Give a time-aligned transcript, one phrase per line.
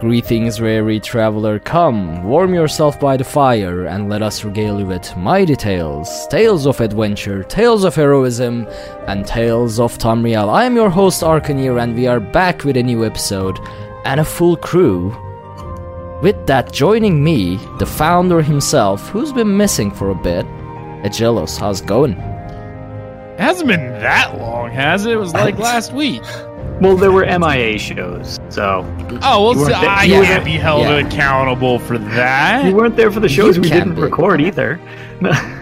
[0.00, 5.16] Greetings, weary traveler, come, warm yourself by the fire, and let us regale you with
[5.16, 8.68] mighty tales, tales of adventure, tales of heroism,
[9.08, 10.48] and tales of Tamriel.
[10.50, 13.58] I am your host, Arcaneer, and we are back with a new episode
[14.04, 15.08] and a full crew.
[16.22, 20.46] With that, joining me, the founder himself, who's been missing for a bit,
[21.02, 21.58] Agelos.
[21.58, 22.12] How's it going?
[22.12, 25.14] It hasn't been that long, has it?
[25.14, 26.22] It was like last week.
[26.80, 28.84] Well, there were MIA shows, so
[29.22, 30.98] Oh, well, You weren't so there- I you can't be held yeah.
[30.98, 32.64] accountable for that.
[32.64, 34.02] you weren't there for the shows You we didn't be.
[34.02, 34.78] record either.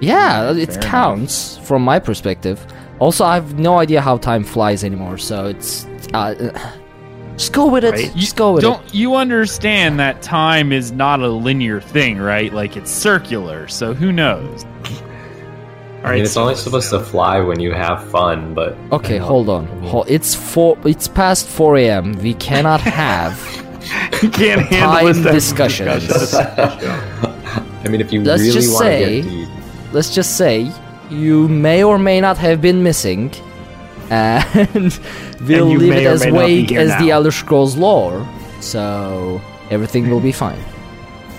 [0.00, 2.66] Yeah, it Fair counts from my perspective.
[2.98, 5.86] Also, I have no idea how time flies anymore, so it's.
[6.12, 6.34] Uh,
[7.36, 7.92] just go with it.
[7.92, 8.14] Right.
[8.14, 8.66] Just go with it.
[8.66, 8.94] Don't it.
[8.94, 12.52] you understand that time is not a linear thing, right?
[12.52, 14.66] Like it's circular, so who knows?
[16.04, 19.16] All I mean, right, it's only supposed to fly when you have fun, but Okay,
[19.16, 19.66] hold on.
[19.66, 20.76] I mean, Hol- it's four.
[20.84, 22.12] It's past four a.m.
[22.22, 23.32] We cannot have
[24.22, 26.06] you can't handle time this discussions.
[26.06, 26.90] discussion.
[27.84, 29.48] I mean, if you Let's really just want to say- get deep,
[29.92, 30.70] Let's just say
[31.10, 33.32] you may or may not have been missing,
[34.10, 35.00] and
[35.48, 37.10] we'll you leave it as may vague here as the.
[37.12, 38.26] Elder Scrolls lore.
[38.60, 39.40] So
[39.70, 40.58] everything will be fine.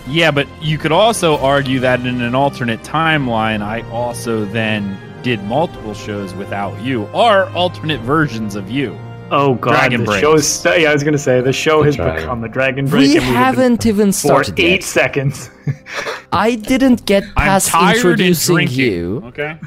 [0.08, 5.44] Yeah, but you could also argue that in an alternate timeline, I also then did
[5.46, 8.98] multiple shows without you, or alternate versions of you.
[9.32, 10.22] Oh god, Dragon the breaks.
[10.22, 12.22] show's yeah, I was gonna say the show The has dragon.
[12.22, 13.00] become the Dragon Break.
[13.00, 14.84] We and we've been haven't even for started eight yet.
[14.84, 15.50] seconds.
[16.32, 19.24] I didn't get past introducing you.
[19.26, 19.58] Okay.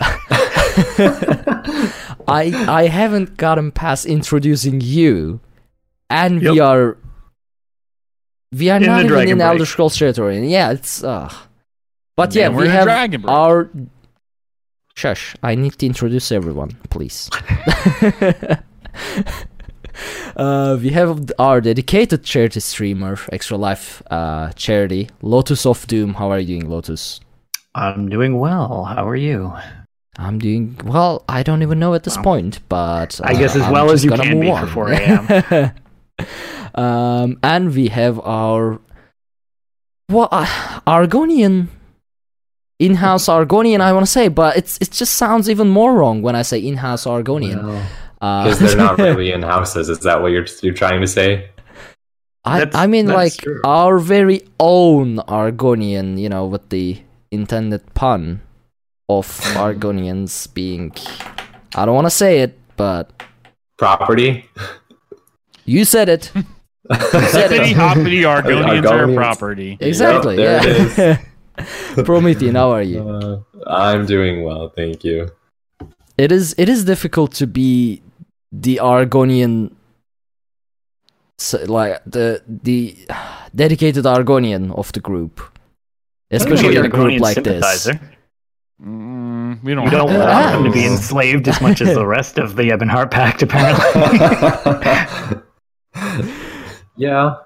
[2.26, 5.38] I I haven't gotten past introducing you,
[6.10, 6.96] and we are
[8.58, 9.40] we are In not even in Break.
[9.40, 10.46] Elder Scrolls territory.
[10.50, 11.32] Yeah, it's uh.
[12.16, 13.32] But Then yeah, we're we in have Dragon Break.
[13.32, 13.70] our.
[14.96, 15.34] Shush!
[15.42, 17.28] I need to introduce everyone, please.
[20.36, 26.14] uh, we have our dedicated charity streamer, Extra Life uh, charity, Lotus of Doom.
[26.14, 27.20] How are you doing, Lotus?
[27.74, 28.84] I'm doing well.
[28.84, 29.52] How are you?
[30.16, 31.24] I'm doing well.
[31.28, 33.90] I don't even know at this Well, point, but I guess uh, as I'm well
[33.90, 34.66] as you can be on.
[34.68, 35.72] for 4 a.m.
[36.74, 38.80] um, and we have our
[40.08, 40.46] well, uh,
[40.86, 41.68] Argonian
[42.78, 43.80] in-house Argonian.
[43.80, 46.58] I want to say, but it's it just sounds even more wrong when I say
[46.58, 47.62] in-house Argonian.
[47.64, 47.86] well,
[48.20, 49.88] Uh, because they're not really in houses.
[49.88, 51.50] Is that what you're you're trying to say?
[52.44, 53.60] I, That's- I mean, like true.
[53.64, 56.18] our very own Argonian.
[56.18, 58.40] You know, with the intended pun
[59.08, 60.92] of Argonians being.
[61.74, 63.10] I don't want to say it, but
[63.78, 64.48] Property.
[65.64, 66.32] you said it.
[66.90, 69.16] Hippity hoppity Argonians are Argonians.
[69.16, 69.76] property.
[69.80, 70.36] Exactly.
[70.36, 71.18] there it yeah.
[72.04, 73.08] Promethean, how are you?
[73.08, 75.30] Uh, I'm doing well, thank you.
[76.18, 78.02] It is it is difficult to be
[78.52, 79.74] the Argonian
[81.38, 82.96] so, like the the
[83.54, 85.40] dedicated Argonian of the group.
[86.30, 87.88] Especially in a group Argonian like this.
[88.82, 89.84] Mm, we don't.
[89.84, 93.10] You don't want them to be enslaved as much as the rest of the Ebonheart
[93.10, 95.40] Pact, apparently.
[96.96, 97.36] Yeah.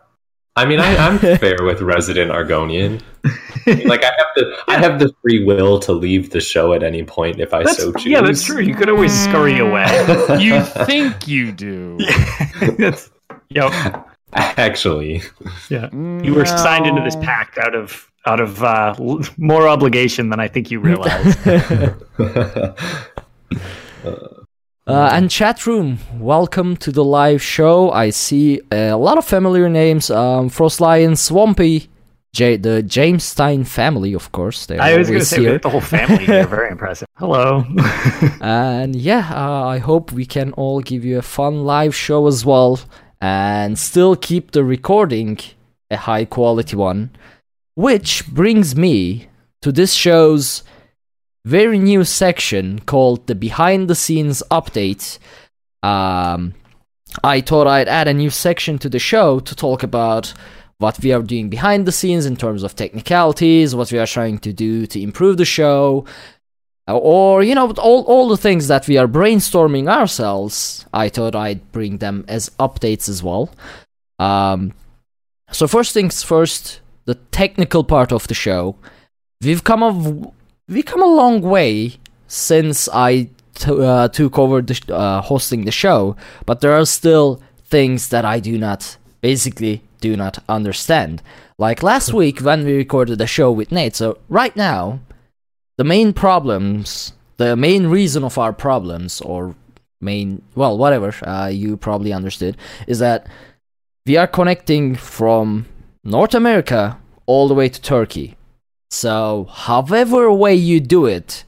[0.56, 3.00] I mean, I, I'm fair with resident Argonian.
[3.66, 7.02] Like, I have the I have the free will to leave the show at any
[7.02, 8.06] point if I That's, so choose.
[8.06, 8.62] yeah, that's true.
[8.62, 9.84] You could always scurry away.
[10.40, 11.98] You think you do?
[12.78, 13.10] that's,
[13.50, 13.70] yep.
[14.32, 15.20] Actually,
[15.68, 15.90] Yeah.
[15.92, 20.40] You were signed into this pact out of out of uh, l- more obligation than
[20.40, 21.36] I think you realize.
[24.04, 24.37] Uh,
[24.88, 27.90] and chat room, welcome to the live show.
[27.90, 31.88] I see a lot of familiar names: um, Frost Lion, Swampy,
[32.32, 34.66] J- the James Stein family, of course.
[34.66, 35.58] They're I was going to always say here.
[35.58, 36.46] the whole family here.
[36.46, 37.08] Very impressive.
[37.16, 37.64] Hello.
[38.40, 42.44] And yeah, uh, I hope we can all give you a fun live show as
[42.44, 42.80] well
[43.20, 45.38] and still keep the recording
[45.90, 47.10] a high quality one.
[47.74, 49.28] Which brings me
[49.62, 50.62] to this show's
[51.44, 55.18] very new section called the behind the scenes update.
[55.82, 56.54] Um,
[57.24, 60.34] I thought I'd add a new section to the show to talk about
[60.78, 64.38] what we are doing behind the scenes in terms of technicalities, what we are trying
[64.38, 66.04] to do to improve the show,
[66.86, 70.86] or you know all all the things that we are brainstorming ourselves.
[70.92, 73.50] I thought I'd bring them as updates as well.
[74.18, 74.72] Um,
[75.50, 78.76] so first things first, the technical part of the show.
[79.40, 80.32] We've come a
[80.68, 85.64] we come a long way since I t- uh, took over the sh- uh, hosting
[85.64, 86.16] the show,
[86.46, 91.22] but there are still things that I do not basically do not understand.
[91.58, 93.96] Like last week when we recorded the show with Nate.
[93.96, 95.00] So right now,
[95.76, 99.56] the main problems, the main reason of our problems, or
[100.00, 102.56] main, well, whatever, uh, you probably understood,
[102.86, 103.26] is that
[104.06, 105.66] we are connecting from
[106.04, 108.37] North America all the way to Turkey.
[108.90, 111.44] So, however way you do it,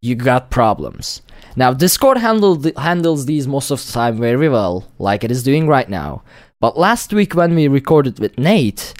[0.00, 1.22] you got problems.
[1.56, 5.66] Now, Discord handle, handles these most of the time very well, like it is doing
[5.66, 6.22] right now.
[6.60, 8.94] But last week when we recorded with Nate,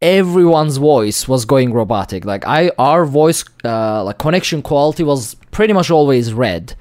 [0.00, 2.24] everyone's voice was going robotic.
[2.24, 6.74] Like I, our voice, uh, like connection quality was pretty much always red.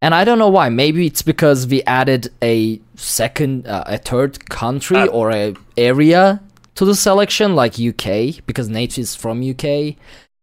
[0.00, 0.68] And I don't know why.
[0.68, 6.40] Maybe it's because we added a second, uh, a third country Uh, or a area
[6.78, 9.96] to the selection, like UK, because Nate is from UK.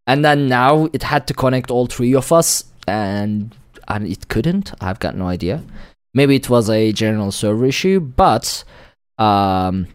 [0.06, 3.56] And then now it had to connect all three of us, and
[3.88, 4.74] and it couldn't.
[4.82, 5.64] I've got no idea.
[6.14, 8.66] Maybe it was a general server issue, but
[9.18, 9.88] um,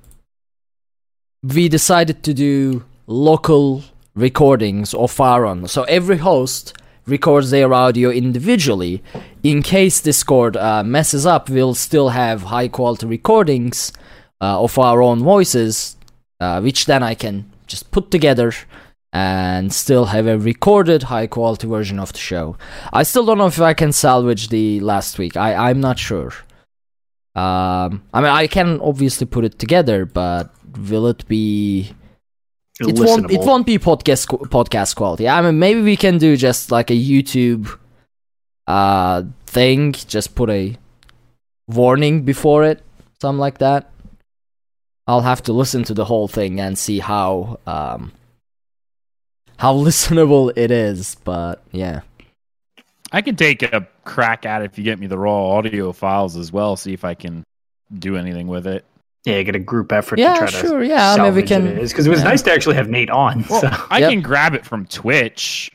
[1.42, 3.84] we decided to do local
[4.14, 5.68] recordings of our own.
[5.68, 6.72] So every host
[7.06, 9.02] records their audio individually.
[9.42, 13.92] In case Discord uh, messes up, we'll still have high quality recordings
[14.40, 15.96] uh, of our own voices,
[16.40, 18.52] uh, which then I can just put together
[19.12, 22.56] and still have a recorded high quality version of the show.
[22.92, 25.36] I still don't know if I can salvage the last week.
[25.36, 26.32] I, I'm not sure.
[27.34, 30.52] Um, I mean, I can obviously put it together, but
[30.90, 31.92] will it be?
[32.80, 33.30] It won't.
[33.30, 35.28] It won't be podcast podcast quality.
[35.28, 37.78] I mean, maybe we can do just like a YouTube
[38.66, 39.92] uh thing.
[39.92, 40.76] Just put a
[41.68, 42.82] warning before it,
[43.20, 43.90] something like that.
[45.10, 48.12] I'll have to listen to the whole thing and see how um
[49.56, 51.16] how listenable it is.
[51.24, 52.00] But yeah,
[53.10, 56.36] I can take a crack at it if you get me the raw audio files
[56.36, 56.76] as well.
[56.76, 57.42] See if I can
[57.92, 58.84] do anything with it.
[59.24, 61.66] Yeah, get a group effort Yeah, to try sure, to yeah, I mean, we can-
[61.66, 62.28] it because it was yeah.
[62.32, 63.44] nice to actually have Nate on.
[63.50, 63.68] Well, so.
[63.90, 64.10] I Yep.
[64.10, 65.70] can grab it from Twitch.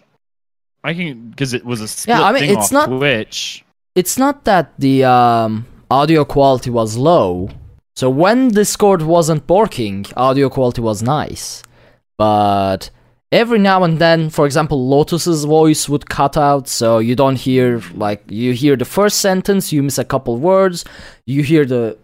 [0.83, 3.63] I can because it was a split Yeah, I mean, thing it's off not- Twitch.
[3.95, 7.49] it's not that the um, audio quality was low.
[7.95, 11.63] So when Discord wasn't working, audio quality was nice.
[12.17, 12.89] But
[13.31, 17.81] every now and then, for example, Lotus's voice would cut out, so you don't hear
[17.93, 20.83] like you hear the first sentence, you miss a couple words,
[21.25, 21.97] you hear the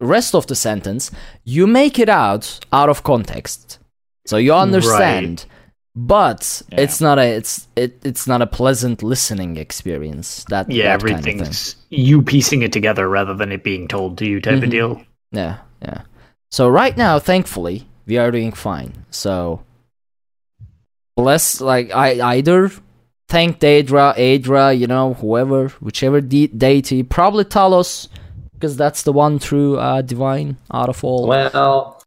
[0.00, 1.10] rest of the sentence,
[1.44, 3.78] you make it out out of context.
[4.26, 5.46] So you understand.
[5.96, 6.82] But Yeah.
[6.82, 10.44] it's not a it's it, it's not a pleasant listening experience.
[10.48, 11.34] That yeah, that kind of thing.
[11.40, 14.64] everything's you piecing it together rather than it being told to you type Mhm.
[14.64, 15.02] of deal.
[15.32, 16.02] Yeah, yeah.
[16.50, 19.04] So right now, thankfully, we are doing fine.
[19.10, 19.62] So
[21.16, 22.70] bless, like I either
[23.28, 28.08] thank Daedra, Aedra, you know, whoever, whichever de- deity, probably Talos,
[28.54, 31.28] because that's the one true uh, divine out of all.
[31.28, 32.02] Well,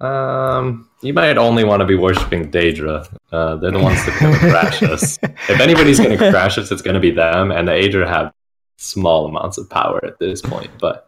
[0.00, 3.06] um, you might only want to be worshiping Daedra.
[3.32, 5.18] Uh, they're the ones that going to crash us.
[5.48, 8.32] If anybody's going to crash us, it's going to be them, and the Aedra have
[8.78, 10.70] small amounts of power at this point.
[10.78, 11.05] But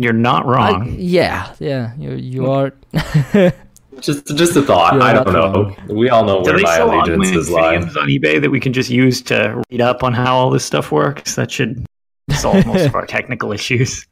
[0.00, 0.94] You're not I- wrong.
[0.96, 1.92] yeah, yeah.
[1.98, 2.72] You you are.
[4.00, 4.94] just just a thought.
[4.94, 5.74] You're I don't know.
[5.92, 7.74] We all know Do where they my sell allegiances lie.
[7.74, 10.64] Infiniums on eBay that we can just use to read up on how all this
[10.64, 11.34] stuff works?
[11.34, 11.84] That should
[12.30, 14.06] solve most of our technical issues.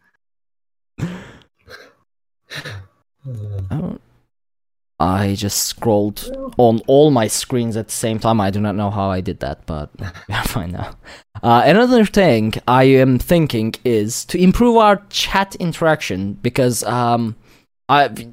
[3.70, 3.98] Oh.
[4.98, 8.40] I just scrolled on all my screens at the same time.
[8.40, 9.90] I do not know how I did that, but
[10.28, 10.96] we're fine now.
[11.42, 17.36] Uh, another thing I am thinking is to improve our chat interaction because um,
[17.88, 18.28] I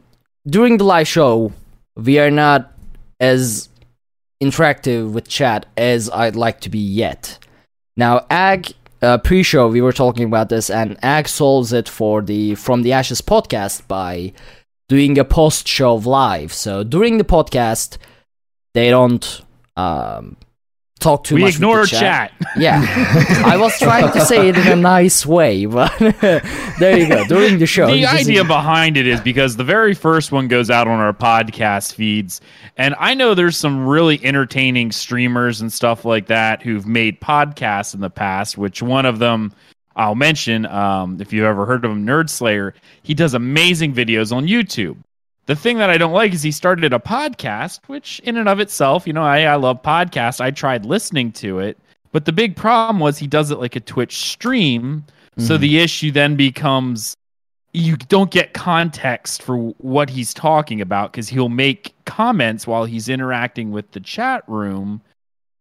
[0.47, 1.51] during the live show
[1.95, 2.71] we are not
[3.19, 3.69] as
[4.41, 7.39] interactive with chat as I'd like to be yet.
[7.97, 12.55] Now, Ag uh, pre-show we were talking about this, and Ag solves it for the
[12.55, 14.31] From the Ashes podcast by
[14.89, 16.53] doing a post show live.
[16.53, 17.97] So during the podcast,
[18.73, 19.41] they don't
[19.75, 20.37] um,
[20.99, 21.47] talk too we much.
[21.49, 22.31] with ignore the chat.
[22.57, 22.83] Yeah,
[23.45, 25.97] I was trying to say it in a nice way, but
[26.79, 27.25] there you go.
[27.25, 30.87] During the show, the idea behind it is because the very first one goes out
[30.87, 32.41] on our podcast feeds
[32.77, 37.93] and i know there's some really entertaining streamers and stuff like that who've made podcasts
[37.93, 39.53] in the past which one of them
[39.95, 42.73] i'll mention um, if you've ever heard of him nerd slayer
[43.03, 44.97] he does amazing videos on youtube.
[45.45, 48.59] The thing that i don't like is he started a podcast which in and of
[48.59, 50.39] itself you know i, I love podcasts.
[50.41, 51.77] I tried listening to it
[52.11, 55.03] but the big problem was he does it like a twitch stream.
[55.39, 57.15] So the issue then becomes
[57.73, 63.09] you don't get context for what he's talking about because he'll make comments while he's
[63.09, 65.01] interacting with the chat room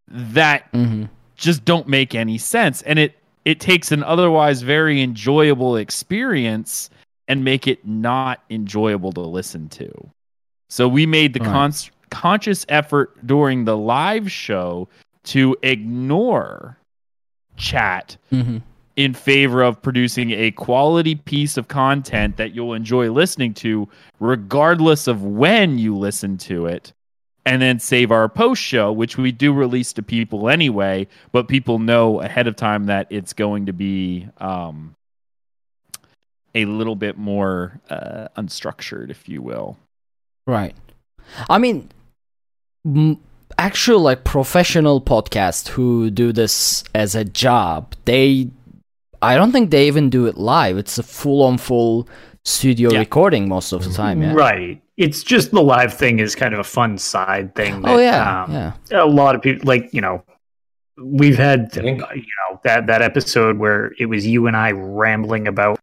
[0.08, 1.08] that Mhm.
[1.36, 2.82] just don't make any sense.
[2.82, 6.90] And it it takes an otherwise very enjoyable experience
[7.28, 9.90] and make it not enjoyable to listen to.
[10.68, 14.88] So we made the cons- conscious effort during the live show
[15.25, 16.76] to ignore
[17.56, 18.62] chat Mhm.
[18.96, 23.88] in favor of producing a quality piece of content that you'll enjoy listening to,
[24.20, 26.92] regardless of when you listen to it,
[27.44, 31.78] and then save our post show, which we do release to people anyway, but people
[31.78, 34.94] know ahead of time that it's going to be um,
[36.54, 39.76] a little bit more uh, unstructured, if you will.
[40.46, 40.75] Right.
[41.49, 41.88] I mean,
[42.84, 43.20] m-
[43.58, 48.50] actual like professional podcasts who do this as a job, they,
[49.20, 50.78] I don't think they even do it live.
[50.78, 52.08] It's a full on full
[52.44, 52.99] studio Yeah.
[53.00, 54.22] recording most of the time.
[54.22, 54.34] Yeah.
[54.34, 54.82] Right.
[54.96, 57.82] It's just the live thing is kind of a fun side thing.
[57.87, 58.44] Oh yeah.
[58.44, 58.72] um, yeah.
[58.92, 60.22] a lot of people like you know
[61.02, 65.78] we've had you know that that episode where it was you and I rambling about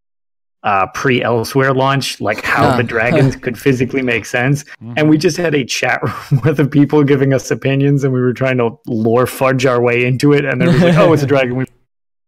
[0.64, 2.78] uh pre Elsweyr launch like how Ah.
[2.78, 4.66] the dragons could physically make sense
[4.98, 6.02] and we just had a chat
[6.32, 9.82] room with the people giving us opinions and we were trying to lore fudge our
[9.82, 11.66] way into it and then it was like oh it's a dragon we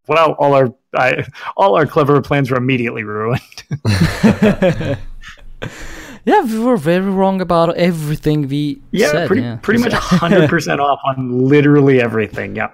[0.08, 3.63] well all our I, all our clever plans were immediately ruined
[6.25, 9.27] yeah, we were very wrong about everything we yeah said.
[9.27, 9.58] pretty yeah.
[9.62, 12.72] pretty much 100% off on literally everything yeah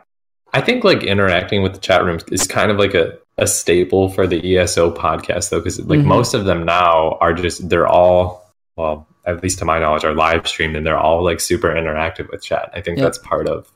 [0.54, 4.08] I think like interacting with the chat rooms is kind of like a, a staple
[4.10, 6.06] for the ESO podcast though, because like Mhm.
[6.06, 10.14] most of them now are just they're all well, at least to my knowledge, are
[10.16, 12.70] live streamed and they're all like super interactive with chat.
[12.74, 13.06] I think Yep.
[13.06, 13.70] that's part of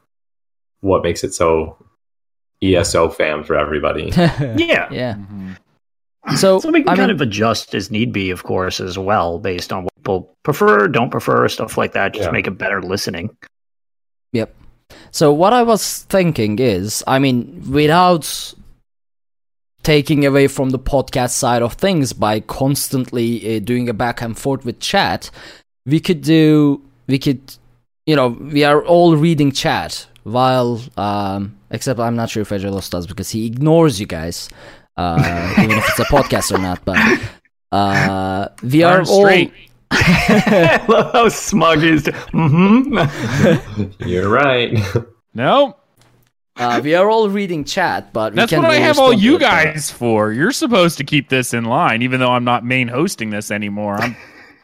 [0.79, 1.75] what makes it so
[2.61, 4.11] ESO fam for everybody.
[4.15, 5.15] yeah yeah.
[5.15, 5.57] Mhm.
[6.37, 8.97] So, So we can I kind mean- of adjust as need be, of course, as
[8.97, 12.13] well, based on what people prefer, don't prefer, stuff like that.
[12.13, 12.31] Just Yeah.
[12.31, 13.31] make it better listening.
[14.33, 14.53] Yep.
[15.09, 18.53] So what I was thinking is, I mean, without
[19.83, 24.37] taking away from the podcast side of things by constantly uh, doing a back and
[24.37, 25.31] forth with chat,
[25.87, 27.41] we could do, we could,
[28.05, 32.89] you know, we are all reading chat while, um, except I'm not sure if Egelos
[32.89, 34.49] does because he ignores you guys,
[34.97, 36.83] uh, even if it's a podcast or not.
[36.85, 36.97] But
[37.71, 39.27] uh, we are Darn all.
[39.91, 42.03] I love how smug is.
[42.03, 43.91] Mm-hmm.
[44.07, 44.77] You're right.
[45.33, 45.75] No,
[46.57, 49.35] Uh, we are all reading chat, but we that's can what I have all you
[49.35, 50.31] it, but- guys for.
[50.31, 53.95] You're supposed to keep this in line, even though I'm not main hosting this anymore.
[53.95, 54.15] I'm,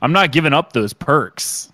[0.01, 1.71] I'm not giving up those perks.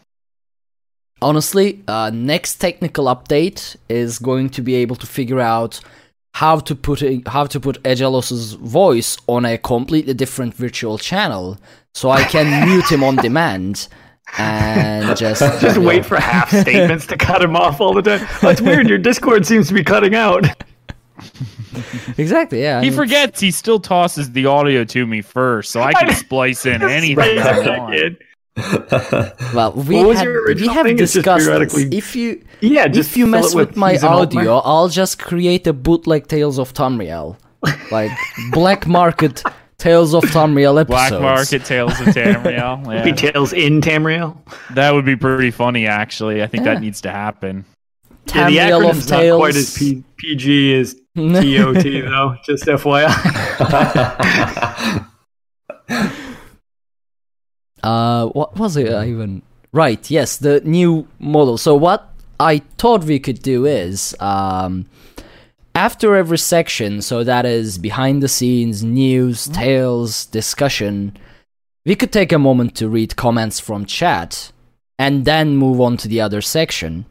[1.24, 5.80] Honestly, uh, next technical update is going to be able to figure out
[6.34, 11.58] how to put a, how to put Egelos's voice on a completely different virtual channel,
[11.94, 13.88] so I can mute him on demand
[14.38, 18.28] and just Just wait for half statements to cut him off all the time.
[18.42, 18.88] Oh, it's weird.
[18.88, 20.46] Your Discord seems to be cutting out.
[22.18, 22.62] exactly.
[22.62, 26.14] Yeah, He mean, forgets he still tosses the audio to me first, so I can
[26.16, 28.18] splice in anything Right, I want.
[28.56, 29.34] Kid.
[29.54, 31.00] Well, we What had, we have thing?
[31.00, 31.48] It's just discussed this.
[31.48, 34.58] periodically- If you Yeah, just if you mess it with, my He's an alt audio,
[34.60, 37.38] I'll just create a bootleg Tales of Tamriel,
[37.92, 38.12] like
[38.52, 39.44] black market
[39.80, 41.10] Tales of Tamriel episodes.
[41.10, 42.86] Black Market Tales of Tamriel.
[43.04, 43.16] Be Yeah.
[43.16, 44.38] Tales in Tamriel.
[44.76, 46.42] That would be pretty funny, actually.
[46.42, 46.76] I think Yeah.
[46.76, 47.66] that needs to happen.
[48.34, 49.40] Yeah, the Tamriel of acronym's not Tales.
[49.40, 52.36] quite as P- PG as TOT, though.
[52.46, 53.10] Just FYI.
[57.84, 59.42] Uh, what was it I even?
[59.72, 61.58] Right, yes, the new model.
[61.58, 64.86] So what I thought we could do is, um,
[65.76, 71.18] after every section, so that is behind the scenes, news, tales, discussion,
[71.86, 74.52] we could take a moment to read comments from chat,
[74.98, 77.06] and then move on to the other section.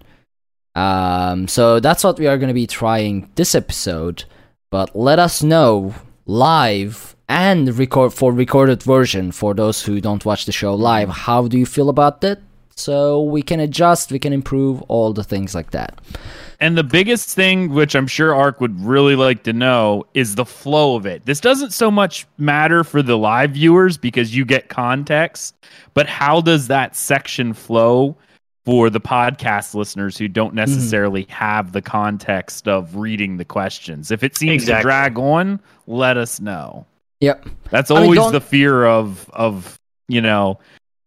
[0.74, 4.24] Um, so that's what we are going to be trying this episode.
[4.70, 10.44] But let us know live and record for recorded version for those who don't watch
[10.44, 11.08] the show live.
[11.08, 11.20] Mm-hmm.
[11.20, 12.42] How do you feel about that?
[12.76, 15.98] So we can adjust, we can improve all the things like that.
[16.60, 20.44] And the biggest thing, which I'm sure Ark would really like to know, is the
[20.44, 21.24] flow of it.
[21.24, 25.54] This doesn't so much matter for the live viewers because you get context,
[25.94, 28.14] but how does that section flow
[28.66, 30.56] for the podcast listeners who don't mm-hmm.
[30.56, 34.10] necessarily have the context of reading the questions?
[34.10, 34.82] If it seems Exactly.
[34.82, 36.84] to drag on, let us know.
[37.22, 37.48] Yep.
[37.70, 40.58] That's I mean, always the fear of of you know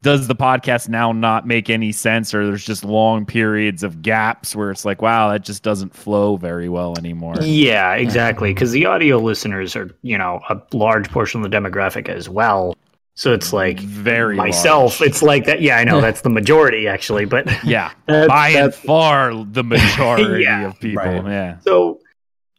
[0.02, 4.56] does the podcast now not make any sense or there's just long periods of gaps
[4.56, 8.54] where it's like wow that just doesn't flow very well anymore Yeah, exactly.
[8.54, 12.76] Because the audio listeners are, you know, a large portion of the demographic as well.
[13.16, 15.00] So it's like very myself.
[15.00, 15.10] large.
[15.10, 15.62] It's like that.
[15.62, 20.44] Yeah, I know that's the majority actually, but yeah That- by and far the majority
[20.44, 21.26] Yeah, of people right.
[21.26, 22.00] yeah so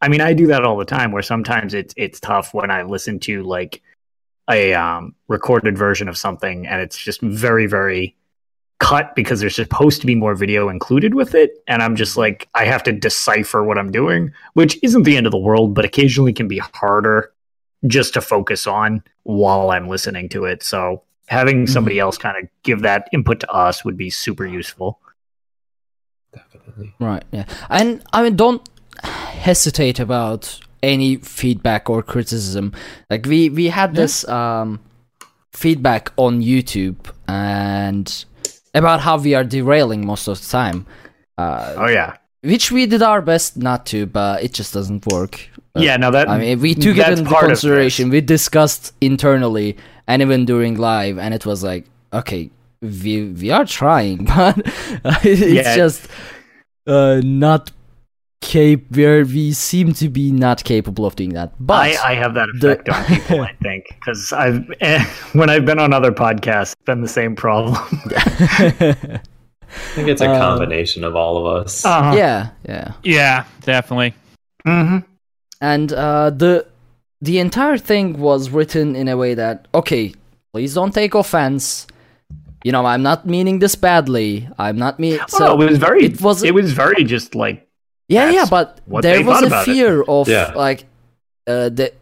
[0.00, 1.12] I mean, I do that all the time.
[1.12, 3.83] Where sometimes it's it's tough when I listen to like
[4.50, 8.17] a um, recorded version of something, and it's just very very
[8.79, 12.49] cut because there's supposed to be more video included with it, and I'm just like
[12.55, 15.85] I have to decipher what I'm doing, which isn't the end of the world, but
[15.85, 17.33] occasionally can be harder
[17.87, 20.62] just to focus on while I'm listening to it.
[20.62, 25.00] So having somebody else kind of give that input to us would be super useful.
[26.33, 26.95] Definitely.
[26.99, 27.25] Right.
[27.33, 27.47] Yeah.
[27.69, 28.67] And I mean, don't
[29.05, 32.73] hesitate about any feedback or criticism.
[33.11, 34.81] Like we we had this um
[35.53, 36.97] feedback on YouTube
[37.29, 38.25] and
[38.75, 40.87] about how we are derailing most of the time.
[41.38, 45.49] Uh, Oh yeah, which we did our best not to, but it just doesn't work.
[45.73, 45.97] But, yeah.
[45.97, 48.11] No, that I mean, we took it into consideration.
[48.11, 49.76] We discussed internally
[50.07, 52.50] and even during live, and it was like, okay,
[52.81, 54.57] we we are trying, but
[55.25, 55.76] it's Yeah.
[55.76, 56.09] just
[56.87, 57.73] uh, not
[58.40, 58.81] cap.
[58.90, 61.52] Where we seem to be not capable of doing that.
[61.61, 65.50] But I, I have that the- effect on people, I think, because I've eh, when
[65.50, 67.76] I've been on other podcasts, it's been the same problem.
[68.78, 69.21] I
[69.95, 71.85] think it's a Uh, combination of all of us.
[71.85, 72.93] uh yeah, yeah.
[73.02, 74.14] yeah definitely
[74.64, 74.99] hmm
[75.61, 76.67] and uh, the
[77.21, 80.15] the entire thing was written in a way that okay
[80.52, 81.87] please don't take offense
[82.65, 86.04] you know i'm not meaning this badly i'm not mean So Oh, it was very.
[86.04, 87.66] it was it was very just like
[88.08, 89.73] yeah yeah but there was a about it.
[89.73, 90.52] fear of Yeah.
[90.54, 90.84] like
[91.47, 91.92] uh the,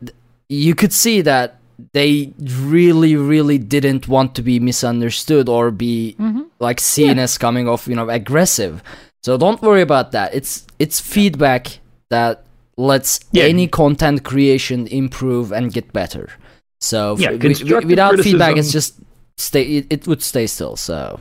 [0.49, 1.57] you could see that
[1.93, 6.17] they really really didn't want to be misunderstood or be
[6.61, 8.83] like seen as coming off you know aggressive.
[9.25, 10.35] So don't worry about that.
[10.35, 11.79] It's it's feedback
[12.11, 12.45] that
[12.77, 13.45] lets Yeah.
[13.45, 16.29] any content creation improve and get better.
[16.81, 18.95] So Yeah, f- wi- constructive without feedback it's just
[19.37, 21.21] stay it, it would stay still so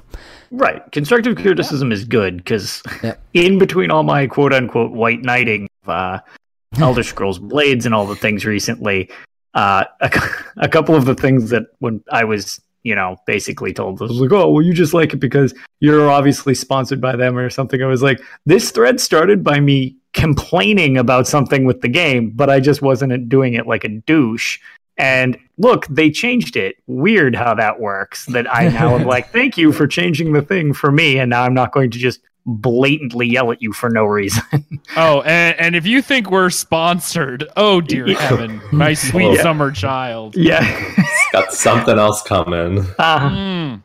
[0.54, 0.90] right.
[0.92, 3.16] Constructive criticism is good because Yeah.
[3.34, 6.20] in between all my quote unquote white knighting of uh,
[6.80, 9.10] Elder Scrolls Blades and all the things recently,
[9.54, 10.20] uh, a,
[10.58, 14.20] a couple of the things that when I was you know basically told I was
[14.20, 17.82] like, oh well, you just like it because you're obviously sponsored by them or something.
[17.82, 22.50] I was like, this thread started by me complaining about something with the game, but
[22.50, 24.60] I just wasn't doing it like a douche.
[24.98, 26.76] And look, they changed it.
[26.88, 28.26] Weird how that works.
[28.28, 31.44] That I now am like, thank you for changing the thing for me, and now
[31.44, 34.44] I'm not going to just blatantly yell at you for no reason.
[34.98, 38.20] oh and, and if you think we're sponsored oh dear Yeah.
[38.20, 39.42] heaven my sweet Yeah.
[39.42, 40.94] summer child yeah.
[41.32, 42.80] Got something else coming.
[43.00, 43.82] uh, Mm.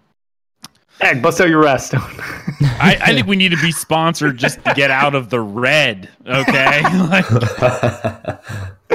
[1.00, 1.94] Egg, bust out your rest.
[1.94, 6.08] I, I think we need to be sponsored just to get out of the red
[6.26, 7.26] okay like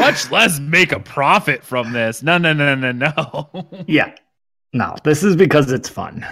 [0.05, 2.23] much less make a profit from this.
[2.23, 3.67] No, no, no, no, no.
[3.87, 4.15] yeah.
[4.73, 6.25] No, this is because it's fun.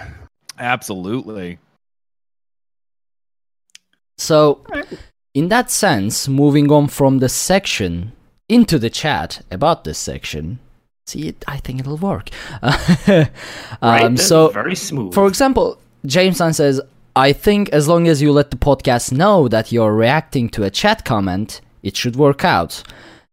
[0.58, 1.58] Absolutely.
[4.18, 4.64] So,
[5.34, 8.12] in that sense, moving on from the section
[8.48, 10.58] into the chat about this section,
[11.06, 12.30] see, it, I think it'll work.
[13.82, 14.04] Right?
[14.04, 15.14] um, That's so, very smooth.
[15.14, 16.80] for example, Jameson says,
[17.16, 20.70] I think as long as you let the podcast know that you're reacting to a
[20.70, 22.82] chat comment, it should work out.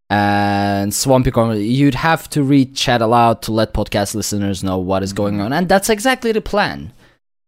[0.10, 5.04] And Swampy comment, you'd have to read chat aloud to let podcast listeners know what
[5.04, 5.54] is going on.
[5.54, 6.94] And that's exactly the plan.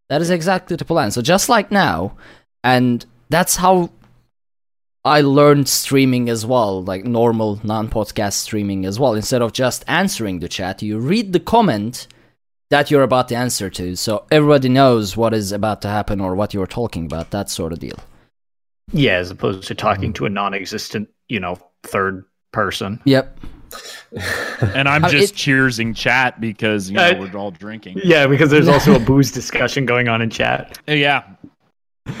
[0.08, 1.10] That is exactly the plan.
[1.10, 2.16] So just like now,
[2.62, 3.90] and that's how
[5.04, 9.14] I learned streaming as well, like normal non podcast streaming as well.
[9.14, 12.06] Instead of just answering the chat, you read the comment
[12.70, 16.34] that you're about to answer to, so everybody knows what is about to happen or
[16.34, 17.98] what you're talking about, that sort of deal.
[18.92, 20.14] yeah, as opposed to talking mm.
[20.14, 23.00] to a non-existent, you know, third person.
[23.04, 23.38] Yep.
[24.74, 28.00] And I'm just it- cheersing chat because you know Uh, we're all drinking.
[28.04, 30.78] Yeah, because there's also a booze discussion going on in chat.
[30.88, 31.22] Uh, Yeah.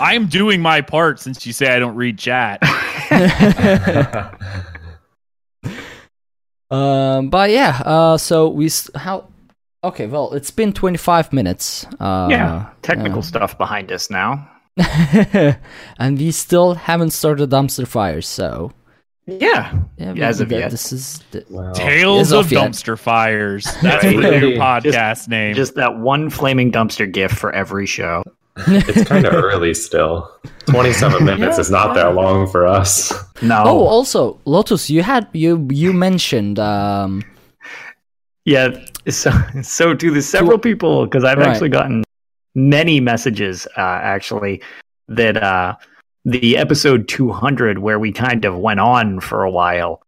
[0.00, 2.62] I'm doing my part since you say I don't read chat.
[6.70, 9.28] Um, but yeah, uh, so we s- how
[9.84, 10.06] okay.
[10.06, 11.84] Well, it's been twenty five minutes.
[12.00, 14.48] Uh, yeah, technical uh, stuff behind us now.
[15.98, 18.26] and we still haven't started dumpster fires.
[18.26, 18.72] So
[19.26, 20.70] Yeah, yeah, As we- of yet.
[20.72, 21.72] this is the, Wow.
[21.72, 22.70] Tales of off yet.
[22.70, 23.64] dumpster fires.
[23.82, 24.16] That's Right.
[24.20, 25.54] the new Just- podcast name.
[25.54, 28.22] just that one flaming dumpster gift for every show.
[28.66, 30.28] It's kind of early still.
[30.66, 33.12] 27 minutes is not that long for us.
[33.40, 37.22] No, oh, also Lotus, you had you you mentioned um
[38.44, 38.68] yeah.
[39.08, 39.30] So,
[39.62, 41.48] so to the several people, because I've Right.
[41.48, 42.02] actually gotten
[42.54, 44.60] many messages, uh, actually,
[45.08, 45.74] that uh,
[46.24, 50.02] the episode 200, where we kind of went on for a while,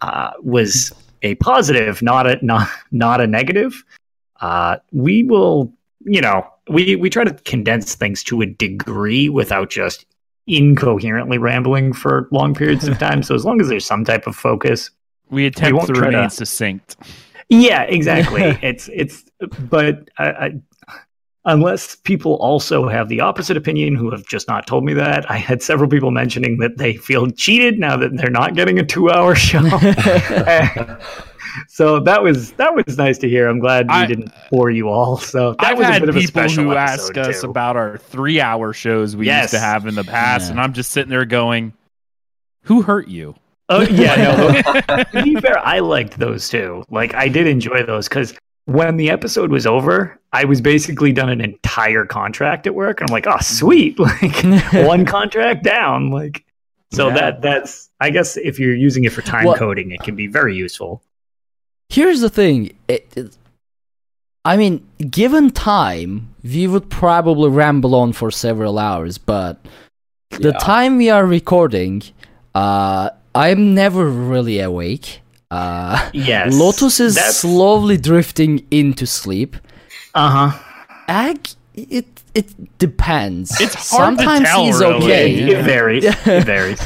[0.00, 3.84] uh, was a positive, not a not not a negative.
[4.40, 5.72] Uh, we will,
[6.04, 10.06] you know, we we try to condense things to a degree without just
[10.46, 13.22] incoherently rambling for long periods of time.
[13.22, 14.90] So as long as there's some type of focus,
[15.30, 16.96] we attempt won't to try to- remain succinct.
[17.48, 18.42] yeah, exactly.
[18.62, 19.24] it's it's,
[19.68, 20.60] but I, I,
[21.46, 25.36] unless people also have the opposite opinion who have just not told me that, I
[25.38, 29.34] had several people mentioning that they feel cheated now that they're not getting a two-hour
[29.48, 29.62] show.
[31.68, 33.48] so that was that was nice to hear.
[33.48, 35.16] I'm glad we I- didn't bore you all.
[35.18, 37.50] So that I've was a had bit of a people special who ask us too.
[37.50, 40.50] about our three-hour shows we used to have in the past, Yeah.
[40.52, 41.72] and I'm just sitting there going,
[42.62, 43.34] "Who hurt you?"
[43.68, 44.14] Oh yeah,
[44.86, 45.02] no.
[45.12, 46.84] to be fair, I liked those too.
[46.90, 48.34] Like I did enjoy those because
[48.66, 53.10] when the episode was over, I was basically done an entire contract at work, and
[53.10, 56.10] I'm like, oh sweet, like one contract down.
[56.10, 56.44] Like
[56.92, 57.14] so Yeah.
[57.14, 60.26] that that's I guess if you're using it for time Well- coding, it can be
[60.26, 61.02] very useful.
[61.88, 62.76] Here's the thing.
[62.88, 63.36] It, it-
[64.44, 69.58] I mean, given time, we would probably ramble on for several hours, but
[70.30, 70.58] the Yeah.
[70.58, 72.02] time we are recording,
[72.54, 75.20] uh, I'm never really awake.
[75.56, 79.56] Uh, Yes, Lotus is That's, slowly drifting into sleep.
[80.14, 80.58] uh huh.
[81.08, 83.58] Ag, it it depends.
[83.60, 85.04] It's hard to Sometimes tell, he's really.
[85.04, 85.34] okay.
[85.34, 86.04] It, it varies.
[86.04, 86.80] It varies.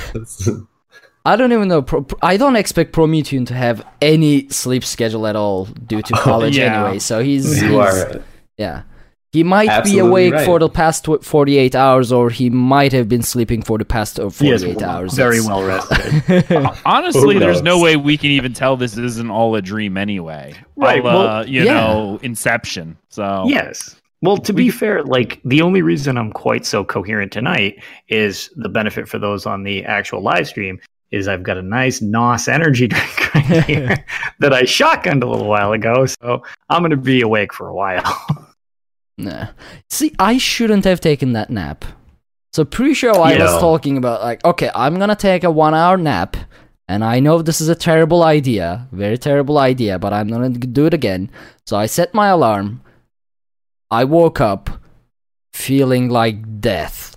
[1.24, 1.82] I don't even know.
[1.82, 6.56] Pro- I don't expect Promethean to have any sleep schedule at all due to college
[6.56, 6.82] yeah.
[6.84, 6.98] anyway.
[6.98, 8.22] So he's, you he's- are
[8.56, 8.82] yeah.
[9.32, 10.44] He might Absolutely be awake right.
[10.44, 14.28] for the past 48 hours, or he might have been sleeping for the past uh,
[14.28, 15.14] He is 48 hours.
[15.14, 16.46] very It's- well rested.
[16.84, 20.54] Honestly, there's no way we can even tell this isn't all a dream anyway.
[20.74, 21.74] Right, Well, well, uh, you yeah.
[21.74, 22.96] know, Inception.
[23.08, 23.96] So Yes.
[24.22, 28.68] Well, to be fair, like the only reason I'm quite so coherent tonight is the
[28.68, 30.78] benefit for those on the actual live stream
[31.10, 34.04] is I've got a nice NOS energy drink right here
[34.40, 36.04] that I shotgunned a little while ago.
[36.06, 38.49] So I'm going to be awake for a while.
[39.24, 39.48] Nah.
[39.88, 41.84] See, I shouldn't have taken that nap.
[42.52, 46.36] So pre-show, I You was talking about like, okay, I'm gonna take a one-hour nap,
[46.88, 50.86] and I know this is a terrible idea, very terrible idea, but I'm gonna do
[50.86, 51.30] it again.
[51.66, 52.80] So I set my alarm.
[53.90, 54.70] I woke up
[55.52, 57.16] feeling like death.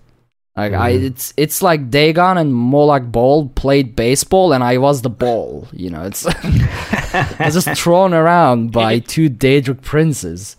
[0.56, 1.04] Like I, Mhm.
[1.06, 5.68] it's it's like Dagon and Molag Bal played baseball, and I was the ball.
[5.72, 10.56] You know, it's I was just thrown around by two Daedric princes.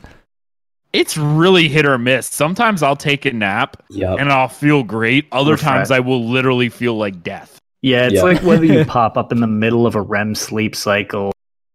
[0.94, 2.26] It's really hit or miss.
[2.26, 4.16] Sometimes I'll take a nap Yep.
[4.20, 5.26] and I'll feel great.
[5.32, 5.68] Other Refresh.
[5.70, 7.58] times I will literally feel like death.
[7.82, 8.22] yeah, it's Yeah.
[8.22, 11.32] like whether you pop up in the middle of a REM sleep cycle,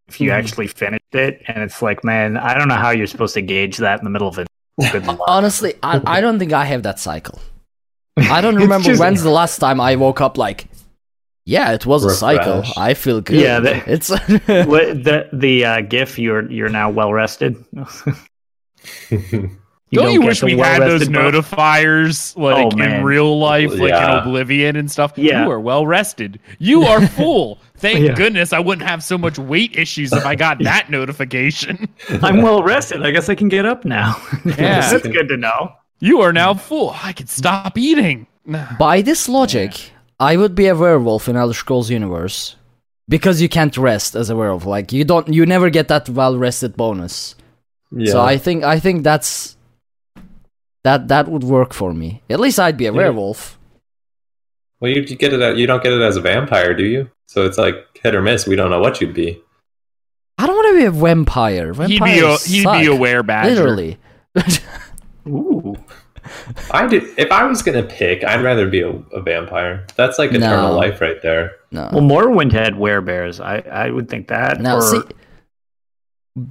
[0.07, 0.39] if you Mhm.
[0.39, 3.77] actually finished it, and it's like, man, I don't know how you're supposed to gauge
[3.77, 4.45] that in the middle of a
[4.91, 5.03] good.
[5.27, 7.39] Honestly, I, I don't think I have that cycle.
[8.17, 10.65] I don't remember just- when's the last time I woke up like,
[11.45, 12.63] yeah, it was a cycle.
[12.77, 13.37] I feel good.
[13.39, 17.55] Yeah, that- it's the the uh, GIF, you're you're now well rested.
[19.91, 23.89] don't, you wish the we had those well-rested notifiers like Oh, in real life, like
[23.89, 24.13] Yeah.
[24.13, 25.13] in Oblivion and stuff?
[25.15, 25.45] Yeah.
[25.45, 26.39] You are well rested.
[26.59, 27.59] You are full.
[27.77, 28.13] Thank Yeah.
[28.13, 31.87] goodness I wouldn't have so much weight issues if I got that notification.
[32.21, 33.05] I'm well rested.
[33.05, 34.21] I guess I can get up now.
[34.45, 34.89] Yeah.
[34.91, 35.73] that's good to know.
[35.99, 36.95] You are now full.
[37.03, 38.27] I can stop eating.
[38.79, 42.55] by this logic, I would be a werewolf in Elder Scrolls universe
[43.07, 44.65] because you can't rest as a werewolf.
[44.65, 47.35] Like you don't, you never get that well rested bonus.
[47.91, 48.11] Yeah.
[48.11, 49.57] So I think I think that's
[50.83, 52.21] that that would work for me.
[52.29, 52.97] At least I'd be a Yeah.
[52.97, 53.57] werewolf.
[54.79, 55.57] well, you, you get it.
[55.57, 57.09] You don't get it as a vampire, do you?
[57.27, 58.47] So it's like hit or miss.
[58.47, 59.41] We don't know what you'd be.
[60.37, 61.73] I don't want to be a vampire.
[61.73, 62.79] He'd be a Vampires he'd suck.
[62.81, 63.43] be a werebadger.
[63.45, 63.97] Literally.
[65.27, 65.75] Ooh.
[66.71, 67.03] I did.
[67.17, 69.85] If I was gonna pick, I'd rather be a, a vampire.
[69.95, 70.77] That's like eternal No.
[70.77, 71.55] life right there.
[71.71, 71.89] no.
[71.91, 73.43] Well, Morrowind had werebears.
[73.43, 74.61] I I would think that.
[74.61, 75.01] No, or see,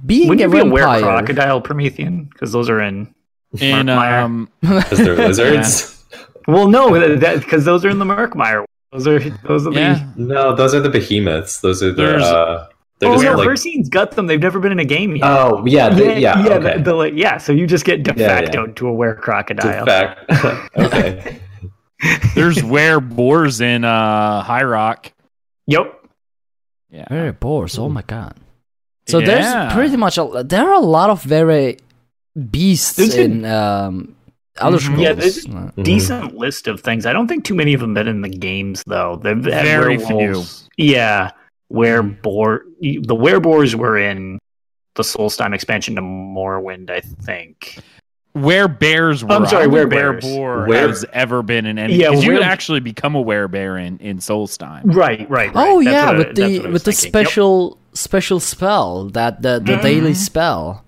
[0.05, 2.25] being wouldn't a you be a were crocodile Promethean?
[2.25, 3.13] Because those are in.
[3.59, 4.23] In Murkmire.
[4.23, 6.03] um Because they're lizards.
[6.47, 8.65] Well, no, because those are in the Murkmire.
[8.91, 10.11] Those are those are yeah.
[10.15, 11.61] No, those are the behemoths.
[11.61, 12.67] Those are the There's- uh,
[12.99, 14.27] They're oh just no, like, Hircine's got them.
[14.27, 15.25] They've never been in a game yet.
[15.25, 16.77] oh yeah, they, yeah, yeah, okay.
[16.77, 17.37] the- the, like, yeah.
[17.37, 18.73] So you just get de facto yeah.
[18.73, 19.79] to a were crocodile.
[19.79, 21.39] In fact, okay.
[22.35, 25.11] There's were boars in uh, High Rock.
[25.67, 25.93] Yep.
[26.89, 27.05] Yeah.
[27.09, 27.77] Very boars.
[27.77, 28.35] Oh my god.
[29.09, 29.25] So Yeah.
[29.25, 31.77] there's pretty much a, there are a lot of very
[32.51, 34.15] beasts There's a- in um,
[34.57, 34.81] Elder Mhm.
[34.81, 34.99] Scrolls.
[35.01, 35.83] Yeah, there's- Uh, Mhm.
[35.83, 37.05] Decent list of things.
[37.05, 39.19] I don't think too many of them been in the games though.
[39.21, 40.69] They've had Very werewolves.
[40.77, 41.31] Yeah,
[41.69, 44.37] where boar the wereboars were in
[44.95, 47.79] the Solstheim expansion to Morrowind, I think.
[48.33, 49.31] Where bears were.
[49.31, 50.39] I'm sorry, I don't think.
[50.39, 51.95] Were Were- has ever been in any.
[51.95, 54.81] Yeah, Because you were- could actually become a werebear in in Solstheim.
[54.85, 55.29] Right, right.
[55.29, 55.51] right.
[55.55, 57.19] Oh That's yeah, what I- with the what I with the thinking.
[57.19, 57.27] Yep.
[57.27, 60.15] special special spell that the the daily Mhm.
[60.15, 60.83] spell.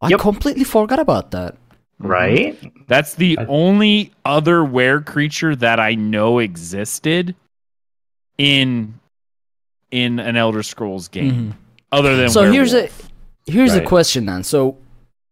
[0.00, 0.20] I Yep.
[0.20, 1.56] completely forgot about that.
[1.98, 2.58] Right?
[2.88, 7.34] That's the I- only other were creature that I know existed
[8.38, 8.94] in
[9.90, 11.52] in an Elder Scrolls game, Mhm.
[11.92, 13.10] other than So here's a werewolf.
[13.46, 14.42] here's a question then.
[14.42, 14.76] So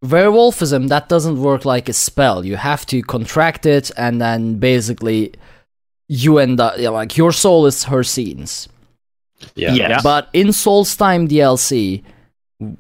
[0.05, 2.45] werewolfism that doesn't work like a spell.
[2.45, 5.33] You have to contract it, and then basically
[6.09, 8.69] you end up yeah, like your soul is Hircine's.
[9.54, 9.74] Yeah.
[9.74, 10.02] Yes.
[10.02, 12.02] But in Solstheim DLC,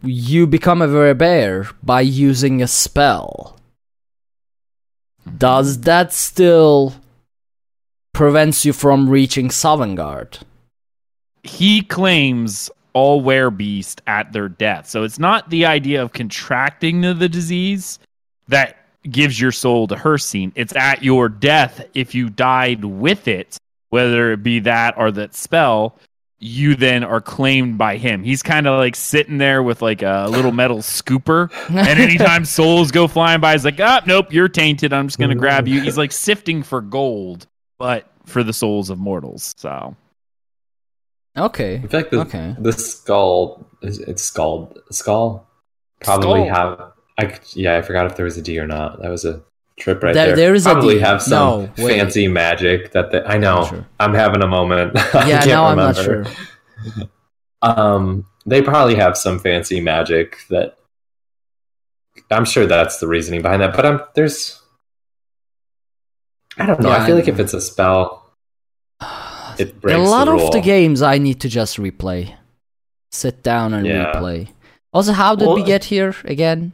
[0.02, 3.58] you become a bear by using a spell.
[5.24, 5.36] Hmm.
[5.38, 6.94] Does that still
[8.12, 10.42] prevents you from reaching Sovngarde?
[11.44, 14.88] he claims all werebeast at their death.
[14.88, 17.98] So it's not the idea of contracting the, the disease
[18.48, 18.76] that
[19.08, 20.52] gives your soul to Hircine.
[20.54, 23.58] It's at your death if you died with it,
[23.90, 25.98] whether it be that or that spell,
[26.44, 28.22] you then are claimed by him.
[28.22, 31.50] He's kind of like sitting there with like a little metal scooper.
[31.70, 34.92] And anytime souls go flying by, he's like, oh, nope, you're tainted.
[34.92, 35.80] I'm just going to grab you.
[35.80, 37.46] He's like sifting for gold,
[37.78, 39.54] but for the souls of mortals.
[39.56, 39.96] So.
[41.36, 41.76] Okay.
[41.76, 42.54] In fact, the, Okay.
[42.58, 45.48] the skull is it's skull skull
[46.00, 46.54] probably Skull.
[46.54, 46.92] have.
[47.18, 49.00] I yeah, I forgot if there was a D or not.
[49.00, 49.42] That was a
[49.78, 50.36] trip right There- there.
[50.36, 51.00] there is probably D.
[51.00, 53.60] have some No, fancy magic that they, I know.
[53.60, 53.86] Not sure.
[54.00, 54.96] I'm having a moment.
[55.14, 56.30] I Yeah, can't now I'm not remember.
[56.30, 57.06] sure.
[57.62, 60.76] Um, they probably have some fancy magic that.
[62.30, 64.60] I'm sure that's the reasoning behind that, but I'm there's.
[66.58, 66.90] I don't know.
[66.90, 68.30] Yeah, I feel I like if it's a spell,
[69.58, 72.34] it breaks a lot the of the games I need to just replay.
[73.12, 74.12] Sit down and Yeah.
[74.12, 74.48] replay.
[74.92, 76.72] Also, how did we get here again?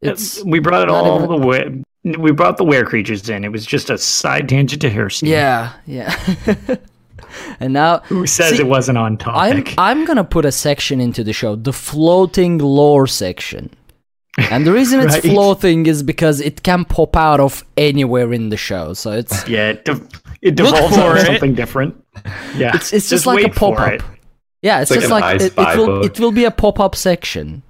[0.00, 1.82] It's we brought it all even- the way.
[2.04, 3.44] We brought the were creatures in.
[3.44, 5.28] It was just a side tangent to Hircine.
[5.28, 6.14] yeah, yeah.
[7.60, 9.74] and now Who says See, it wasn't on topic?
[9.78, 9.98] I'm?
[10.00, 13.70] I'm gonna put a section into the show, the floating lore section.
[14.38, 15.22] And the reason it's Right.
[15.24, 18.92] floating is because it can pop out of anywhere in the show.
[18.94, 20.00] So it's yeah, it, de-
[20.40, 22.02] it devolves for into something different.
[22.56, 23.92] Yeah, it's, it's just, like a pop up.
[23.94, 24.02] it.
[24.62, 26.04] Yeah, it's, It's like just an like it, it will book.
[26.04, 27.62] it will be a pop up section,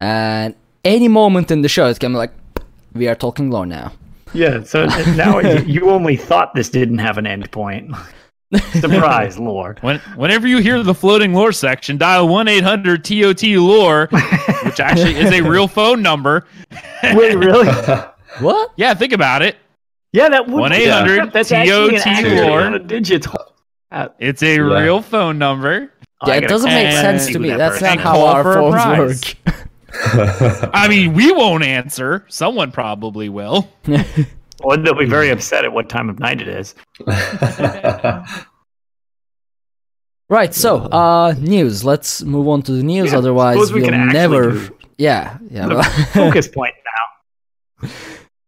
[0.00, 2.32] and any moment in the show it gonna be like
[2.96, 3.92] we are talking lore now.
[4.34, 7.94] Yeah, so now you- you only thought this didn't have an end point.
[8.72, 9.76] Surprise, lore.
[9.82, 14.08] When, whenever you hear the floating lore section, dial 1 800 TOT lore,
[14.64, 16.46] which actually is a real phone number.
[17.02, 17.68] Wait, really?
[18.40, 18.72] What?
[18.76, 19.56] Yeah, think about it.
[20.12, 22.78] Yeah, that would 1 800 TOT lore.
[22.78, 23.26] digits.
[24.18, 24.60] It's a Yeah.
[24.82, 25.92] real phone number.
[26.20, 27.50] I Yeah, it doesn't make back and and sense to me.
[27.50, 28.98] That's not how call our phones
[29.46, 29.65] work.
[30.02, 32.24] I mean, we won't answer.
[32.28, 33.68] Someone probably will.
[34.64, 36.74] Well, they'll be very upset at what time of night it is.
[40.28, 40.52] Right.
[40.54, 41.84] So, uh, news.
[41.84, 43.12] Let's move on to the news.
[43.12, 44.52] Yeah, Otherwise, we we'll can never.
[44.52, 45.38] do Yeah.
[45.50, 45.68] Yeah.
[45.68, 45.82] The
[46.12, 46.74] focus point
[47.82, 47.88] now.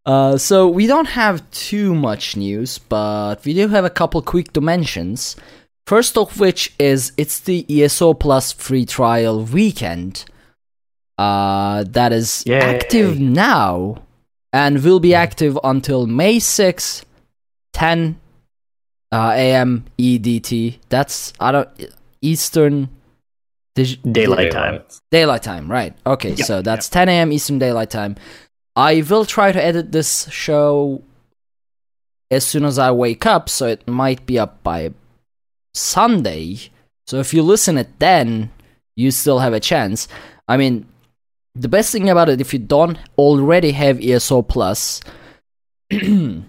[0.04, 4.52] Uh, so we don't have too much news, but we do have a couple quick
[4.52, 5.36] dimensions.
[5.86, 10.24] First of which is it's the ESO Plus free trial weekend.
[11.18, 12.58] Uh, that is Yay.
[12.60, 14.02] active now
[14.52, 17.04] and will be active until May 6,
[17.72, 18.20] 10
[19.10, 19.84] uh, a.m.
[19.98, 20.78] EDT.
[20.88, 21.68] That's I don't
[22.22, 22.88] Eastern
[23.74, 24.82] dig- Daylight time.
[25.10, 25.94] Daylight time, right.
[26.06, 27.32] Okay, Yep, so that's 10 a.m.
[27.32, 28.14] Eastern Daylight Time.
[28.76, 31.02] I will try to edit this show
[32.30, 34.92] as soon as I wake up, so it might be up by
[35.74, 36.58] Sunday.
[37.06, 38.50] So if you listen it then,
[38.94, 40.06] you still have a chance.
[40.46, 40.86] I mean,
[41.58, 45.00] the best thing about it, if you don't already have ESO Plus,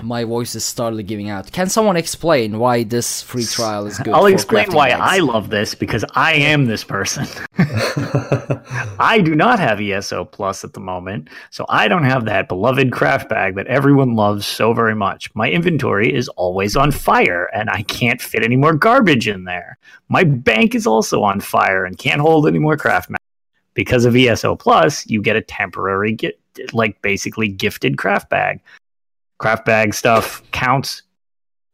[0.00, 1.52] My voice is started giving out.
[1.52, 4.14] Can someone explain why this free trial is good?
[4.14, 5.02] I'll for explain why bags?
[5.04, 7.26] I love this because I am this person.
[7.58, 12.90] I do not have ESO Plus at the moment, so I don't have that beloved
[12.90, 15.32] craft bag that everyone loves so very much.
[15.34, 19.76] My inventory is always on fire, and I can't fit any more garbage in there.
[20.08, 23.21] My bank is also on fire and can't hold any more craft mats.
[23.74, 26.34] Because of ESO Plus, you get a temporary, gi-
[26.72, 28.60] like basically gifted craft bag.
[29.38, 31.02] Craft bag stuff counts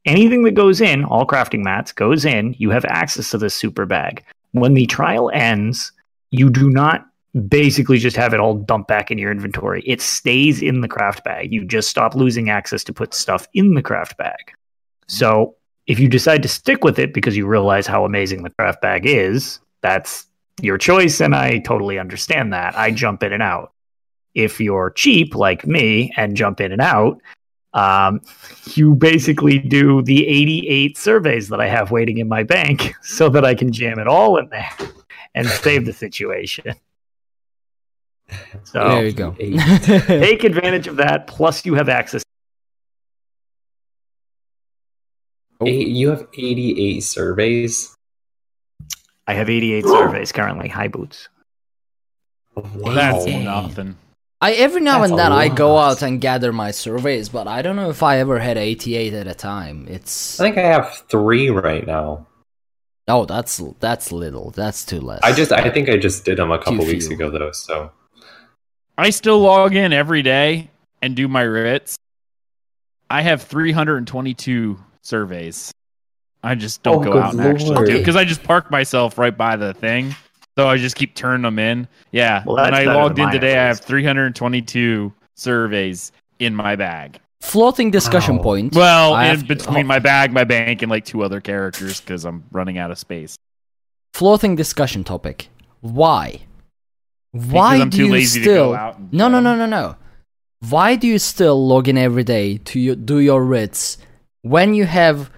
[0.08, 3.86] anything that goes in, all crafting mats goes in, you have access to this super
[3.86, 4.24] bag.
[4.52, 5.92] When the trial ends,
[6.30, 7.06] you do not
[7.48, 9.82] basically just have it all dumped back in your inventory.
[9.86, 11.52] It stays in the craft bag.
[11.52, 14.52] You just stop losing access to put stuff in the craft bag.
[15.06, 15.54] So
[15.86, 19.06] if you decide to stick with it because you realize how amazing the craft bag
[19.06, 20.26] is, that's
[20.60, 22.76] your choice, and I totally understand that.
[22.76, 23.72] I jump in and out.
[24.34, 27.20] If you're cheap like me and jump in and out,
[27.72, 28.20] um,
[28.74, 33.44] you basically do the 88 surveys that I have waiting in my bank so that
[33.44, 34.70] I can jam it all in there
[35.34, 36.74] and save the situation.
[38.64, 39.30] So there you go.
[39.38, 41.26] take advantage of that.
[41.26, 42.22] Plus, you have access.
[45.64, 47.97] Eight, you have 88 surveys.
[49.28, 50.68] I have 88 surveys currently.
[50.68, 51.28] High boots.
[52.56, 53.60] That's Wow.
[53.62, 53.96] nothing.
[54.40, 57.60] I every now That's and then I go out and gather my surveys, but I
[57.62, 59.86] don't know if I ever had 88 at a time.
[59.88, 62.26] It's I think I have three right now.
[63.08, 64.50] oh, that's that's little.
[64.50, 65.20] That's too less.
[65.22, 67.52] I just, I think I just did them a couple weeks ago though.
[67.52, 67.90] So
[68.96, 70.70] I still log in every day
[71.02, 71.96] and do my writs.
[73.10, 75.72] I have 322 surveys.
[76.48, 77.86] I just don't Oh, go out and actually lord.
[77.88, 80.14] do because I just park myself right by the thing.
[80.56, 81.86] So I just keep turning them in.
[82.10, 82.42] Yeah.
[82.44, 87.20] Well, when I logged in mine, at today, I have 322 surveys in my bag.
[87.40, 88.42] floating discussion Wow.
[88.42, 88.74] point.
[88.74, 92.00] Well, I in have- between oh, my bag, my bank, and like two other characters
[92.00, 93.36] because I'm running out of space.
[94.12, 95.48] floating discussion topic.
[95.80, 96.40] Why?
[97.30, 98.68] Why I'm do too you lazy to still?
[98.70, 99.96] go out and no, get no, no, no.
[100.68, 103.98] Why do you still log in every day to your, do your writs
[104.42, 105.30] when you have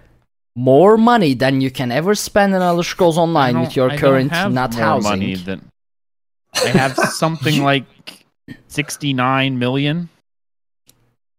[0.61, 3.87] more money than you can ever spend in Elder Scrolls I Online don't- with your
[3.87, 5.11] I don't current have not more housing?
[5.11, 5.69] money than
[6.55, 7.85] I have something like
[8.69, 10.09] 69 million.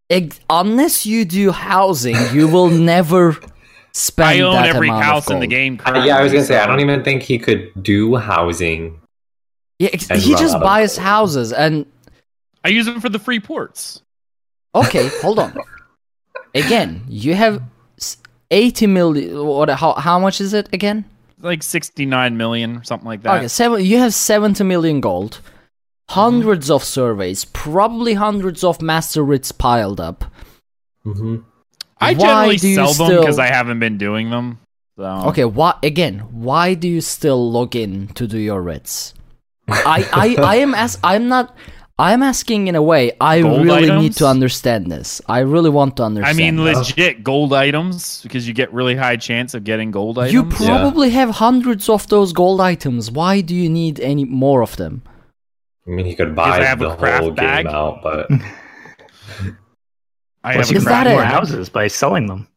[0.09, 3.37] Ex- unless you do housing, you will never
[3.93, 5.79] spend I own that every amount house in the game.
[5.85, 8.99] Uh, yeah, I was gonna say I don't even think he could do housing.
[9.79, 11.85] Yeah, he run just buys houses and
[12.63, 14.01] I use them for the free ports.
[14.75, 15.57] okay, hold on.
[16.55, 17.61] Again, you have s-
[18.51, 19.45] 80 million.
[19.45, 19.69] What?
[19.69, 21.05] How, how much is it again?
[21.39, 23.37] Like 69 million something like that.
[23.37, 23.83] Okay, seven.
[23.83, 25.39] You have 70 million gold,
[26.09, 30.25] hundreds of surveys, probably hundreds of master writs piled up.
[31.03, 31.37] hmm
[31.99, 34.59] I Why generally sell them still- because I haven't been doing them.
[34.97, 35.05] So.
[35.29, 36.19] Okay, why again?
[36.31, 39.13] Why do you still log in to do your writs?
[39.67, 41.55] I, I, I am as I'm not.
[42.01, 43.11] I'm asking in a way.
[43.21, 45.21] I Gold really need to understand this.
[45.29, 46.35] I really want to understand.
[46.35, 46.75] I mean, this.
[46.75, 50.33] legit gold items because you get really high chance of getting gold items.
[50.33, 53.11] you probably have hundreds of those gold items.
[53.11, 55.03] Why do you need any more of them?
[55.85, 57.65] I mean, he could buy the craft whole bag.
[57.65, 58.31] game out, but
[60.43, 61.13] I Plus, have a Is can that buy it?
[61.13, 62.47] more houses by selling them.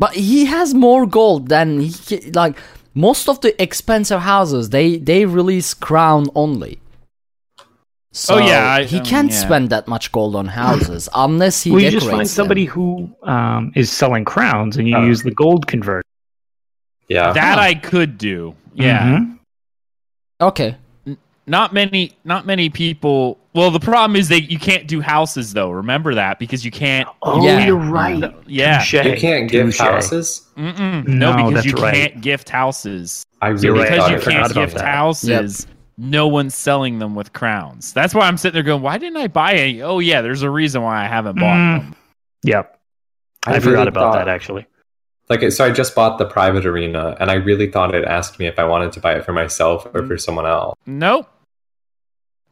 [0.00, 2.58] But he has more gold than he like
[2.94, 4.70] most of the expensive houses.
[4.70, 6.80] They they release crown only.
[8.16, 9.36] So Oh, yeah, I- he um, can't yeah.
[9.38, 12.26] spend that much gold on houses unless he well, you just find them.
[12.26, 15.04] somebody who um, is selling crowns and you Oh.
[15.04, 16.04] use the gold converter.
[17.08, 17.32] yeah.
[17.32, 17.60] That Huh.
[17.60, 18.54] I could do.
[18.74, 19.18] Yeah.
[19.18, 19.38] Mhm.
[20.40, 20.76] Okay,
[21.46, 22.12] Not many.
[22.24, 23.38] Not many people.
[23.52, 25.70] Well, the problem is that you can't do houses though.
[25.70, 27.06] Remember that because you can't.
[27.20, 27.66] Oh, Yeah.
[27.66, 28.32] you're right.
[28.46, 28.78] Yeah.
[28.78, 28.94] Touche.
[29.04, 29.80] you can't gift Touche.
[29.86, 30.42] houses.
[30.56, 31.06] Mm-mm.
[31.06, 31.94] No, No, because you right.
[31.94, 33.24] can't gift houses.
[33.42, 33.90] I You're really right.
[33.90, 34.84] because thought you it- can't about gift that.
[34.86, 35.66] houses.
[35.96, 37.92] No one's selling them with crowns.
[37.92, 40.50] That's why I'm sitting there going, "Why didn't I buy any?" Oh yeah, there's a
[40.50, 41.78] reason why I haven't bought Mm.
[41.80, 41.96] them.
[42.42, 42.78] Yep.
[43.46, 44.66] I, I forgot really about thought- that actually.
[45.30, 48.46] Like, so I just bought the private arena, and I really thought it asked me
[48.46, 50.74] if I wanted to buy it for myself or for someone else.
[50.84, 51.26] Nope.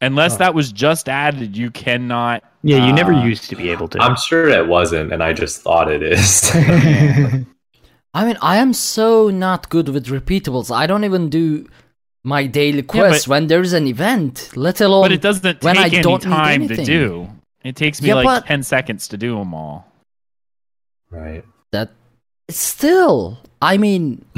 [0.01, 0.37] Unless Oh.
[0.39, 2.43] that was just added, you cannot.
[2.63, 4.01] Yeah, you never uh, used to be able to.
[4.01, 6.49] I'm sure it wasn't, and I just thought it is.
[8.15, 10.73] I mean I am so not good with repeatables.
[10.75, 11.67] I don't even do
[12.23, 14.51] my daily quest but- when there's an event.
[14.55, 17.29] Let alone But it doesn't when I take any don't need time to do.
[17.63, 19.87] It takes me Yeah, like but- ten seconds to do them all.
[21.09, 21.43] right.
[21.71, 21.91] that.
[22.49, 24.25] Still, I mean,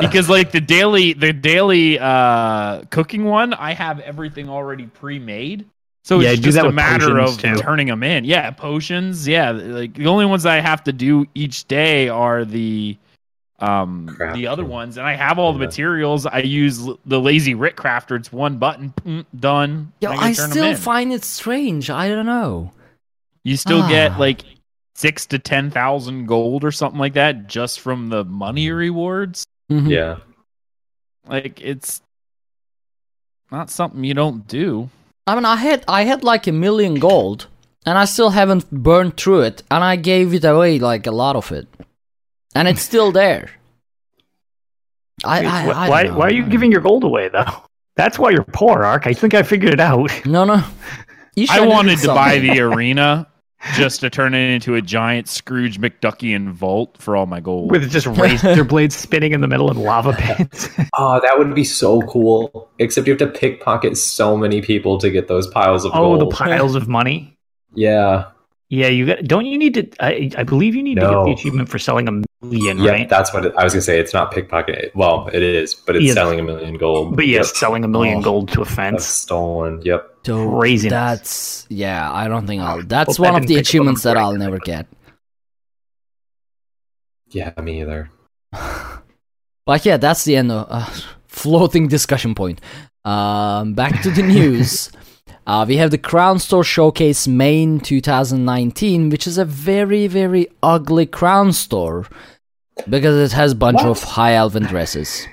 [0.00, 5.64] because like the daily the daily uh cooking one i have everything already pre-made
[6.04, 7.56] So Yeah, it's just a matter of too.
[7.56, 8.24] turning them in.
[8.24, 9.26] Yeah, potions.
[9.26, 12.96] Yeah, like the only ones I have to do each day are the
[13.62, 15.66] um the other ones, and I have all the Yeah.
[15.66, 16.26] materials.
[16.26, 18.16] I use l- the lazy writ crafter.
[18.16, 19.92] It's one button, mm, done.
[20.00, 21.88] Yeah, I I still find it strange.
[21.88, 22.72] I don't know.
[23.44, 23.88] You still Ah.
[23.88, 24.44] get like
[24.94, 29.46] six to ten thousand gold or something like that just from the money rewards.
[29.70, 29.88] Mhm.
[29.88, 30.16] Yeah.
[31.28, 32.00] Like it's
[33.50, 34.88] not something you don't do.
[35.26, 37.46] I mean, I had I had like a million gold,
[37.86, 41.36] and I still haven't burned through it, and I gave it away like a lot
[41.36, 41.68] of it,
[42.54, 43.50] and it's still there.
[45.24, 46.18] I, I, I why, don't know.
[46.18, 47.44] why are you giving your gold away though?
[47.96, 49.06] That's why you're poor, Ark.
[49.06, 50.10] I think I figured it out.
[50.24, 50.64] No, no.
[51.34, 53.28] You I wanted to buy the arena
[53.74, 57.70] just to turn it into a giant Scrooge McDuckian vault for all my gold.
[57.70, 60.68] With just razor blades spinning in the middle and lava pits.
[60.96, 62.70] Oh, that would be so cool.
[62.78, 66.20] Except you have to pickpocket so many people to get those piles of oh, gold.
[66.20, 67.36] the piles of money.
[67.74, 68.30] yeah.
[68.68, 69.24] Yeah, you got.
[69.24, 69.86] Don't you need to?
[70.00, 73.08] I, I believe you need to get the achievement for selling a million, Yeah, right?
[73.08, 73.98] that's what it, I was gonna say.
[74.00, 74.92] It's not pickpocket.
[74.94, 76.14] Well, it is, but it's Yeah.
[76.14, 77.16] selling a million gold.
[77.16, 77.56] But yes, Yep.
[77.56, 79.06] selling a million Oh, gold to a That's fence.
[79.06, 79.80] stolen.
[79.84, 80.08] Yep.
[80.26, 80.90] So Craziness.
[80.90, 82.10] That's yeah.
[82.12, 82.82] I don't think I'll.
[82.82, 84.16] That's Hope that one of the pick up on achievements that.
[84.16, 84.86] I'll never get.
[87.30, 88.10] Yeah, me either.
[89.64, 90.86] But yeah, that's the end of uh,
[91.28, 92.60] floating discussion point.
[93.04, 94.90] Um, back to the news.
[95.44, 101.04] Uh, we have the Crown Store Showcase Main 2019, which is a very, very ugly
[101.04, 102.06] Crown Store
[102.88, 103.86] because it has a bunch What?
[103.86, 105.26] of high elven dresses.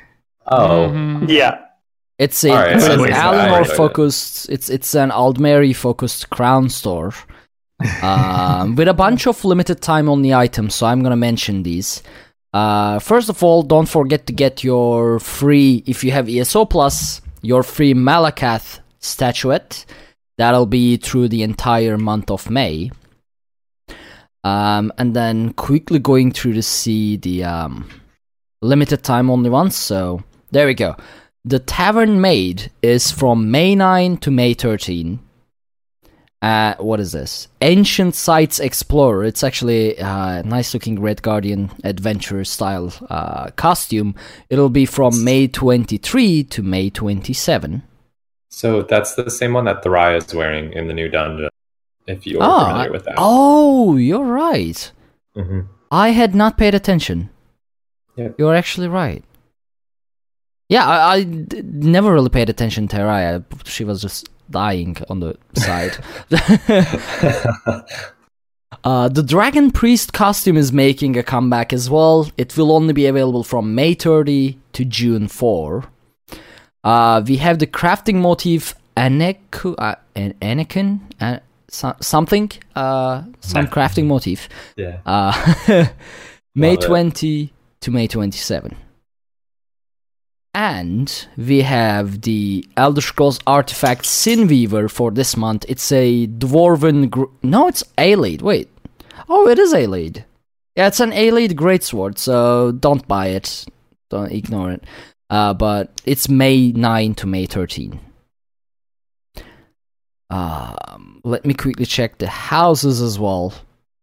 [0.48, 1.30] Oh, Mhm.
[1.30, 1.58] yeah,
[2.18, 3.26] It's a, Alright, it's an enjoyed that.
[3.26, 3.78] I Alinor enjoyed it.
[3.78, 4.50] focused.
[4.50, 7.14] It's it's an Aldmeri focused Crown Store,
[8.02, 10.76] um, with a bunch of limited time only items.
[10.76, 12.04] So I'm gonna mention these.
[12.54, 17.22] Uh, first of all, don't forget to get your free if you have ESO Plus,
[17.42, 19.86] your free Malacath statuette.
[20.38, 22.92] That'll be through the entire month of May.
[24.44, 27.90] Um, and then quickly going through to see the um,
[28.62, 29.76] limited time only ones.
[29.76, 30.96] So there we go.
[31.46, 35.20] The Tavern Maid is from May 9 to May 13.
[36.42, 37.50] Uh, what is this?
[37.62, 39.26] Ancient Sites Explorer.
[39.26, 44.16] It's actually a nice looking Red Guardian adventure style uh, costume.
[44.50, 47.84] It'll be from May 23 to May 27.
[48.50, 51.50] so that's the same one that Tharayya is wearing in the new dungeon.
[52.10, 53.16] If you're Oh, familiar with that.
[53.18, 54.92] oh, you're right.
[55.36, 57.30] hmm I had not paid attention.
[58.38, 59.24] You're actually right.
[60.70, 63.44] Yeah, I, I d- never really paid attention to Raya.
[63.66, 65.98] She was just dying on the side.
[68.84, 72.30] uh, the Dragon Priest costume is making a comeback as well.
[72.38, 75.86] It will only be available from May 30 to June 4.
[76.84, 81.00] Uh, we have the crafting motif Aneku, uh, An- Anakin,
[81.70, 84.50] so- something, uh, some crafting motif.
[84.76, 85.00] yeah.
[85.06, 85.34] Uh,
[86.56, 86.88] May Love it.
[86.88, 88.76] 20 to May 27.
[90.54, 95.64] And we have the Elder Scrolls artifact Sinweaver for this month.
[95.70, 97.10] It's a dwarven.
[97.10, 98.42] Gr- no, it's Ayleid.
[98.42, 98.68] Wait.
[99.30, 100.26] Oh, it is Ayleid.
[100.76, 103.66] Yeah, it's an Ayleid greatsword, so don't buy it.
[104.10, 104.84] Don't ignore it.
[105.30, 108.00] Uh, but it's May 9 to May 13.
[110.30, 113.54] Um, let me quickly check the houses as well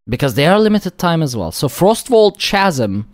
[0.09, 1.53] because they are limited time as well.
[1.53, 3.09] So Frostvault Chasm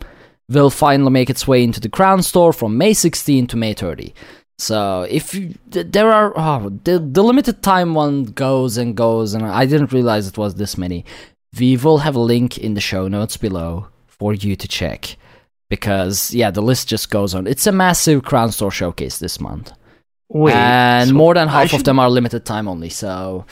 [0.48, 4.14] will finally make its way into the Crown Store from May 16 to May 30.
[4.58, 9.44] So if you, there are oh, the the limited time one goes and goes, and
[9.44, 11.04] I didn't realize it was this many.
[11.58, 15.16] We will have a link in the show notes below for you to check
[15.68, 17.46] because yeah, the list just goes on.
[17.46, 19.72] It's a massive Crown Store showcase this month,
[20.32, 22.88] wait, and so more than I half of them are limited time only.
[22.88, 23.44] So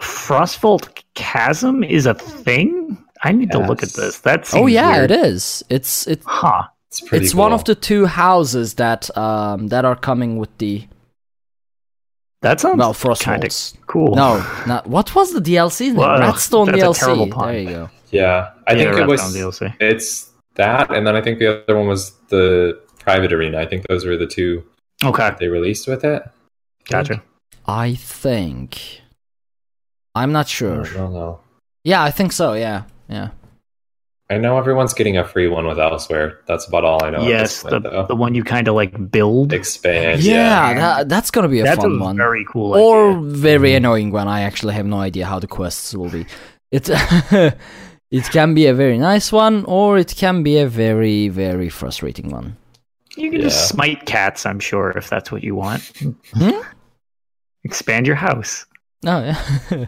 [0.00, 2.98] Frostvault Chasm is a thing.
[3.22, 4.18] I need to look at this.
[4.20, 5.10] That's oh yeah, weird.
[5.10, 5.64] it is.
[5.70, 6.64] It's it Huh.
[6.88, 10.86] It's pretty it's one of the two houses that um that are coming with the
[12.42, 13.76] That sounds well kind of Frostwolves.
[13.86, 14.14] cool.
[14.14, 15.86] No, not what was the DLC?
[15.88, 15.96] name?
[15.96, 16.98] Well, Wrathstone that's a DLC.
[17.00, 17.48] terrible pun.
[17.48, 17.90] There you go.
[18.10, 18.50] Yeah.
[18.66, 19.74] I Yeah, think it was Wrathstone DLC.
[19.80, 23.58] it's that and then I think the other one was the private arena.
[23.58, 24.62] I think those were the two
[25.04, 26.22] Okay, they released with it.
[26.88, 27.22] gotcha.
[27.66, 29.02] I think.
[30.14, 30.82] I'm not sure.
[30.82, 30.96] I sure.
[30.98, 31.40] don't know.
[31.84, 32.54] Yeah, I think so.
[32.54, 33.30] Yeah, yeah.
[34.28, 36.38] I know everyone's getting a free one with Elsweyr.
[36.48, 37.28] That's about all I know.
[37.28, 39.52] yes, this the point, the one you kind of like build.
[39.52, 40.20] expand.
[40.22, 40.74] yeah, Yeah.
[40.74, 42.16] that, that's gonna be a That's fun a one.
[42.16, 42.74] very cool.
[42.74, 43.30] or idea.
[43.30, 43.76] very mm-hmm.
[43.76, 44.26] annoying one.
[44.26, 46.26] I actually have no idea how the quests will be.
[46.72, 46.88] It
[48.10, 52.30] it can be a very nice one, or it can be a very very frustrating
[52.30, 52.56] one.
[53.16, 53.46] You can Yeah.
[53.48, 54.46] just smite cats.
[54.46, 55.82] I'm sure if that's what you want.
[56.34, 56.60] Hmm?
[57.64, 58.66] Expand your house.
[59.06, 59.86] Oh yeah.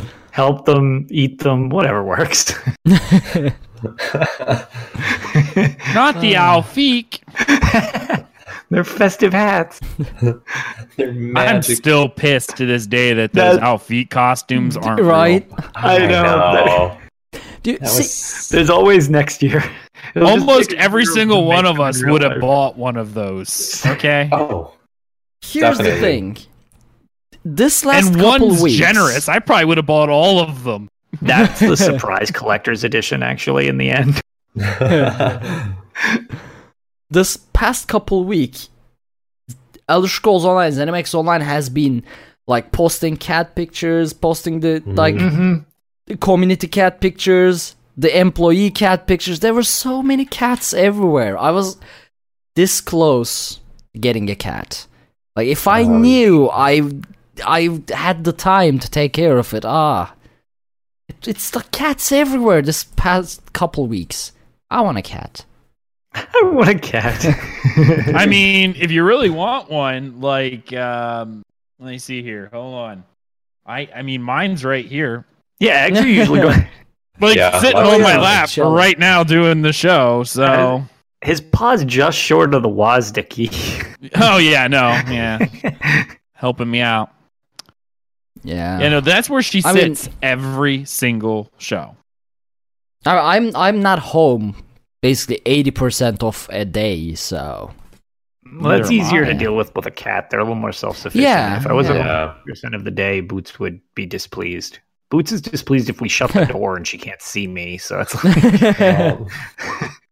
[0.30, 2.54] Help them, eat them, whatever works.
[2.86, 3.02] Not
[6.20, 7.20] the Alfiq.
[8.70, 9.80] They're festive hats.
[10.96, 15.44] They're I'm still pissed to this day that those That- Alfiq costumes aren't right.
[15.48, 15.58] real.
[15.74, 16.06] I know.
[16.64, 16.98] know.
[17.62, 19.64] Do you, That see, was There's always next year.
[20.14, 23.84] It'll just Almost every single one of us would have bought one of those.
[23.86, 24.28] Okay.
[24.32, 24.72] oh
[25.42, 26.36] here's the thing.
[27.44, 29.28] This last and couple one's weeks, generous.
[29.28, 30.88] I probably would have bought all of them.
[31.22, 34.20] That's the surprise collector's edition, actually, in the end.
[37.10, 38.68] this past couple week,
[39.88, 42.02] Elder Scrolls Online, ZeniMax Online has been
[42.46, 45.58] like posting cat pictures, posting the like Mm-hmm.
[46.06, 49.40] the community cat pictures, the employee cat pictures.
[49.40, 51.36] There were so many cats everywhere.
[51.36, 51.76] I was
[52.54, 53.60] this close
[54.00, 54.86] getting a cat.
[55.36, 55.98] Like if I Oh.
[55.98, 56.82] knew I
[57.44, 59.64] I had the time to take care of it.
[59.64, 60.14] Ah,
[61.08, 62.62] it, it's the cats everywhere.
[62.62, 64.32] This past couple weeks,
[64.70, 65.44] I want a cat.
[66.14, 67.24] I want a cat.
[68.14, 71.42] I mean, if you really want one, like, um,
[71.78, 72.48] let me see here.
[72.52, 73.04] Hold on.
[73.66, 75.24] I I mean, mine's right here,
[75.60, 76.52] yeah, actually, usually go.
[77.20, 77.58] like Yeah.
[77.60, 78.72] sitting Oh, on my lap Chill.
[78.72, 80.22] right now doing the show.
[80.24, 80.82] So,
[81.22, 83.50] His paw's just short of the WASD key.
[84.16, 85.38] oh yeah, no, yeah,
[86.32, 87.10] helping me out.
[88.44, 88.80] Yeah.
[88.80, 91.96] you know that's where she I mean- sits every single show.
[93.06, 94.54] I, I'm I'm not home
[95.02, 97.70] basically eighty percent of a day, so
[98.60, 100.30] Well, that's easier to deal with with a cat.
[100.30, 101.22] They're a little more self-sufficient.
[101.22, 102.34] Yeah, if I was yeah.
[102.36, 104.78] a percent of the day, Boots would be displeased.
[105.10, 107.78] Boots is displeased if we shut the door and she can't see me.
[107.78, 109.26] So it's like, Um,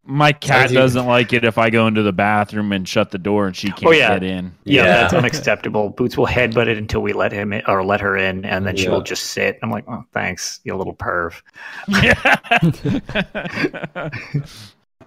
[0.05, 3.47] My cat doesn't like it if I go into the bathroom and shut the door
[3.47, 4.15] and she can't Oh, yeah.
[4.15, 4.55] get in.
[4.65, 4.93] yeah, Yeah.
[5.03, 5.91] that's unacceptable.
[5.91, 8.77] Boots will headbutt it until we let him in, or let her in, and then
[8.77, 9.59] she will just sit.
[9.63, 11.35] I'm like, oh, thanks, you little perv.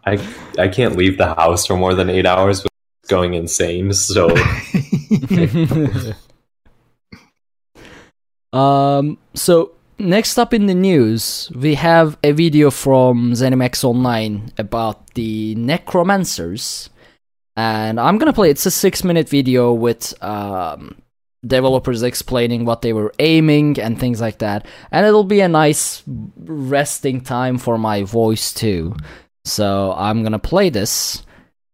[0.06, 0.18] I
[0.58, 2.70] I can't leave the house for more than eight hours without
[3.10, 3.92] going insane.
[3.94, 4.30] So
[8.52, 15.14] Um, so next up in the news, we have a video from ZeniMax Online about
[15.14, 16.90] the Necromancers,
[17.56, 18.50] and I'm gonna play.
[18.50, 21.02] It's a six-minute video with um,
[21.46, 26.04] developers explaining what they were aiming and things like that, and it'll be a nice
[26.38, 28.96] resting time for my voice too.
[29.46, 31.24] So I'm gonna play this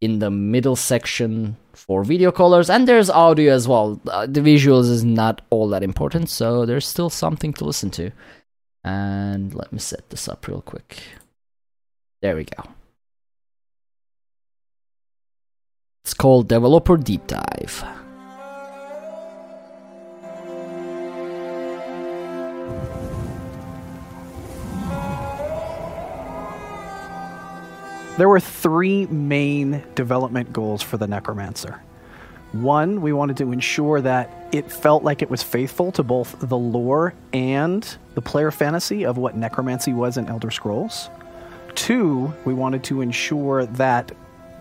[0.02, 4.00] in the middle section for video callers and there's audio as well.
[4.08, 8.12] Uh, the visuals is not all that important so there's still something to listen to.
[8.84, 11.02] And let me set this up real quick.
[12.22, 12.64] There we go.
[16.04, 17.84] It's called developer deep dive
[28.18, 31.82] There were three main development goals for the Necromancer.
[32.54, 36.58] One, we wanted to ensure that it felt like it was faithful to both the
[36.58, 41.10] lore and the player fantasy of what necromancy was in Elder Scrolls.
[41.76, 44.14] Two, we wanted to ensure that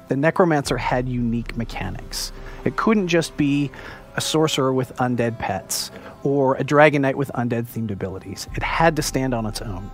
[0.08, 2.32] the Necromancer had unique mechanics.
[2.64, 3.70] It couldn't just be
[4.16, 5.92] a sorcerer with undead pets
[6.24, 8.48] or a dragon knight with undead themed abilities.
[8.56, 9.88] It had to stand on its own.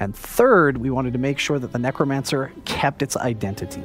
[0.00, 3.82] And third, we wanted to make sure that the Necromancer kept its identity.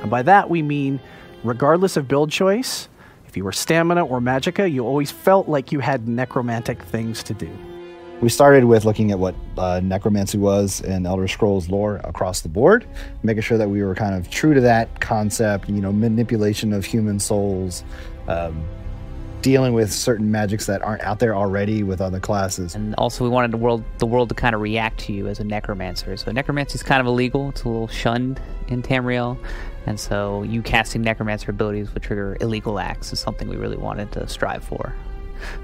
[0.00, 1.00] And by that, we mean,
[1.44, 2.88] regardless of build choice,
[3.26, 7.34] if you were stamina or magicka, you always felt like you had necromantic things to
[7.34, 7.50] do.
[8.20, 12.50] We started with looking at what uh, necromancy was in Elder Scrolls lore across the
[12.50, 12.86] board,
[13.22, 16.84] making sure that we were kind of true to that concept, you know, manipulation of
[16.84, 17.82] human souls,
[18.28, 18.62] um,
[19.42, 22.74] dealing with certain magics that aren't out there already with other classes.
[22.74, 25.40] And also, we wanted the world the world to kind of react to you as
[25.40, 26.16] a necromancer.
[26.16, 29.38] So necromancy is kind of illegal; it's a little shunned in Tamriel,
[29.86, 34.12] and so you casting necromancer abilities would trigger illegal acts is something we really wanted
[34.12, 34.94] to strive for.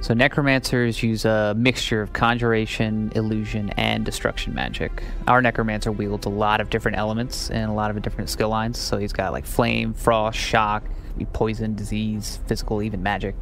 [0.00, 5.02] So necromancers use a mixture of conjuration, illusion, and destruction magic.
[5.26, 8.78] Our necromancer wields a lot of different elements and a lot of different skill lines.
[8.78, 10.84] So he's got like flame, frost, shock,
[11.32, 13.34] poison, disease, physical, even magic.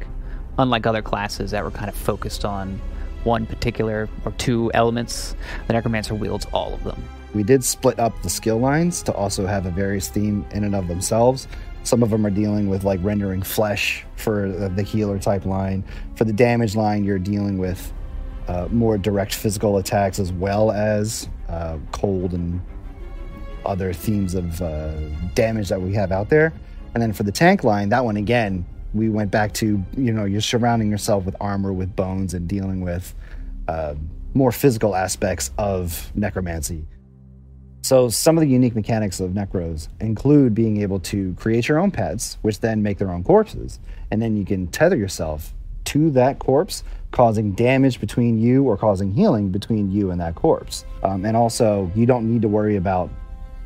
[0.57, 2.79] Unlike other classes that were kind of focused on
[3.23, 5.35] one particular or two elements,
[5.67, 7.03] the necromancer wields all of them.
[7.33, 10.75] We did split up the skill lines to also have a various theme in and
[10.75, 11.47] of themselves.
[11.83, 15.83] Some of them are dealing with like rendering flesh for the healer type line.
[16.15, 17.91] For the damage line, you're dealing with
[18.47, 22.61] uh, more direct physical attacks as well as uh, cold and
[23.65, 24.93] other themes of uh,
[25.33, 26.53] damage that we have out there.
[26.93, 30.25] And then for the tank line, that one again, we went back to you know
[30.25, 33.13] you're surrounding yourself with armor, with bones, and dealing with
[33.67, 33.93] uh,
[34.33, 36.87] more physical aspects of necromancy.
[37.81, 41.91] So some of the unique mechanics of necros include being able to create your own
[41.91, 43.79] pets, which then make their own corpses,
[44.09, 45.53] and then you can tether yourself
[45.85, 50.83] to that corpse, causing damage between you or causing healing between you and that corpse.
[51.03, 53.11] Um, and also, you don't need to worry about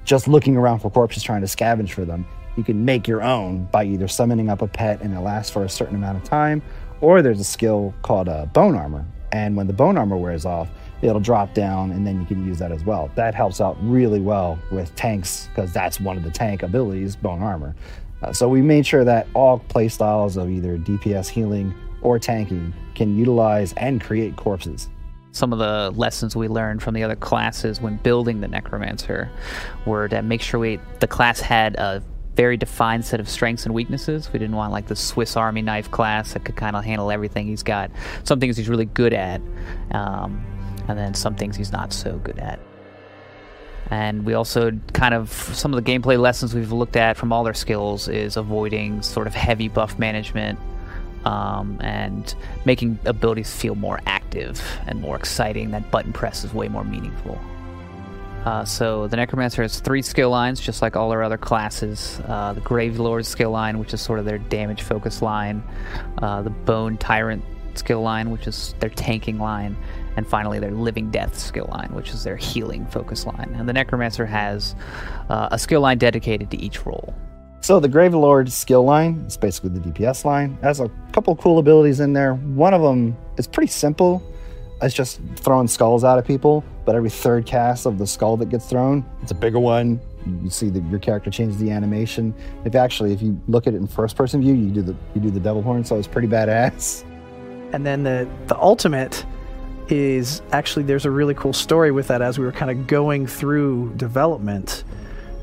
[0.04, 2.26] just looking around for corpses trying to scavenge for them.
[2.60, 5.64] You can make your own by either summoning up a pet and it lasts for
[5.64, 6.62] a certain amount of time,
[7.00, 9.06] or there's a skill called uh, bone armor.
[9.32, 10.68] And when the bone armor wears off,
[11.02, 13.10] it'll drop down and then you can use that as well.
[13.16, 17.42] That helps out really well with tanks because that's one of the tank abilities, bone
[17.42, 17.76] armor.
[18.22, 23.18] Uh, so we made sure that all playstyles of either DPS healing or tanking can
[23.18, 24.90] utilize and create corpses.
[25.32, 29.30] Some of the lessons we learned from the other classes when building the necromancer
[29.86, 32.04] were to make sure we the class had a
[32.36, 34.32] very defined set of strengths and weaknesses.
[34.32, 37.48] We didn't want like the Swiss Army knife class that could kind of handle everything.
[37.48, 37.92] He's got
[38.24, 39.42] some things he's really good at,
[39.92, 40.44] um,
[40.88, 42.60] and then some things he's not so good at.
[43.92, 47.44] And we also kind of some of the gameplay lessons we've looked at from all
[47.44, 50.60] their skills is avoiding sort of heavy buff management
[51.26, 55.72] um, and making abilities feel more active and more exciting.
[55.72, 57.40] That button press is way more meaningful.
[58.46, 62.22] Uh, so the Necromancer has three skill lines, just like all our other classes.
[62.26, 65.62] Uh, the Gravelord skill line, which is sort of their damage focus line.
[66.20, 67.44] Uh, the Bone Tyrant
[67.76, 69.76] skill line, which is their tanking line.
[70.16, 73.56] And finally, their Living Death skill line, which is their healing focus line.
[73.58, 74.76] And the Necromancer has
[75.30, 77.14] uh, a skill line dedicated to each role.
[77.62, 80.58] So the Gravelord skill line is basically the DPS line.
[80.62, 82.36] Has a couple cool abilities in there.
[82.36, 84.24] One of them is pretty simple.
[84.82, 88.50] It's just throwing skulls out at people, but every third cast of the skull that
[88.50, 90.00] gets thrown, it's a bigger one.
[90.44, 92.34] You see that your character changes the animation.
[92.66, 95.22] If actually, if you look at it in first person view, you do the you
[95.22, 97.04] do the devil horn, so it's pretty badass.
[97.72, 99.24] And then the the ultimate
[99.90, 103.28] is actually there's a really cool story with that as we were kind of going
[103.28, 104.84] through development.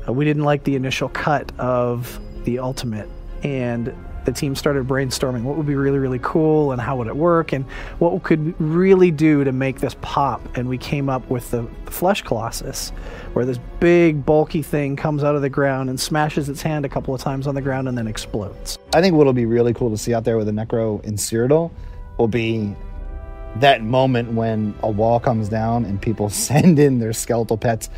[0.05, 3.09] Uh, we didn't like the initial cut of the ultimate
[3.43, 3.93] and
[4.27, 7.53] the team started brainstorming what would be really really cool and how would it work
[7.53, 7.63] and
[7.99, 11.91] what could really do to make this pop and we came up with the, the
[11.91, 12.89] flesh colossus
[13.31, 16.89] where this big bulky thing comes out of the ground and smashes its hand a
[16.89, 19.89] couple of times on the ground and then explodes I think what'll be really cool
[19.91, 21.71] to see out there with a Necro in Cyrodiil
[22.17, 22.75] will be
[23.55, 27.89] that moment when a wall comes down and people send in their skeletal pets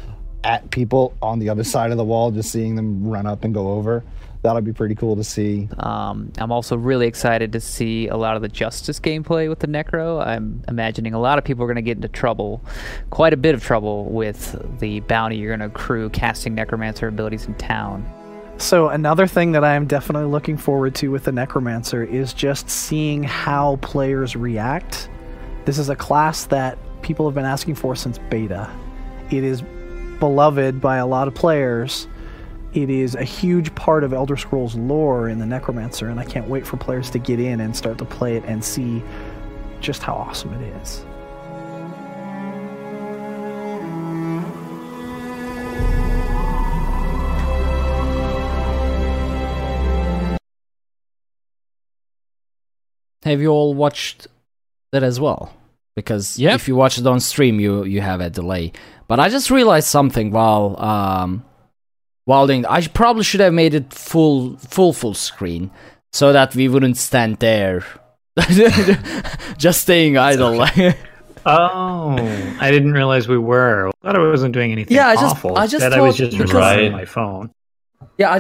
[0.43, 3.53] at people on the other side of the wall, just seeing them run up and
[3.53, 4.03] go over.
[4.41, 5.67] That'll be pretty cool to see.
[5.79, 9.67] Um, I'm also really excited to see a lot of the justice gameplay with the
[9.67, 10.25] Necro.
[10.25, 12.63] I'm imagining a lot of people are going to get into trouble,
[13.09, 17.47] quite a bit of trouble, with the bounty you're going to accrue casting Necromancer abilities
[17.47, 18.09] in town.
[18.57, 22.69] So another thing that I am definitely looking forward to with the Necromancer is just
[22.69, 25.09] seeing how players react.
[25.65, 28.69] This is a class that people have been asking for since beta.
[29.31, 29.63] It is
[30.19, 32.07] beloved by a lot of players.
[32.73, 36.47] It is a huge part of Elder Scrolls lore in the Necromancer, and I can't
[36.47, 39.01] wait for players to get in and start to play it and see
[39.81, 41.03] just how awesome it is.
[53.23, 54.27] Have you all watched
[54.91, 55.53] that as well?
[55.95, 56.55] Because Yep.
[56.55, 58.71] if you watch it on stream, you you have a delay.
[59.07, 61.43] But I just realized something while um
[62.29, 62.63] while doing.
[62.77, 65.63] I probably should have made it full full full screen
[66.19, 67.83] so that we wouldn't stand there,
[69.57, 70.65] just staying idle.
[71.45, 72.15] Oh,
[72.59, 73.87] I didn't realize we were.
[73.87, 75.57] I thought I wasn't doing anything Yeah, I just- awful.
[75.57, 77.45] I just Instead, I was just because- recording my phone.
[78.17, 78.39] Yeah, I,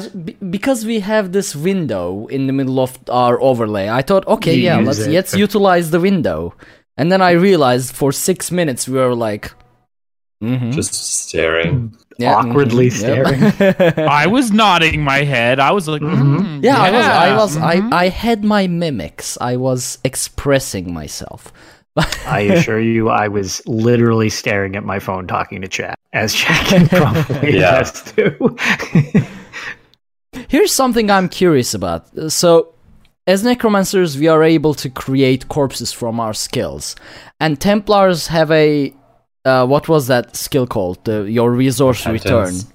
[0.57, 4.63] because we have this window in the middle of our overlay, I thought, okay, You
[4.69, 5.11] yeah, let's it.
[5.11, 6.53] let's utilize the window.
[6.97, 9.45] And then I realized for six minutes we were like,
[10.41, 11.95] mhm, Just staring.
[12.17, 13.97] yeah, awkwardly mhm, yep.
[13.97, 15.59] I was nodding my head.
[15.59, 17.57] I was like, mm, yeah, I was, I was.
[17.57, 19.37] I, I had my mimics.
[19.41, 21.51] I was expressing myself.
[22.25, 26.65] I assure you, I was literally staring at my phone talking to chat, as chat
[26.67, 27.75] can probably Yeah.
[27.79, 29.35] attest to.
[30.47, 32.07] Here's something I'm curious about.
[32.31, 32.73] So,
[33.27, 36.95] as necromancers, we are able to create corpses from our skills,
[37.39, 38.93] and Templars have a
[39.45, 41.03] uh, what was that skill called?
[41.05, 42.73] The, your resource return, Repentance.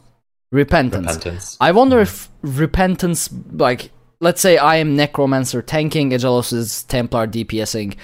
[0.51, 1.07] repentance.
[1.07, 1.57] Repentance.
[1.61, 3.91] I wonder if repentance, like,
[4.21, 7.97] let's say I am necromancer tanking, Agelos is Templar DPSing.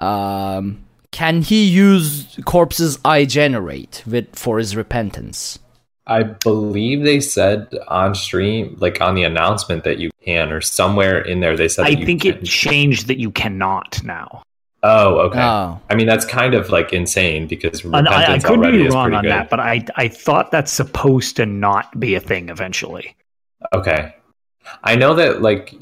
[0.00, 5.58] Um, can he use corpses I generate with for his repentance?
[6.06, 11.20] I believe they said on stream, like on the announcement that you can, or somewhere
[11.20, 11.86] in there they said.
[11.86, 12.32] I that you think can.
[12.32, 14.42] it changed that you cannot now.
[14.86, 15.40] Oh, okay.
[15.40, 15.80] Oh.
[15.88, 18.92] I mean, that's kind of like insane because And I, I could already be is
[18.94, 19.30] wrong pretty on good.
[19.32, 23.16] that, but I I thought that's supposed to not be a thing eventually.
[23.72, 24.14] Okay.
[24.82, 25.74] I know that like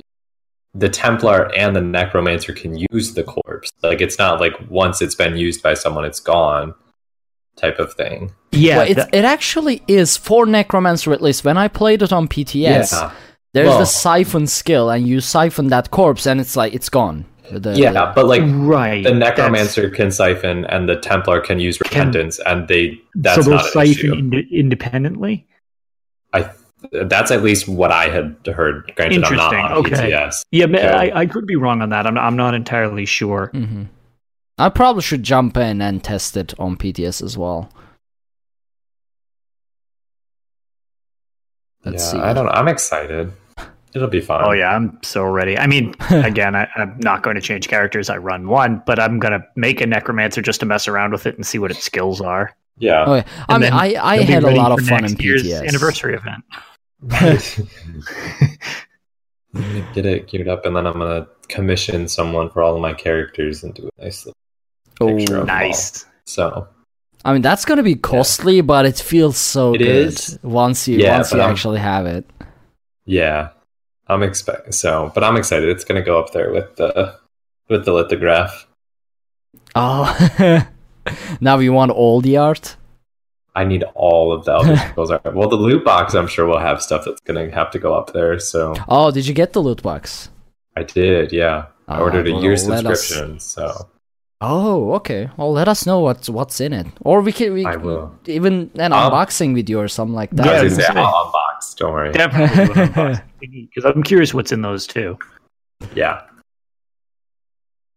[0.74, 3.70] the Templar and the Necromancer can use the corpse.
[3.82, 6.72] Like it's not like once it's been used by someone, it's gone
[7.56, 8.32] type of thing.
[8.52, 11.44] Yeah, well, it, that- it actually is for Necromancer at least.
[11.44, 13.10] When I played it on PTS, Yeah.
[13.52, 17.24] there's Well- the siphon skill, and you siphon that corpse, and it's like it's gone.
[17.58, 19.02] The- Yeah, but like right.
[19.04, 23.50] the that's- Necromancer can siphon and the Templar can use repentance and they that's so
[23.50, 24.12] not those an siphon issue.
[24.14, 25.46] ind- independently.
[26.32, 26.50] I
[26.92, 28.92] that's at least what I had heard.
[28.96, 30.10] Granted, I'm not Interesting, on okay.
[30.10, 30.42] PTS.
[30.50, 32.06] Yeah, ma- I, I could be wrong on that.
[32.06, 33.50] I'm I'm not entirely sure.
[33.52, 33.84] hmm
[34.58, 37.70] I probably should jump in and test it on PTS as well.
[41.84, 42.18] Let's yeah, see.
[42.18, 42.52] I don't know.
[42.52, 43.32] I'm excited.
[43.94, 44.40] It'll be fun.
[44.44, 45.58] Oh yeah, I'm so ready.
[45.58, 48.08] I mean, again, I, I'm not going to change characters.
[48.08, 51.26] I run one, but I'm going to make a necromancer just to mess around with
[51.26, 52.56] it and see what its skills are.
[52.78, 53.04] Yeah.
[53.06, 53.24] Oh, yeah.
[53.50, 55.68] I mean, I, I had a lot of for fun in next year's PTS.
[55.68, 56.42] anniversary event.
[57.10, 57.38] I'm
[59.62, 62.94] gonna get it geared up and then I'm gonna commission someone for all of my
[62.94, 64.36] characters and do a nice little
[65.00, 65.46] Oh, picture of.
[65.46, 66.06] Nice.
[66.24, 66.68] So
[67.24, 70.38] I mean, that's gonna be costly, but it feels so It good is.
[70.42, 72.24] once you Yeah, once you I'm- actually have it.
[73.04, 73.50] yeah.
[74.08, 75.68] I'm expecting so but I'm excited.
[75.68, 77.18] It's gonna go up there with the
[77.68, 78.66] with the lithograph.
[79.74, 80.66] Oh,
[81.40, 82.76] now we want all the art.
[83.54, 84.76] I need all of the Elder
[85.24, 85.34] art.
[85.34, 88.12] Well the loot box I'm sure will have stuff that's gonna have to go up
[88.12, 90.30] there, so Oh, did you get the loot box?
[90.76, 91.66] I did, yeah.
[91.88, 93.88] I Ah, ordered a well, year let us- subscription, so
[94.44, 95.30] Oh, okay.
[95.36, 98.12] Well, let us know what's what's in it, or we can we I will.
[98.26, 100.44] even an I'll- unboxing video or something like that.
[100.46, 101.12] Yeah, was I gonna was say, gonna say.
[101.14, 101.32] I'll
[101.62, 102.12] unbox, don't worry.
[102.12, 105.18] Definitely because I'm curious what's in those too.
[105.94, 106.22] Yeah.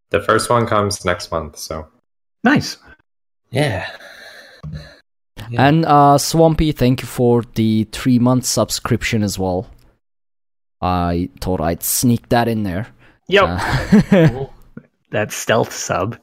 [0.09, 1.87] The first one comes next month, so
[2.43, 2.77] Nice.
[3.51, 3.89] yeah.
[5.57, 9.69] And uh, Swampy, thank you for the three month subscription as well.
[10.81, 12.87] I thought I'd sneak that in there.
[13.27, 13.43] Yep.
[14.11, 14.45] Uh,
[15.11, 16.17] that stealth sub.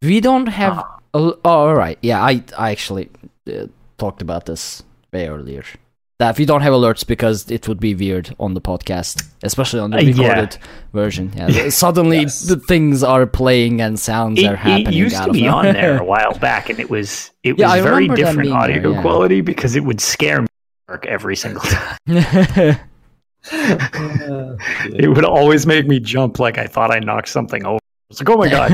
[0.00, 0.82] we don't have.
[1.14, 1.98] Oh, all right.
[2.02, 3.10] Yeah, I I actually
[3.52, 3.66] uh,
[3.98, 5.64] talked about this way earlier.
[6.18, 9.90] That we don't have alerts because it would be weird on the podcast, especially on
[9.90, 10.28] the Uh, yeah.
[10.28, 10.58] recorded
[10.92, 11.32] version.
[11.36, 12.42] Yeah, suddenly Yes.
[12.42, 14.86] the things are playing and sounds It, are happening.
[14.88, 17.58] it used out to of be on there a while back, and it was it
[17.58, 19.00] Yeah, was I very different being there, audio yeah.
[19.02, 20.48] quality because it would scare me
[21.08, 21.96] every single time.
[24.94, 27.80] It would always make me jump like I thought I knocked something over.
[28.10, 28.70] It's like, oh my god!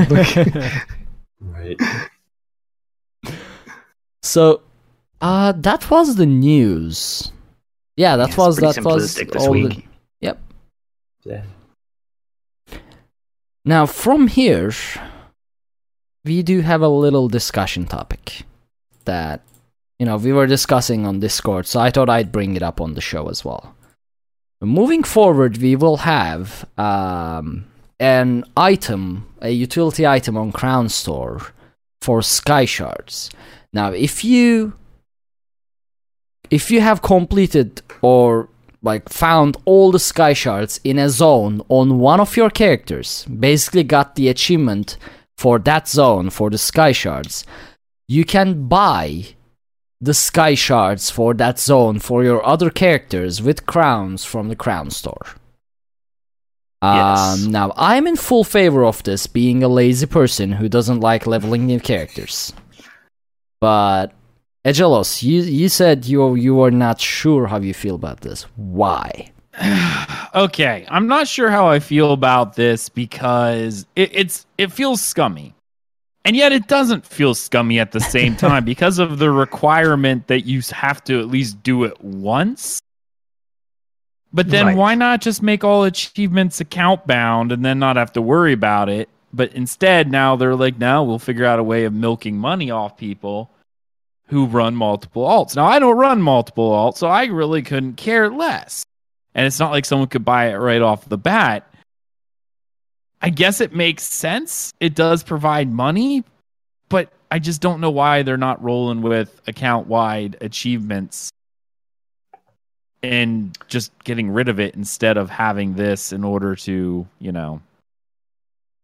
[1.41, 1.77] Right.
[4.21, 4.61] So,
[5.21, 7.31] uh, that was the news.
[7.97, 9.87] Yeah, that it's was that was simplistic this all the- week.
[10.21, 10.39] Yep.
[11.25, 11.43] Yeah.
[13.65, 14.71] Now from here,
[16.25, 18.43] we do have a little discussion topic
[19.05, 19.41] that
[19.99, 22.93] you know we were discussing on Discord, so I thought I'd bring it up on
[22.93, 23.75] the show as well.
[24.61, 27.65] Moving forward, we will have um,
[27.99, 31.53] an item, a utility item on Crown Store
[32.01, 33.29] for Sky Shards.
[33.71, 34.73] Now, if you
[36.49, 38.49] if you have completed or
[38.81, 43.83] like found all the sky shards in a zone on one of your characters, basically
[43.83, 44.97] got the achievement
[45.37, 47.45] for that zone for the sky shards,
[48.07, 49.25] you can buy
[50.01, 54.89] the sky shards for that zone for your other characters with crowns from the crown
[54.89, 55.25] store.
[56.81, 57.43] Yes.
[57.43, 61.27] Um, now, I'm in full favor of this, being a lazy person who doesn't like
[61.27, 62.53] leveling new characters.
[63.59, 64.13] But
[64.65, 68.43] Egelos, you you said you you were not sure how you feel about this.
[68.57, 69.31] Why?
[70.35, 75.55] okay, I'm not sure how I feel about this because it, it's it feels scummy,
[76.25, 80.41] and yet it doesn't feel scummy at the same time because of the requirement that
[80.41, 82.81] you have to at least do it once.
[84.33, 84.77] But then Right.
[84.77, 88.87] why not just make all achievements account bound and then not have to worry about
[88.87, 89.09] it?
[89.33, 92.95] But instead, now they're like, no, we'll figure out a way of milking money off
[92.97, 93.49] people
[94.29, 95.55] who run multiple alts.
[95.55, 98.85] Now, I don't run multiple alts, so I really couldn't care less.
[99.33, 101.67] And it's not like someone could buy it right off the bat.
[103.21, 104.71] I guess it makes sense.
[104.79, 106.23] It does provide money,
[106.89, 111.31] but I just don't know why they're not rolling with account wide achievements
[113.01, 117.61] and just getting rid of it instead of having this in order to, you know,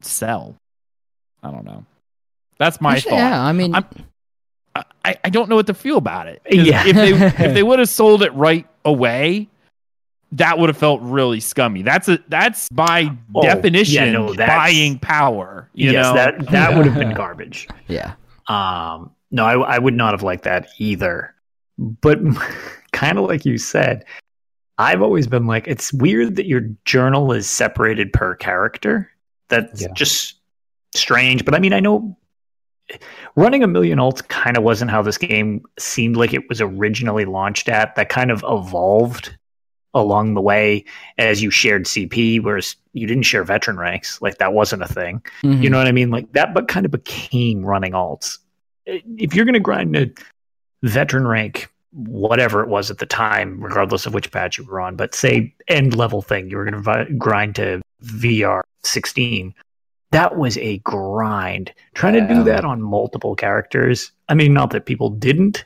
[0.02, 0.56] sell.
[1.44, 1.86] I don't know.
[2.58, 3.18] That's my Actually, thought.
[3.18, 3.86] Yeah, I mean, I'm-
[4.76, 6.42] I- I, I don't know what to feel about it.
[6.50, 6.84] Yeah.
[6.86, 7.12] if they
[7.46, 9.48] if they would have sold it right away,
[10.34, 11.82] that would have felt really scummy.
[11.82, 15.70] That's a that's by Oh, yeah, definition no, that's- buying power.
[15.74, 16.14] You yes, know?
[16.16, 17.68] that that would have been garbage.
[17.88, 18.14] Yeah.
[18.48, 21.34] Um, no, I, I would not have liked that either.
[21.78, 22.20] But
[22.92, 24.06] kind of like you said,
[24.78, 29.10] I've always been like, it's weird that your journal is separated per character.
[29.50, 29.88] That's Yeah.
[29.94, 30.36] just
[30.96, 31.46] strange.
[31.46, 32.18] But I mean, I know
[33.36, 37.26] running a million alts kind of wasn't how this game seemed like it was originally
[37.26, 37.96] launched at.
[37.96, 39.36] That kind of evolved
[39.94, 40.84] along the way
[41.18, 44.22] as you shared CP, whereas you didn't share veteran ranks.
[44.22, 45.22] Like that wasn't a thing.
[45.44, 45.64] Mhm.
[45.64, 46.12] You know what I mean?
[46.12, 48.38] Like that, but kind of became running alts.
[48.86, 50.12] If you're going to grind a
[50.84, 54.96] veteran rank, whatever it was at the time, regardless of which patch you were on,
[54.98, 59.54] but say end level thing, you were going to vi- grind to VR 16.
[60.16, 61.74] That was a grind.
[61.94, 64.12] Trying to do that on multiple characters.
[64.30, 65.66] I mean, not that people didn't,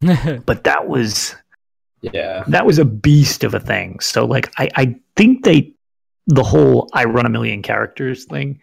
[0.46, 1.34] but that was
[2.00, 2.44] Yeah.
[2.46, 3.98] that was a beast of a thing.
[4.00, 5.72] So like I, I think they
[6.28, 8.60] the whole I run a million characters thing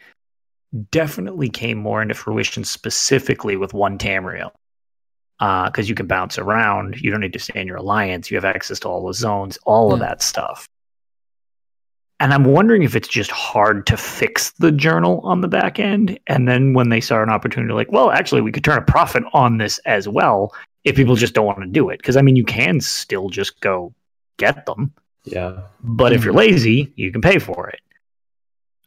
[0.92, 4.52] definitely came more into fruition specifically with one Tamriel.
[5.42, 8.38] Uh, because you can bounce around, you don't need to stay in your alliance, you
[8.38, 10.66] have access to all the zones, all of that stuff.
[12.20, 16.18] And I'm wondering if it's just hard to fix the journal on the back end.
[16.28, 19.24] And then when they saw an opportunity, like, well, actually, we could turn a profit
[19.34, 20.54] on this as well
[20.86, 21.98] if people just don't want to do it.
[21.98, 23.94] Because I mean, you can still just go
[24.38, 24.94] get them,
[25.26, 25.62] Yeah.
[25.84, 27.82] but if you're lazy, you can pay for it.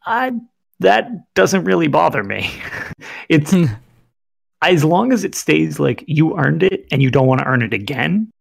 [0.05, 0.31] I
[0.79, 2.49] that doesn't really bother me.
[3.29, 3.65] it's hmm.
[4.61, 7.61] as long as it stays like you earned it and you don't want to earn
[7.61, 8.31] it again.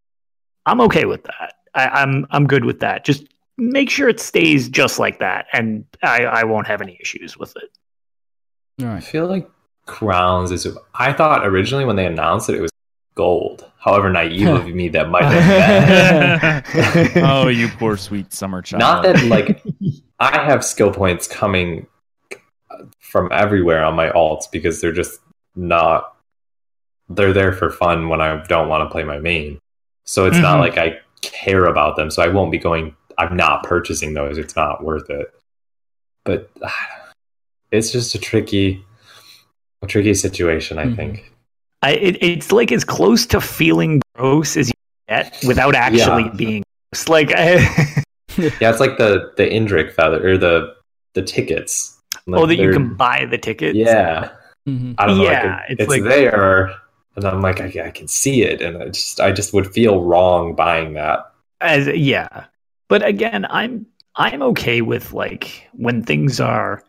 [0.65, 1.55] I'm okay with that.
[1.75, 3.05] I, I'm I'm good with that.
[3.05, 3.27] Just
[3.59, 7.55] make sure it stays just like that, and I, I won't have any issues with
[7.57, 8.85] it.
[8.85, 9.49] I feel like
[9.87, 10.67] crowns is.
[10.95, 12.71] I thought originally when they announced it, it was
[13.15, 13.65] gold.
[13.81, 16.65] However naive of me that might have
[17.15, 17.25] been.
[17.25, 18.81] oh, you poor sweet summer child.
[18.81, 19.63] Not that like
[20.21, 21.87] I have skill points coming
[23.01, 25.21] from everywhere on my alts because they're just
[25.57, 26.15] not.
[27.09, 29.59] They're there for fun when I don't want to play my main.
[30.05, 30.61] So it's not Mhm.
[30.61, 32.11] like I care about them.
[32.11, 32.95] So I won't be going.
[33.19, 34.39] I'm not purchasing those.
[34.39, 35.35] It's not worth it.
[36.25, 36.51] But
[37.73, 38.85] it's just a tricky,
[39.83, 40.79] a tricky situation.
[40.79, 40.97] I Mhm.
[40.97, 41.33] think.
[41.83, 44.73] I, it, it's like as close to feeling gross as you
[45.09, 46.35] get without actually Yeah.
[46.37, 46.63] being.
[46.93, 47.57] It's like I,
[48.39, 50.75] Yeah, it's like the the Indrik feather or the
[51.15, 51.97] the tickets.
[52.27, 53.77] Like oh that you can buy the tickets.
[53.77, 54.31] Yeah,
[54.69, 54.95] Mhm.
[54.99, 55.25] I don't know.
[55.25, 56.73] Yeah, like, it's it's, like- there,
[57.17, 60.03] and I'm like, I, I can see it, and I just I just would feel
[60.05, 61.31] wrong buying that.
[61.61, 62.45] as yeah
[62.89, 63.87] but again i'm
[64.17, 66.83] i'm okay with like when things are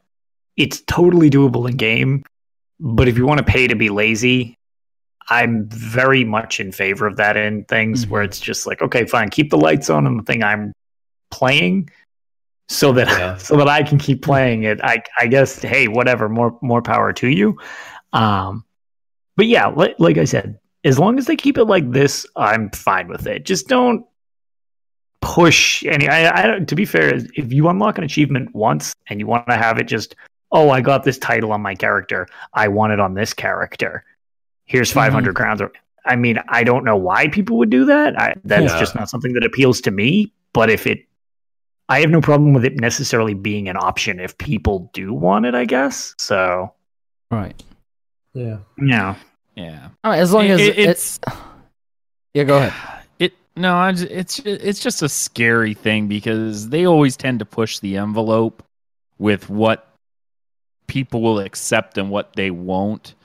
[0.58, 2.24] it's totally doable in game
[2.80, 4.58] but if you want to pay to be lazy
[5.30, 8.10] i'm very much in favor of that in things Mhm.
[8.10, 10.74] where it's just like okay fine keep the lights on on the thing i'm
[11.32, 11.90] playing
[12.68, 13.38] so that Yeah.
[13.48, 17.14] so that i can keep playing it i i guess hey whatever more more power
[17.14, 17.58] to you
[18.14, 18.64] um
[19.36, 22.70] but yeah like, like i said as long as they keep it like this i'm
[22.72, 24.06] fine with it just don't
[25.22, 29.28] push any I, I to be fair if you unlock an achievement once and you
[29.28, 30.16] want to have it just
[30.52, 34.04] oh i got this title on my character i want it on this character
[34.66, 35.36] here's 500 mm-hmm.
[35.36, 35.62] crowns
[36.06, 38.80] i mean i don't know why people would do that I, that's Yeah.
[38.80, 41.06] just not something that appeals to me but if it
[41.90, 45.54] i have no problem with it necessarily being an option if people do want it
[45.56, 46.74] i guess so
[47.32, 47.62] Right.
[48.34, 49.16] Yeah, yeah
[49.60, 49.90] yeah.
[50.04, 51.20] Oh, as long as It- it's.
[52.34, 52.99] Yeah, go ahead.
[53.60, 57.46] It no, I just, it's it's just a scary thing because they always tend to
[57.46, 58.64] push the envelope
[59.18, 59.88] with what
[60.88, 63.16] people will accept and what they won't.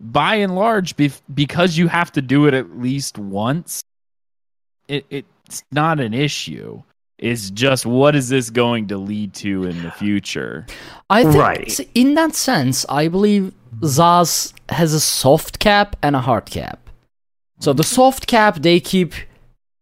[0.00, 3.82] By and large, bef- because you have to do it at least once,
[4.88, 6.82] it, it's not an issue.
[7.18, 10.66] It's just what is this going to lead to in the future?
[11.08, 11.80] I think Right.
[11.94, 16.90] in that sense, I believe ZOS has a soft cap and a hard cap.
[17.60, 19.14] So the soft cap, they keep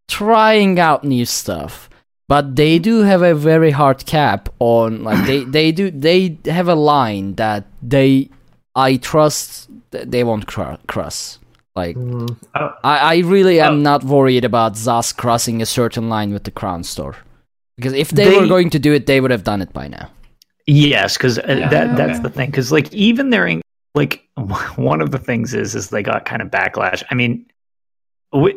[0.09, 1.88] trying out new stuff,
[2.28, 6.68] but they do have a very hard cap on like they they do they have
[6.68, 8.28] a line that they
[8.74, 11.38] I trust th- they won't cr- cross.
[11.74, 13.76] Like I don't, I, I really am Oh.
[13.76, 17.16] not worried about ZOS crossing a certain line with the Crown Store.
[17.76, 20.11] Because if they, were going to do it, they would have done it by now.
[20.66, 22.50] Yes, because uh, Yeah, that that's the thing.
[22.50, 23.62] Because like even their in-
[23.94, 24.22] like
[24.76, 27.03] one of the things is is they got kind of backlash.
[27.11, 27.51] I mean, w-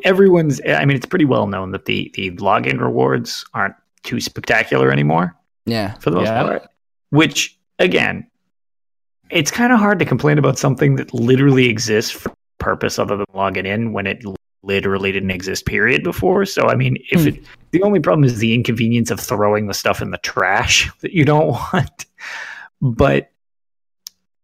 [0.03, 0.61] everyone's.
[0.67, 5.35] I mean, it's pretty well known that the the login rewards aren't too spectacular anymore
[5.65, 5.93] Yeah.
[5.95, 6.43] for the most Yeah.
[6.43, 6.67] part.
[7.09, 8.27] Which again,
[9.29, 13.17] it's kind of hard to complain about something that literally exists for the purpose other
[13.17, 14.23] than logging in when it
[14.63, 16.45] literally didn't exist period before.
[16.45, 17.27] So I mean, if hmm.
[17.29, 21.13] it the only problem is the inconvenience of throwing the stuff in the trash that
[21.13, 22.05] you don't want.
[22.81, 23.31] But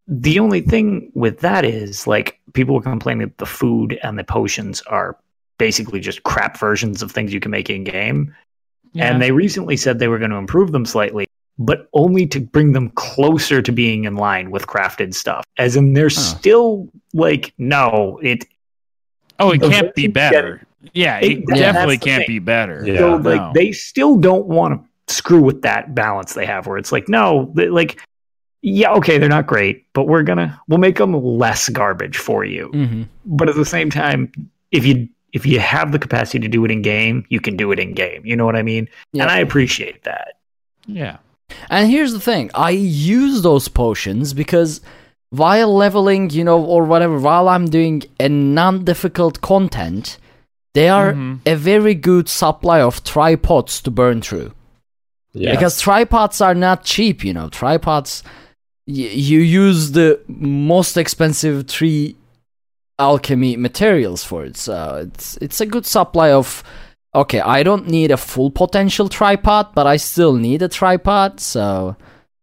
[0.08, 4.24] the only thing with that is like people were complaining that the food and the
[4.24, 5.16] potions are
[5.58, 8.34] basically just crap versions of things you can make in game.
[8.92, 9.10] Yeah.
[9.10, 11.26] And they recently said they were going to improve them slightly,
[11.58, 15.44] but only to bring them closer to being in line with crafted stuff.
[15.58, 18.44] As in, they're still like, no, it.
[19.38, 20.62] oh, it can't be versions better.
[20.94, 22.34] Yeah, it It- definitely can't thing.
[22.34, 22.82] be better.
[22.86, 22.98] Yeah.
[22.98, 23.52] So like, No.
[23.54, 27.50] they still don't want to screw with that balance they have, where it's like, no,
[27.54, 28.00] they- like,
[28.62, 32.66] yeah, okay, they're not great, but we're gonna we'll make them less garbage for you.
[32.68, 34.30] hmm But at the same time,
[34.70, 37.72] if you if you have the capacity to do it in game, you can do
[37.72, 38.20] it in game.
[38.24, 38.88] You know what I mean?
[39.12, 39.22] Yeah.
[39.22, 40.34] And I appreciate that.
[40.86, 41.18] yeah.
[41.68, 44.80] And here's the thing I use those potions because
[45.30, 50.16] while leveling, you know, or whatever, while I'm doing a non difficult content,
[50.74, 51.40] they are Mhm.
[51.44, 54.52] a very good supply of tripods to burn through.
[55.34, 55.50] Yeah.
[55.52, 57.48] Because tripods are not cheap, you know.
[57.50, 58.22] Tripods,
[58.86, 62.16] y- you use the most expensive tree
[63.02, 64.56] alchemy materials for it.
[64.56, 66.62] So it's it's a good supply of.
[67.14, 71.40] Okay, I don't need a full potential tripod, but I still need a tripod.
[71.40, 71.94] So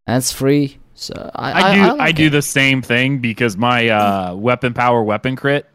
[0.05, 0.77] that's free.
[0.93, 2.29] So I, I do I, like do it.
[2.29, 5.65] the same thing because my uh, weapon power weapon crit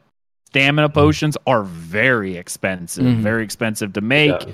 [0.51, 3.22] stamina potions are very expensive, Mhm.
[3.22, 4.30] very expensive to make.
[4.30, 4.53] Yeah.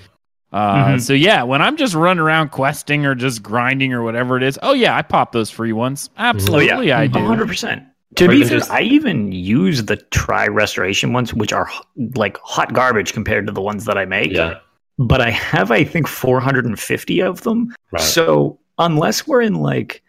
[0.53, 1.01] Uh, Mhm.
[1.03, 4.59] So yeah, when I'm just running around questing or just grinding or whatever it is,
[4.63, 6.09] oh yeah, I pop those free ones.
[6.17, 7.21] Absolutely, I do.
[7.21, 7.83] hundred percent.
[8.17, 11.69] To Or be even fair, just- I even use the tri restoration ones, which are
[12.17, 14.33] like hot garbage compared to the ones that I make.
[14.33, 14.59] Yeah.
[14.99, 17.75] But I have, I think, 450 of them.
[17.93, 18.03] Right.
[18.03, 20.03] So unless we're in like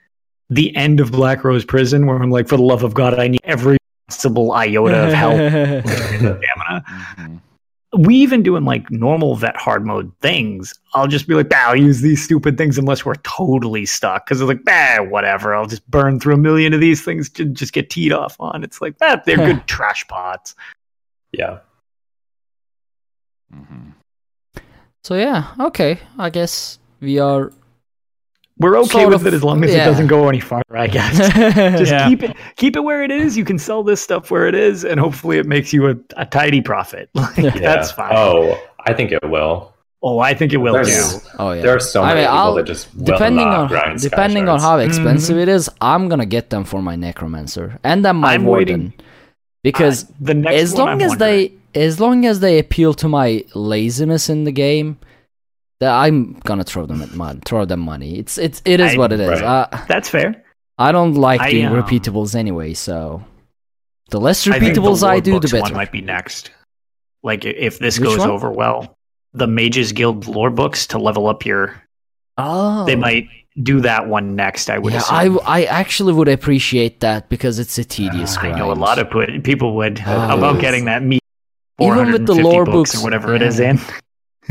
[0.50, 3.28] the end of Black Rose Prison, where I'm like, for the love of God, I
[3.30, 3.78] need every
[4.10, 6.84] possible iota of help and stamina.
[7.18, 7.40] Mhm.
[7.98, 10.74] We even doing like normal vet hard mode things.
[10.94, 14.26] I'll just be like, bah, I'll use these stupid things unless we're totally stuck.
[14.26, 15.54] Because it's like, bah, whatever.
[15.54, 18.64] I'll just burn through a million of these things to just get teed off on.
[18.64, 20.56] It's like, that they're good trash pots.
[21.34, 21.60] yeah.
[23.54, 23.92] Mhm.
[25.04, 26.00] so yeah, okay.
[26.18, 27.52] I guess we are.
[28.62, 29.82] We're okay Sort with of, it as long as yeah.
[29.84, 31.18] it doesn't go any farther, I guess.
[31.80, 32.08] just Yeah.
[32.08, 33.36] keep it keep it where it is.
[33.36, 36.26] You can sell this stuff where it is, and hopefully it makes you a, a
[36.26, 37.10] tidy profit.
[37.16, 37.50] Like, Yeah.
[37.60, 38.14] That's fine.
[38.16, 39.74] Oh, I think it will.
[40.04, 41.30] Oh, I think it will There's- too.
[41.38, 41.62] Oh yeah.
[41.62, 44.00] There are so I many mean, people I'll- that just will depending not on grind
[44.02, 45.42] depending on how expensive Mhm.
[45.44, 48.94] it is, I'm gonna get them for my necromancer and then my I'm warden waiting-
[49.64, 53.08] because Uh, the next as long I'm as they as long as they appeal to
[53.08, 55.08] my laziness in the game, that
[55.90, 58.18] I'm gonna throw them at mon- throw them money.
[58.20, 59.30] It's it's it is I- what it is.
[59.30, 59.44] Right.
[59.44, 60.44] Uh, that's fair.
[60.78, 63.24] I don't like I, doing um, repeatables anyway, so
[64.10, 65.62] the less I the repeatables I, do, the better.
[65.62, 66.52] One might be next.
[67.24, 68.30] Like if this Which goes one?
[68.32, 68.98] over well,
[69.34, 71.82] the Mages Guild lore books to level up your.
[72.38, 73.28] oh, They might
[73.62, 74.70] do that one next.
[74.70, 74.94] I would.
[74.94, 75.40] Yeah, assume.
[75.46, 78.38] I I actually would appreciate that because it's a tedious.
[78.38, 79.10] I know a lot of
[79.44, 80.38] people would Oh.
[80.38, 81.22] about getting that meat.
[81.80, 83.80] Even with the lore books books, or whatever it is in.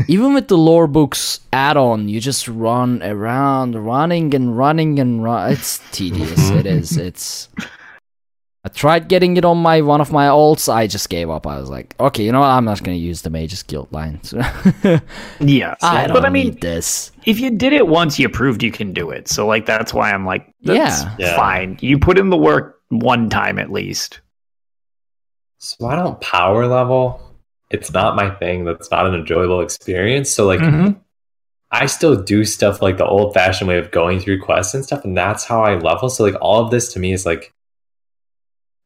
[0.07, 5.51] Even with the lore books add-on you just run around running and running and run
[5.51, 6.67] it's tedious it mm-hmm.
[6.67, 7.49] is it's
[8.63, 11.59] i tried getting it on my one of my alts i just gave up i
[11.59, 14.19] was like okay you know what i'm not going to use the mages guild line
[15.39, 18.63] Yeah, i don't but I mean, need this if you did it once, you proved
[18.63, 19.27] you can do it.
[19.27, 21.15] So like that's why I'm like, that's Yeah.
[21.19, 21.35] Yeah.
[21.35, 21.77] fine.
[21.81, 24.21] You put in the work one time at least.
[25.59, 27.21] So I don't power level.
[27.71, 28.65] It's not my thing.
[28.65, 30.29] That's not an enjoyable experience.
[30.29, 30.97] So like Mhm.
[31.71, 35.05] I still do stuff like the old fashioned way of going through quests and stuff,
[35.05, 36.09] and that's how I level.
[36.09, 37.53] So like all of this to me is like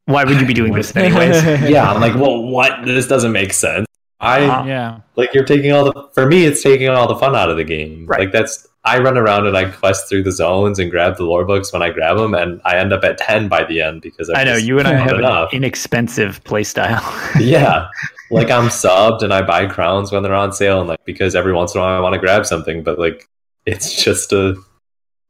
[0.04, 1.42] Why would you be doing this anyways?
[1.68, 2.84] Yeah, I'm like, well what?
[2.84, 3.86] This doesn't make sense.
[4.20, 4.64] I Uh-huh.
[4.66, 5.00] Yeah.
[5.16, 7.64] like you're taking all the for me it's taking all the fun out of the
[7.64, 8.06] game.
[8.06, 8.20] Right.
[8.20, 11.44] Like that's I run around and I quest through the zones and grab the lore
[11.44, 14.30] books when I grab them, and I end up at ten by the end because
[14.30, 15.52] I've I know just you and I have enough.
[15.52, 17.02] an inexpensive playstyle.
[17.40, 17.88] yeah
[18.30, 21.52] like i'm subbed and i buy crowns when they're on sale and like because every
[21.52, 23.28] once in a while i want to grab something but like
[23.64, 24.56] it's just a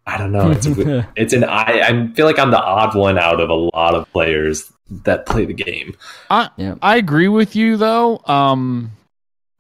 [0.07, 3.19] i don't know it's a, it's an i i feel like i'm the odd one
[3.19, 5.97] out of a lot of players that play the game
[6.31, 6.77] I Yeah.
[6.81, 8.21] I agree with you though.
[8.25, 8.93] Um,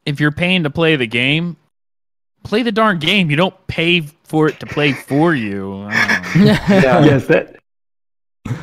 [0.04, 1.56] if you're paying to play the game,
[2.46, 3.30] play the darn game.
[3.30, 5.86] You don't pay for it to play for you.
[5.88, 6.52] I don't know.
[6.52, 7.04] Yeah.
[7.04, 7.56] yes, that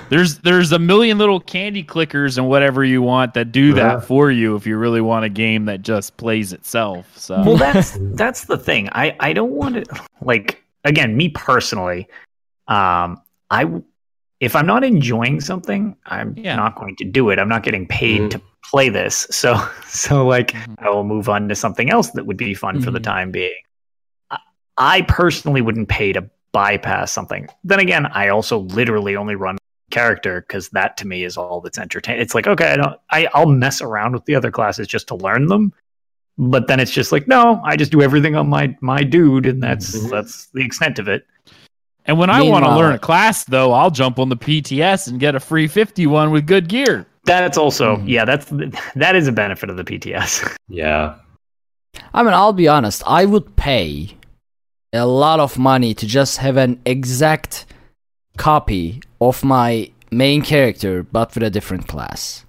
[0.09, 3.75] there's there's a million little candy clickers and whatever you want that do Yeah.
[3.75, 7.17] that for you if you really want a game that just plays itself.
[7.17, 9.83] So well that's that's the thing i i don't want to
[10.21, 12.07] like again me personally
[12.67, 13.21] um
[13.51, 13.65] i
[14.39, 16.57] if I'm not enjoying something, I'm Yeah.
[16.57, 17.39] not going to do it.
[17.39, 18.29] I'm not getting paid Mhm.
[18.31, 19.25] to play this.
[19.31, 19.55] So
[19.87, 20.75] so like Mhm.
[20.79, 23.03] I will move on to something else that would be fun for the Mhm.
[23.03, 23.53] time being.
[24.77, 27.47] I, I personally wouldn't pay to bypass something.
[27.63, 29.57] Then again, I also literally only run
[29.91, 32.21] character because that to me is all that's entertaining.
[32.21, 35.15] It's like okay, I don't I, I'll mess around with the other classes just to
[35.15, 35.73] learn them.
[36.37, 39.61] But then it's just like, no, I just do everything on my my dude, and
[39.61, 40.09] that's Mhm.
[40.09, 41.25] that's the extent of it.
[42.05, 45.19] And when I want to learn a class, though, I'll jump on the PTS and
[45.19, 47.05] get a free 51 with good gear.
[47.25, 48.09] That's also Mhm.
[48.09, 48.47] yeah, that's
[48.95, 50.43] that is a benefit of the PTS.
[50.67, 51.15] Yeah.
[52.15, 53.03] I mean, I'll be honest.
[53.05, 54.17] I would pay
[54.93, 57.65] a lot of money to just have an exact
[58.37, 62.45] copy of my main character, but with a different class.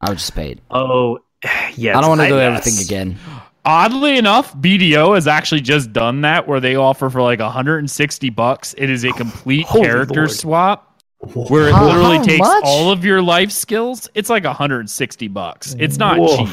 [0.00, 0.58] I would just pay it.
[0.70, 1.18] oh,
[1.76, 1.96] yeah.
[1.96, 2.58] I don't want to do yes.
[2.66, 3.18] everything again.
[3.64, 8.74] Oddly enough, BDO has actually just done that where they offer for like 160 bucks.
[8.78, 10.30] It is a complete Holy character Lord.
[10.30, 11.02] swap
[11.34, 12.62] where it How- literally how takes much?
[12.64, 14.08] all of your life skills.
[14.14, 15.74] It's like 160 bucks.
[15.78, 16.36] It's not Woof.
[16.38, 16.48] cheap.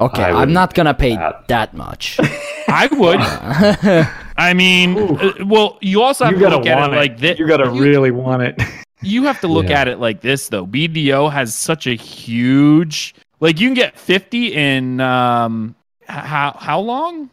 [0.00, 1.48] Okay, I I'm wouldn't not gonna pay that.
[1.48, 2.18] that much.
[2.68, 4.08] I would.
[4.38, 6.96] I mean, uh, well, you also have You to gotta look at it it.
[6.96, 7.38] like this.
[7.38, 8.60] You gotta really want it.
[9.02, 9.80] you have to look Yeah.
[9.80, 10.66] at it like this though.
[10.66, 15.74] BDO has such a huge like you can get 50 in um
[16.06, 17.30] how how long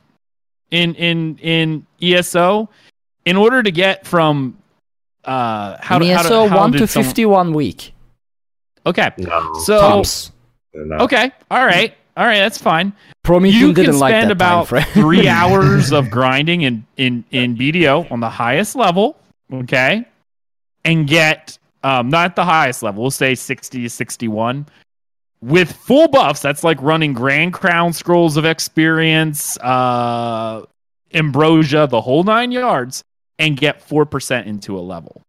[0.72, 2.70] in in in ESO
[3.26, 4.58] in order to get from
[5.26, 7.94] uh how to, Me how to, so how one to someone- fifty-one week
[8.86, 9.12] Okay.
[9.18, 9.54] No.
[9.64, 10.32] So tops.
[10.76, 11.32] okay.
[11.50, 11.96] All right.
[12.16, 12.94] All right, that's fine.
[13.24, 17.24] Promethean you didn't can like spend that about time three hours of grinding in, in,
[17.32, 19.18] in BDO on the highest level,
[19.52, 20.06] okay,
[20.86, 23.02] and get um, not the highest level.
[23.04, 24.68] We'll say sixty to sixty-one
[25.42, 26.42] with full buffs.
[26.42, 30.66] That's like running Grand Crown Scrolls of Experience, uh,
[31.14, 33.04] Ambrosia, the whole nine yards,
[33.40, 35.22] and get four percent into a level.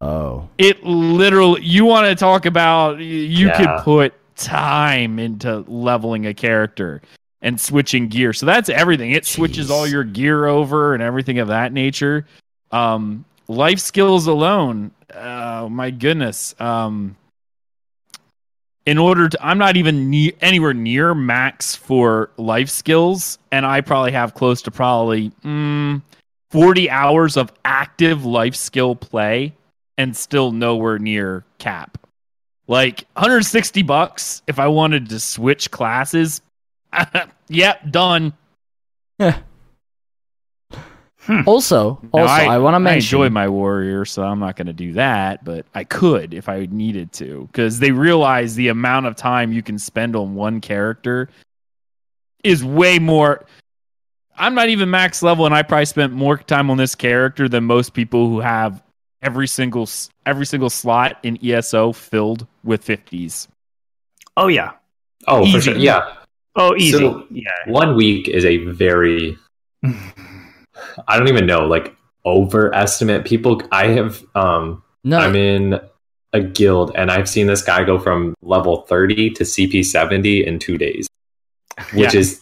[0.00, 3.56] Oh, It literally, you want to talk about, you Yeah.
[3.58, 7.02] could put time into leveling a character
[7.42, 8.32] and switching gear.
[8.32, 9.12] So that's everything.
[9.12, 12.26] It switches all your gear over and everything of that nature.
[12.70, 16.54] Um, life skills alone, oh my goodness.
[16.60, 17.16] Um,
[18.86, 23.80] in order to, I'm not even ne- anywhere near max for life skills, and I
[23.80, 26.02] probably have close to probably mm,
[26.50, 29.54] 40 hours of active life skill play
[29.98, 31.98] and still nowhere near cap.
[32.70, 36.40] Like 160 bucks if I wanted to switch classes.
[37.48, 38.32] yep, done.
[41.46, 42.92] also, Now, also, I, want to mention.
[42.92, 46.48] I enjoy my warrior, so I'm not going to do that, but I could if
[46.48, 50.60] I needed to because they realize the amount of time you can spend on one
[50.60, 51.28] character
[52.44, 53.46] is way more.
[54.38, 57.64] I'm not even max level, and I probably spent more time on this character than
[57.64, 58.80] most people who have
[59.22, 59.88] every single
[60.26, 63.48] every single slot in ESO filled with 50s.
[64.36, 64.72] oh yeah.
[65.28, 65.76] Oh, for sure.
[65.76, 66.14] Yeah.
[66.56, 66.98] Oh easy.
[66.98, 67.50] So- yeah.
[67.66, 69.36] One week is a very
[71.08, 71.94] I don't even know, like
[72.24, 73.62] overestimate people.
[73.72, 75.80] I have um no, I'm in
[76.32, 80.58] a guild and I've seen this guy go from level 30 to CP 70 in
[80.58, 81.08] 2 days,
[81.92, 82.20] which Yeah.
[82.20, 82.40] is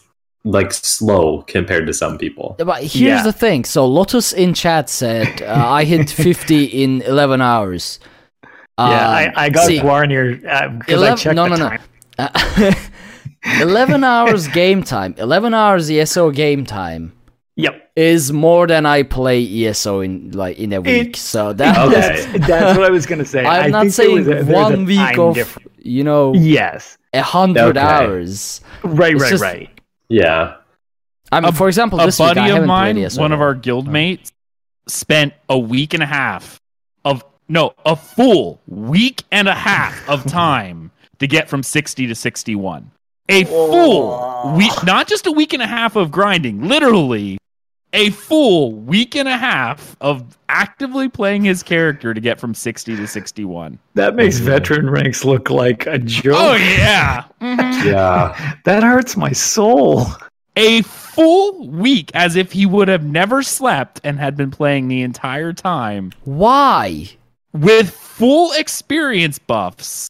[0.49, 2.55] like slow compared to some people.
[2.57, 3.23] But here's Yeah.
[3.23, 3.65] the thing.
[3.65, 7.99] So Lotus in chat said uh, I hit 50 in 11 hours.
[8.43, 10.35] yeah, Um, I, I got see, Guarnier
[10.79, 11.69] because I 11 checked no, the no, no.
[11.69, 12.75] time.
[13.61, 15.15] 11 hours game time.
[15.17, 17.13] 11 hours ESO game time
[17.55, 17.91] Yep.
[17.95, 21.09] is more than I play ESO in like in a week.
[21.09, 22.21] It's- so that Okay.
[22.31, 23.43] That's, that's what I was gonna say.
[23.45, 25.67] I I'm not think saying was a- one week of difference.
[25.79, 26.97] you know Yes.
[27.13, 27.79] a hundred Okay.
[27.79, 28.61] hours.
[28.83, 29.13] Right.
[29.13, 29.29] It's Right.
[29.29, 29.69] just- right.
[30.09, 30.55] Yeah.
[31.31, 33.21] I mean, A- for example, a this week buddy I of mine, played ESO.
[33.21, 33.45] one of yet.
[33.45, 34.31] our guildmates,
[34.87, 36.59] spent a week and a half
[37.05, 42.15] of no, a full week and a half of time to get from 60 to
[42.15, 42.91] 61.
[43.31, 47.37] A full week, not just a week and a half of grinding, literally
[47.93, 52.95] a full week and a half of actively playing his character to get from 60
[52.95, 53.79] to 61.
[53.95, 56.35] That makes veteran ranks look like a joke.
[56.37, 57.23] Oh yeah.
[57.41, 57.85] Mhm.
[57.85, 58.55] Yeah.
[58.65, 60.05] That hurts my soul.
[60.55, 65.01] a full week as if he would have never slept and had been playing the
[65.01, 67.09] entire time Why?
[67.53, 70.07] with full experience buffs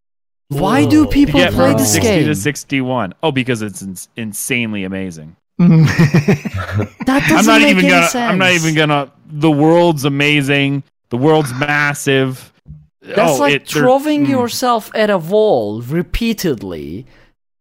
[0.49, 2.25] Why do people play from this 60 game?
[2.27, 5.35] to 61 oh because it's ins- insanely amazing
[7.05, 8.31] That doesn't i'm not make even any gonna sense.
[8.31, 12.53] i'm not even gonna the world's amazing the world's massive
[13.01, 14.29] That's oh, like it- throwing mm.
[14.29, 17.05] yourself at a wall repeatedly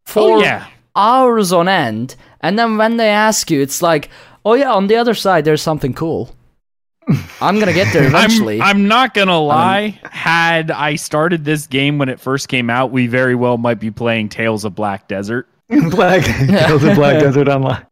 [0.05, 0.69] for oh yeah
[0.99, 4.11] hours on end, and then when they ask you, it's like,
[4.45, 6.35] oh yeah, on the other side there's something cool.
[7.41, 8.61] I'm gonna get there eventually.
[8.61, 9.99] I'm, I'm not gonna lie.
[10.11, 13.91] Had I started this game when it first came out, we very well might be
[13.91, 15.49] playing Tales of Black Desert.
[15.91, 17.87] Black Tales of Black Desert Online.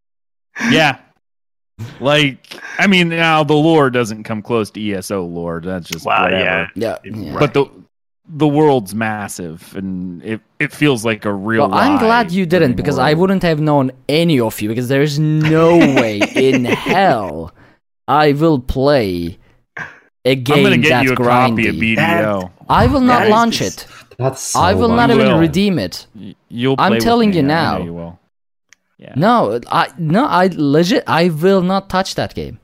[0.70, 0.98] Yeah.
[2.00, 5.60] Like, I mean, now the lore doesn't come close to ESO lore.
[5.62, 6.42] That's just Wow, whatever.
[6.42, 6.68] yeah.
[6.74, 7.38] yeah, yeah.
[7.38, 7.66] But the
[8.28, 11.68] the world's massive, and it it feels like a real.
[11.68, 14.88] Well, I'm glad you didn't living because I wouldn't have known any of you because
[14.88, 17.52] there's no way in hell
[18.08, 19.38] I will play
[20.24, 21.96] a game I'm gonna get that you a copy of grindy.
[21.98, 22.50] BDO.
[22.70, 23.88] I will not launch just- it.
[24.18, 25.38] That's so I will not You even will.
[25.38, 26.06] redeem it.
[26.48, 26.76] You'll.
[26.78, 27.78] I'm telling you now.
[27.82, 28.18] you will.
[28.98, 29.12] Yeah.
[29.14, 32.58] No, I no, I legit, I will not touch that game.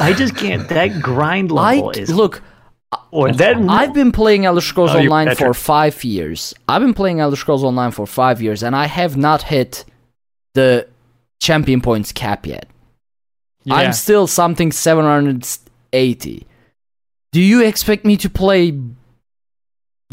[0.00, 0.66] I just can't.
[0.70, 2.42] That grind I level is look.
[3.10, 3.56] or that.
[3.68, 6.54] I've been playing Elder Scrolls Oh, Online for five years.
[6.68, 9.84] I've been playing Elder Scrolls Online for five years, and I have not hit
[10.54, 10.88] the
[11.38, 12.66] champion points cap yet.
[13.64, 13.74] Yeah.
[13.74, 16.46] I'm still something 780.
[17.32, 18.78] Do you expect me to play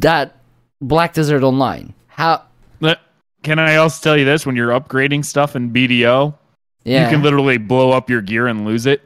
[0.01, 0.35] that
[0.81, 1.93] Black Desert Online?
[2.07, 2.43] How?
[3.41, 4.45] Can I also tell you this?
[4.45, 6.33] When you're upgrading stuff in BDO,
[6.83, 7.05] Yeah.
[7.05, 9.01] you can literally blow up your gear and lose it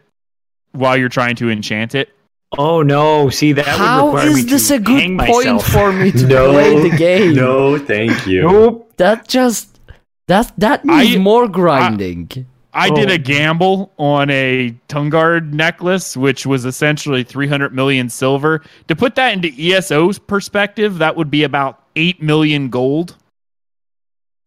[0.72, 2.10] while you're trying to enchant it.
[2.58, 3.30] oh no!
[3.30, 5.68] See that would How require me this to a good point myself.
[5.68, 7.36] for me to no, play the game?
[7.36, 8.42] No, thank you.
[8.42, 8.92] Nope.
[8.98, 9.80] That just
[10.28, 12.48] that that I- needs more grinding.
[12.74, 13.14] I did Oh.
[13.14, 18.62] a gamble on a Tungrad necklace, which was essentially 300 million silver.
[18.88, 23.16] To put that into ESO's perspective, that would be about 8 million gold.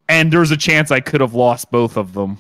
[0.09, 2.39] And there's a chance I could have lost both of them.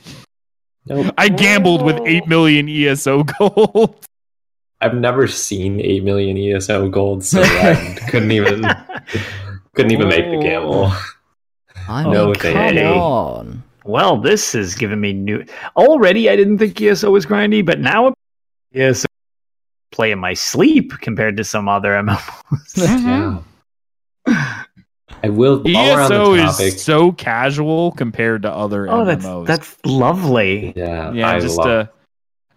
[0.86, 1.12] Nope.
[1.18, 4.06] I gambled with 8 million ESO gold.
[4.80, 8.62] I've never seen eight million ESO gold, so I couldn't even
[9.74, 10.92] couldn't even make the gamble.
[11.88, 13.62] I Oh, mean, no, come thank on.
[13.86, 15.44] Well, this has given me new.
[15.76, 18.14] Already, I didn't think ESO was grindy, but now
[18.74, 19.06] ESO
[19.92, 23.42] play in my sleep compared to some other MMOs.
[24.26, 24.64] Yeah.
[25.22, 25.62] I will.
[25.62, 29.46] While we're on ESO is so casual compared to other oh, that's MMOs.
[29.46, 30.72] that's lovely.
[30.76, 31.66] yeah, yeah, I just love.
[31.66, 31.90] uh,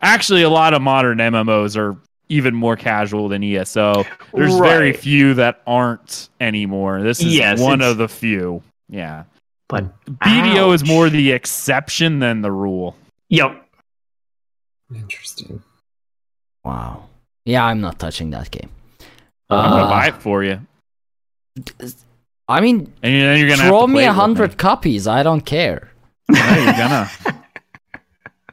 [0.01, 1.95] actually a lot of modern MMOs are
[2.27, 4.03] even more casual than ESO.
[4.33, 7.01] There's very few that aren't anymore.
[7.01, 8.61] This is Yes, one of the few.
[8.89, 9.23] Yeah.
[9.69, 12.95] But BDO is more the exception than the rule.
[13.29, 13.65] Yep.
[14.93, 15.61] Interesting.
[16.63, 17.05] Wow.
[17.45, 18.69] Yeah, I'm not touching that game.
[19.49, 20.59] I'm gonna Uh, buy it for you.
[22.47, 25.07] I mean, And then you're gonna have throw me a hundred copies.
[25.07, 25.89] I don't care.
[26.31, 27.09] Yeah, you're gonna.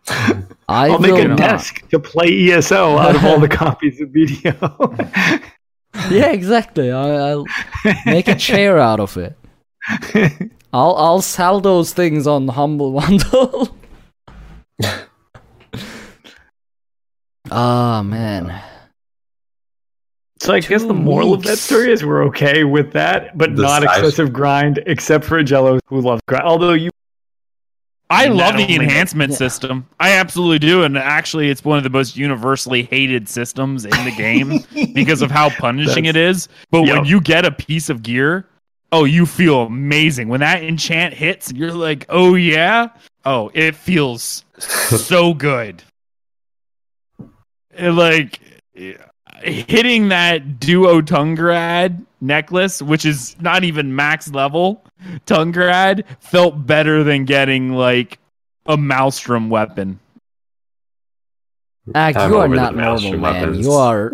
[0.69, 1.39] I I'll make a not.
[1.39, 5.43] desk to play ESO out of all the copies of BDO.
[6.11, 6.93] Yeah, exactly.
[6.93, 7.47] I, I'll
[8.05, 9.35] make a chair out of it.
[10.73, 13.77] I'll I'll sell those things on Humble Bundle.
[17.51, 18.61] Ah man.
[20.41, 23.55] so I guess the Two moral of that story is we're okay with that, but
[23.55, 26.45] The not size- excessive grind, except for Jello who loves grind.
[26.45, 26.91] Although you
[28.11, 29.37] I And love the enhancement Yeah.
[29.39, 29.87] system.
[29.99, 34.13] I absolutely do, and actually, it's one of the most universally hated systems in the
[34.17, 34.61] game
[34.95, 36.49] because of how punishing it is.
[36.71, 38.47] But when you get a piece of gear,
[38.93, 40.29] oh, you feel amazing.
[40.29, 42.89] When that enchant hits, you're like, oh yeah,
[43.25, 45.83] oh, it feels so good.
[47.71, 48.41] And, like
[49.43, 54.83] hitting that duo Tungrad necklace, which is not even max level
[55.27, 58.19] Tungrad, felt better than getting like
[58.67, 60.01] a Maelstrom weapon.
[61.95, 63.21] Ah, Ag, I'm you are not normal, man.
[63.21, 63.65] weapons.
[63.65, 64.13] You are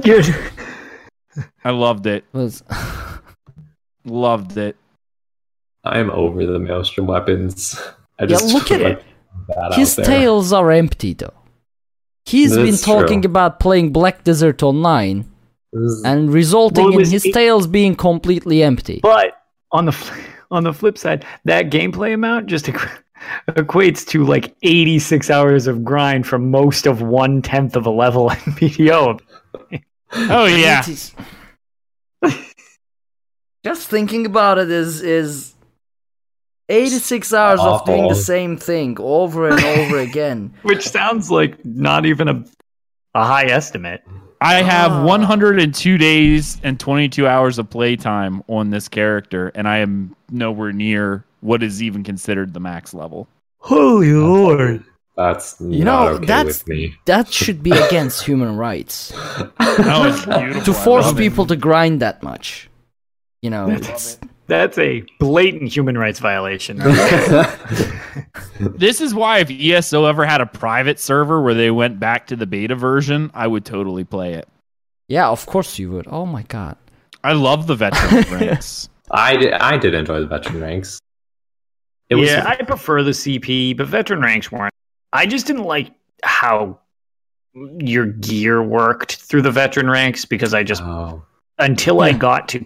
[1.64, 2.24] I loved it.
[2.32, 2.62] was
[4.04, 4.76] Loved it.
[5.84, 7.80] I'm over the Maelstrom weapons.
[8.18, 9.04] I Yeah, look at put
[9.70, 9.74] it.
[9.74, 11.32] his out tails are empty though.
[12.24, 13.30] He's been talking true.
[13.30, 15.24] about playing Black Desert Online
[15.72, 19.00] and resulting Well, in his eight- tails being completely empty.
[19.02, 19.34] But
[19.72, 20.12] on the
[20.50, 22.66] on the flip side, that gameplay amount just
[23.48, 28.30] equates to like 86 hours of grind for most of one tenth of a level
[28.30, 29.18] in BDO.
[30.14, 30.84] Oh yeah.
[33.64, 35.54] It is- Just thinking about it is is
[36.68, 40.52] 86 hours of doing the same thing over and over again.
[40.62, 42.44] Which sounds like not even a
[43.14, 44.02] a high estimate.
[44.40, 45.04] I have Ah.
[45.04, 51.24] 102 days and 22 hours of playtime on this character, and I am nowhere near
[51.40, 53.28] what is even considered the max level.
[53.58, 54.82] Holy lord!
[55.16, 56.94] That's You know, okay that's with me.
[57.04, 59.12] that should be against human rights
[59.60, 60.62] Oh, it's beautiful.
[60.64, 61.18] to force love it.
[61.18, 62.68] people to grind that much.
[63.42, 66.80] You know, That's, That's a blatant human rights violation.
[68.60, 72.36] This is why if ESO ever had a private server where they went back to
[72.36, 74.48] the beta version, I would totally play it.
[75.08, 76.06] Yeah, of course you would.
[76.08, 76.76] Oh my god.
[77.24, 78.88] I love the veteran ranks.
[79.10, 81.00] I did, I did enjoy the veteran ranks.
[82.08, 84.74] It was yeah, I prefer the CP, but veteran ranks weren't.
[85.12, 85.92] I just didn't like
[86.22, 86.78] how
[87.54, 91.24] your gear worked through the veteran ranks because I just oh,
[91.62, 92.64] until I got to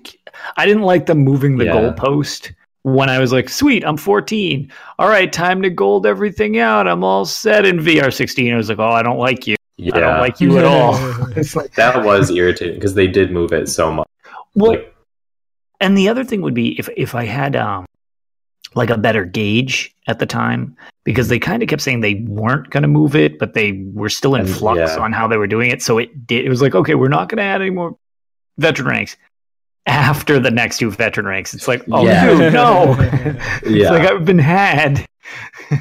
[0.57, 1.73] I didn't like them moving the Yeah.
[1.73, 2.53] goalpost
[2.83, 4.71] when I was like, sweet, I'm 14.
[4.99, 6.87] All right, time to gold everything out.
[6.87, 8.53] I'm all set in VR16.
[8.53, 9.57] I was like, oh, I don't like you.
[9.93, 10.95] I don't like you at all.
[11.37, 14.07] it's like, that was irritating because they did move it so much.
[14.55, 14.95] well, Like,
[15.81, 17.85] and the other thing would be if if I had um
[18.75, 22.71] like a better gauge at the time because they kind of kept saying they weren't
[22.71, 24.99] going to move it, but they were still in And- flux yeah.
[25.03, 25.83] on how they were doing it.
[25.83, 26.45] So it did.
[26.45, 27.97] It was like, okay, we're not going to add any more
[28.59, 29.17] veteran ranks
[29.87, 31.55] after the next two veteran ranks.
[31.55, 32.27] It's like, oh Yeah.
[32.27, 32.97] dude, no.
[33.63, 35.07] it's like I've been had.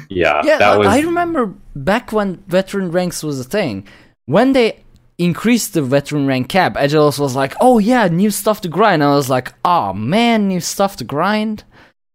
[0.08, 3.86] yeah, Yeah, that I- was I remember back when veteran ranks was a thing.
[4.26, 4.82] When they
[5.18, 9.14] increased the veteran rank cap, Agilos was like, "Oh yeah, new stuff to grind." I
[9.14, 11.64] was like, "Oh man, new stuff to grind."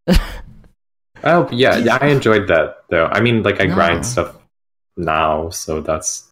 [1.24, 3.06] Oh yeah, yeah, I enjoyed that though.
[3.06, 3.76] I mean, like I No.
[3.76, 4.36] grind stuff
[4.98, 6.32] now, so that's.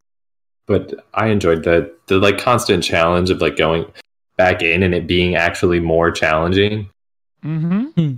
[0.66, 3.86] But I enjoyed the the like constant challenge of like going
[4.40, 6.90] back in and it being actually more challenging.
[7.46, 8.14] mm-hmm.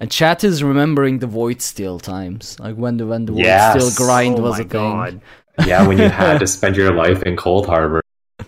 [0.00, 3.74] And chat is remembering the void steel times, like when the when the Yes.
[3.74, 5.22] void steel grind oh was my a thing.
[5.66, 8.00] Yeah, when you had to spend your life in Coldharbour.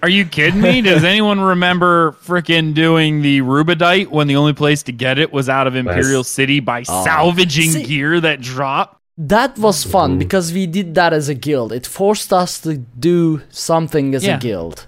[0.02, 0.82] Are you kidding me?
[0.82, 5.48] Does anyone remember frickin' doing the Rubedite when the only place to get it was
[5.48, 7.05] out of Imperial City by Oh.
[7.05, 8.93] salvaging See- gear that dropped?
[9.18, 10.18] That was fun Mhm.
[10.18, 11.73] because we did that as a guild.
[11.73, 12.70] It forced us to
[13.09, 14.36] do something as Yeah.
[14.36, 14.86] a guild.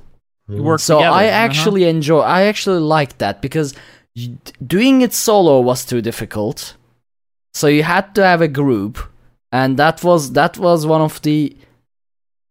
[0.49, 1.15] You work So together.
[1.17, 1.45] I Uh-huh.
[1.47, 2.21] actually enjoy.
[2.21, 3.75] I actually liked that because
[4.67, 6.75] doing it solo was too difficult.
[7.55, 8.99] So you had to have a group,
[9.53, 11.57] and that was that was one of the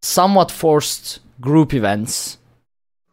[0.02, 2.38] somewhat forced group events.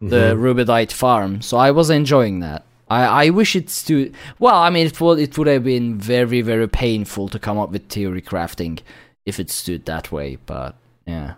[0.00, 0.40] The Mhm.
[0.42, 1.40] Rubedite farm.
[1.40, 2.62] So I was enjoying that.
[2.90, 6.42] I, I wish it's to well, I mean it would it would have been very
[6.42, 8.80] very painful to come up with theory crafting
[9.24, 10.74] if it stood that way, but
[11.06, 11.34] yeah.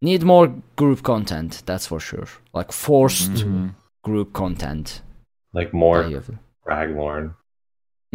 [0.00, 2.26] Need more group content, that's for sure.
[2.54, 3.74] Like forced Mhm.
[4.04, 5.02] group content.
[5.54, 6.30] like more that you have-
[6.64, 7.34] Craglorn.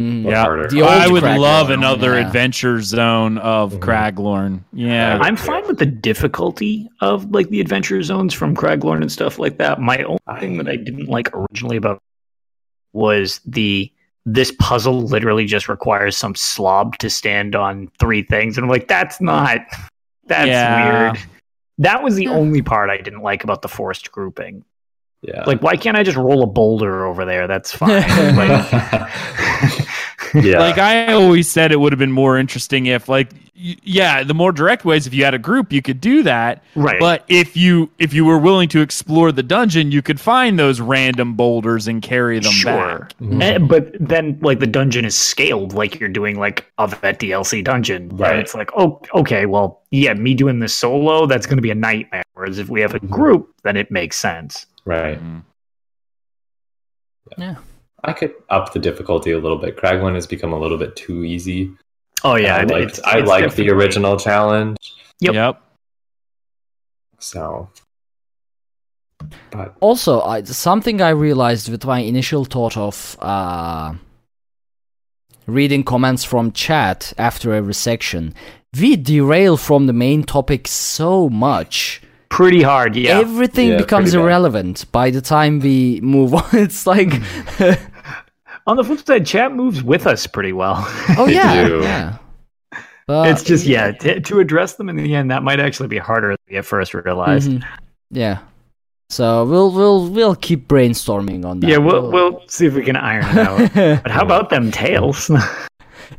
[0.00, 0.24] Mm.
[0.24, 0.68] Yeah, harder.
[0.68, 2.26] The I would Craglorn, love another yeah.
[2.26, 3.78] adventure zone of Mhm.
[3.80, 4.60] Craglorn.
[4.72, 5.18] Yeah.
[5.20, 9.38] I- I'm fine with the difficulty of like the adventure zones from Craglorn and stuff
[9.38, 9.80] like that.
[9.80, 11.98] My only thing that I didn't like originally about
[12.92, 13.90] was the
[14.26, 18.88] this puzzle literally just requires some slob to stand on three things, and I'm like,
[18.88, 19.58] that's not
[20.28, 21.10] that's Yeah.
[21.12, 21.18] weird.
[21.78, 22.32] That was the hmm.
[22.32, 24.64] only part I didn't like about the forced grouping.
[25.22, 25.44] Yeah.
[25.46, 27.46] Like, why can't I just roll a boulder over there?
[27.46, 28.02] That's fine.
[28.36, 28.70] like,
[30.34, 30.58] yeah.
[30.58, 34.34] Like I always said, it would have been more interesting if, like, y- yeah, the
[34.34, 35.06] more direct ways.
[35.06, 36.62] If you had a group, you could do that.
[36.74, 36.98] right.
[36.98, 40.80] But if you if you were willing to explore the dungeon, you could find those
[40.80, 42.98] random boulders and carry them Sure.
[43.00, 43.16] back.
[43.20, 43.42] Mhm.
[43.42, 47.62] Eh, but then, like the dungeon is scaled, like you're doing like a vet DLC
[47.62, 48.32] dungeon, Right.
[48.32, 51.70] And it's like, oh, okay, well, yeah, me doing this solo, that's going to be
[51.70, 52.22] a nightmare.
[52.34, 53.10] Whereas if we have a Mhm.
[53.10, 54.66] group, then it makes sense.
[54.84, 55.18] right.
[57.38, 57.56] Mhm.
[58.04, 59.76] I could up the difficulty a little bit.
[59.78, 61.70] Craglorn has become a little bit too easy.
[62.22, 64.76] Oh yeah, I it- liked, it's- I it's liked the original challenge.
[65.20, 65.34] Yep.
[65.34, 65.60] Yep.
[67.18, 67.68] So,
[69.50, 73.94] but Also, I, something I realized with my initial thought of uh,
[75.46, 78.34] reading comments from chat after every section,
[78.78, 82.02] we derail from the main topic so much.
[82.28, 83.20] Pretty hard, yeah.
[83.20, 84.24] Everything Yeah, becomes pretty bad.
[84.24, 86.44] irrelevant by the time we move on.
[86.52, 87.12] It's like,
[88.66, 90.76] On the flip side, chat moves with us pretty well.
[91.18, 92.18] oh yeah, yeah.
[93.06, 95.98] But, it's just yeah, t- to address them in the end, that might actually be
[95.98, 97.50] harder than we at first realized.
[97.50, 97.64] Mhm.
[98.10, 98.38] yeah.
[99.10, 101.68] So we'll we'll we'll keep brainstorming on that.
[101.68, 103.74] Yeah, we'll we'll see if we can iron it out.
[104.02, 105.30] but how about them tails?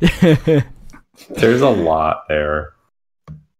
[0.00, 2.72] there's a lot there.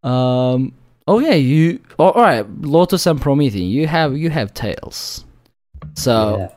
[0.04, 0.72] Um.
[1.08, 1.80] Oh yeah, you.
[1.98, 3.68] Oh, all right, Lotus and Promethean.
[3.68, 5.24] You have you have tails.
[5.94, 6.48] So uh,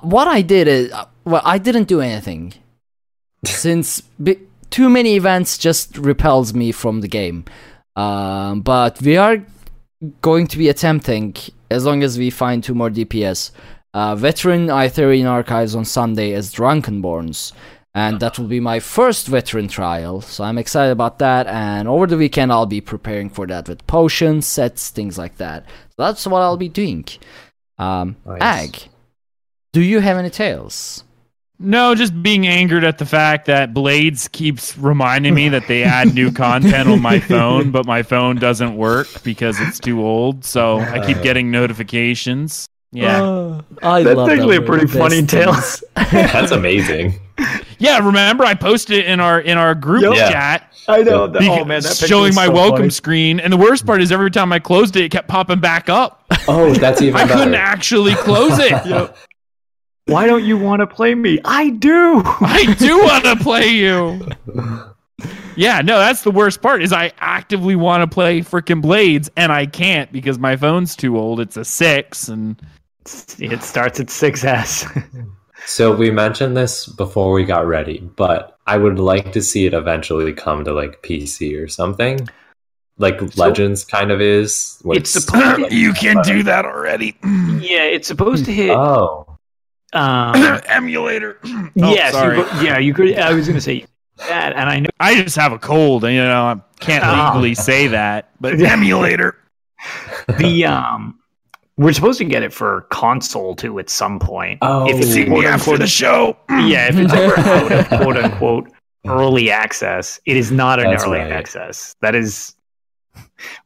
[0.00, 2.54] what I did is, uh, well, I didn't do anything,
[3.44, 4.38] since bi-
[4.70, 7.44] too many events just repels me from the game.
[7.94, 9.44] Um, but we are
[10.22, 11.36] going to be attempting,
[11.70, 13.50] as long as we find two more DPS,
[13.94, 17.52] uh, veteran Aetherian archives on Sunday as Drunkenborns.
[17.94, 21.46] And that will be my first veteran trial, so I'm excited about that.
[21.46, 25.66] And over the weekend, I'll be preparing for that with potions, sets, things like that.
[25.90, 27.04] So that's what I'll be doing.
[27.78, 28.40] Um, Nice.
[28.40, 28.88] Ag,
[29.72, 31.04] do you have any tails?
[31.58, 36.12] No, just being angered at the fact that Blades keeps reminding me that they add
[36.12, 40.44] new content on my phone, but my phone doesn't work because it's too old.
[40.44, 42.66] So I keep getting notifications.
[42.90, 43.22] Yeah.
[43.22, 45.52] Uh, I That's love that actually a we're pretty funny best tale.
[46.10, 47.20] That's amazing.
[47.78, 50.14] Yeah, remember I posted it in our in our group Yep.
[50.14, 50.30] Yeah.
[50.30, 51.26] chat I know.
[51.28, 52.90] That, beca- oh man, that showing my so welcome funny.
[52.90, 53.40] screen.
[53.40, 56.24] And the worst part is every time I closed it, it kept popping back up.
[56.48, 58.72] Oh, that's even I couldn't actually close it.
[60.06, 61.38] Why don't you want to play me?
[61.44, 62.22] I do.
[62.40, 64.26] I do want to play you.
[65.54, 66.82] Yeah, no, that's the worst part.
[66.82, 71.18] Is I actively want to play freaking Blades and I can't because my phone's too
[71.18, 71.40] old.
[71.40, 72.60] It's a six, and
[73.38, 75.28] It starts at 6S.
[75.64, 79.74] So we mentioned this before we got ready, but I would like to see it
[79.74, 82.28] eventually come to like PC or something.
[82.98, 84.78] Like Legends kind of is.
[84.82, 87.16] where it's supposed to, you can do that already.
[87.24, 88.70] yeah, it's supposed to hit.
[88.70, 89.31] Oh.
[89.92, 91.38] Um, Emulator.
[91.44, 92.38] Oh, yes, sorry.
[92.38, 93.18] You, could- yeah, you could.
[93.18, 93.86] I was going to say
[94.28, 97.26] that, and I know I just have a cold, and you know I can't Oh.
[97.32, 98.30] legally say that.
[98.40, 99.36] But emulator.
[100.38, 101.18] the um,
[101.78, 104.58] we're supposed to get it for console too at some point.
[104.62, 104.88] Oh.
[104.88, 106.36] if it's See quote me after unquote, the show.
[106.50, 108.70] yeah, if it's ever out of quote unquote
[109.06, 111.32] early access, it is not an That's early right.
[111.32, 111.96] access.
[112.02, 112.54] That is,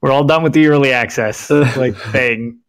[0.00, 2.60] we're all done with the early access like thing.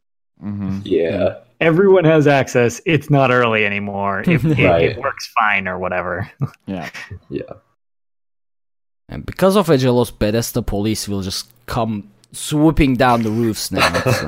[0.44, 0.82] Mhm.
[0.84, 1.38] Yeah.
[1.60, 2.82] Everyone has access.
[2.86, 4.24] It's not early anymore.
[4.28, 4.84] If it, Right.
[4.92, 6.30] it works fine or whatever.
[6.68, 6.90] Yeah.
[7.30, 7.42] Yeah.
[9.10, 13.88] And because of Agelos, Bethesda police will just come swooping down the roofs now.
[14.06, 14.22] It's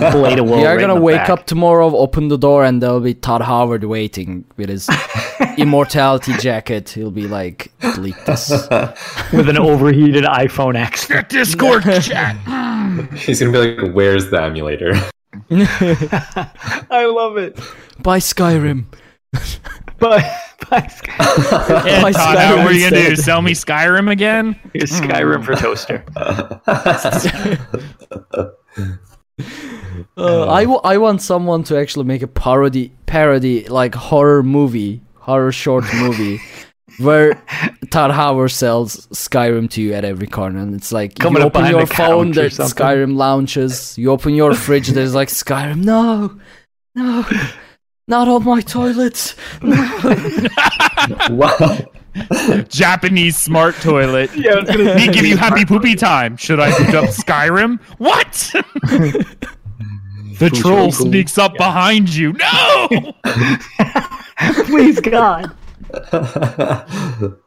[0.00, 1.28] like- Blade of Woe we are right gonna wake back.
[1.30, 4.88] up tomorrow, open the door, and there'll be Todd Howard waiting with his
[5.58, 6.88] immortality jacket.
[6.90, 8.48] He'll be like, delete this.
[9.32, 11.08] with an overheated iPhone X.
[11.28, 12.36] Discord chat.
[13.16, 14.94] He's gonna be like, "Where's the emulator?"
[15.50, 17.58] I love it.
[18.02, 18.86] Buy Skyrim.
[19.98, 19.98] But,
[20.70, 20.92] but
[21.86, 23.16] Yeah, My Todd, how Skyrim are you gonna do?
[23.16, 24.58] Sell me Skyrim again?
[24.72, 26.04] here's Skyrim for toaster.
[30.16, 35.00] Uh, I, w- I want someone to actually make a parody parody like horror movie,
[35.16, 36.40] horror short movie,
[36.98, 37.34] where
[37.90, 41.66] Todd Howard sells Skyrim to you at every corner, and it's like Coming you open
[41.66, 42.58] your the phone, there's.
[42.58, 43.96] Skyrim launches.
[43.98, 45.84] You open your fridge, there's like Skyrim.
[45.84, 46.38] No,
[46.94, 47.24] no,
[48.08, 49.34] not on my toilet.
[51.30, 51.88] what?
[52.68, 54.30] Japanese smart toilet.
[54.36, 56.36] Yeah, I gonna Me give you happy poopy time.
[56.36, 57.80] Should I boot up Skyrim?
[57.98, 58.52] What?
[60.38, 62.32] the troll sneaks up behind you.
[62.32, 62.88] No!
[64.66, 65.54] Please God.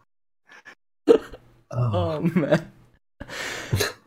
[1.72, 2.72] Oh man.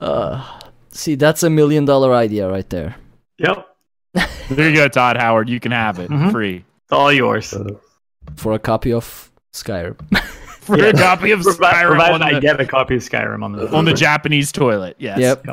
[0.00, 0.60] Uh,
[0.90, 2.96] see, that's a million dollar idea right there.
[3.38, 3.66] Yep.
[4.48, 5.50] There you go, Todd Howard.
[5.50, 6.30] You can have it Mhm.
[6.32, 6.56] free.
[6.84, 7.52] It's all yours.
[8.36, 9.98] For a copy of Skyrim.
[10.62, 13.52] For a copy of Skyrim Provided on I the, get a copy of Skyrim on
[13.52, 14.96] the on the Japanese toilet.
[14.98, 15.18] Yes.
[15.18, 15.44] Yep.
[15.48, 15.52] I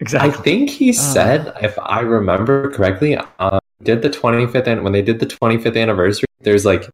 [0.00, 0.42] Exactly.
[0.42, 5.18] think he said, if I remember correctly, uh, did the 25th an- when they did
[5.20, 6.26] the 25th anniversary.
[6.40, 6.88] There's like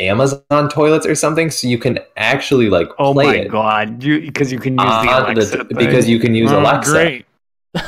[0.00, 4.02] Amazon toilets or something, so you can actually like Oh play my it God!
[4.02, 6.90] You because you can use the Alexa the- because you can use Oh, Alexa.
[6.90, 7.26] Great.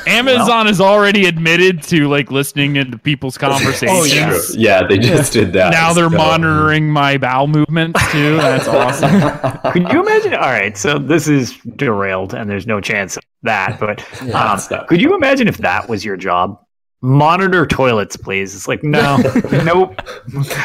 [0.09, 3.91] Amazon has already admitted to like listening into people's conversations.
[3.93, 4.81] Oh, yeah.
[4.81, 5.71] Yeah, they just did that.
[5.71, 8.37] Now they're so- monitoring my bowel movements too.
[8.37, 9.73] That's awesome.
[9.73, 10.35] Could you imagine?
[10.35, 13.79] All right, so this is derailed, and there's no chance of that.
[13.79, 16.61] But Yeah, um, it's could you imagine if that was your job?
[17.07, 18.55] Monitor toilets, please.
[18.57, 19.17] It's like no,
[19.65, 20.01] nope.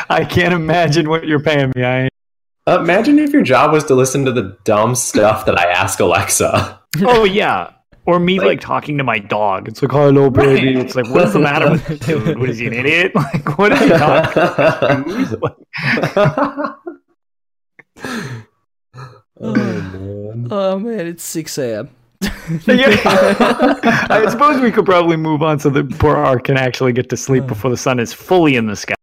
[0.10, 1.84] I can't imagine what you're paying me.
[1.86, 2.10] I
[2.66, 6.00] Uh, Imagine if your job was to listen to the dumb stuff that I ask
[6.00, 6.80] Alexa.
[7.02, 7.74] oh yeah.
[8.08, 9.68] Or me like, Like- talking to my dog.
[9.68, 10.80] It's like, hello, baby.
[10.80, 12.40] It's like, what is the matter with this dude?
[12.40, 13.12] What is he, an idiot?
[13.16, 15.38] Like, what is he talking?
[19.40, 20.48] oh, man.
[20.50, 21.90] oh man, it's 6 a.m.
[22.68, 22.98] Yeah.
[24.10, 27.18] I suppose we could probably move on so that poor Art can actually get to
[27.18, 28.96] sleep before the sun is fully in the sky.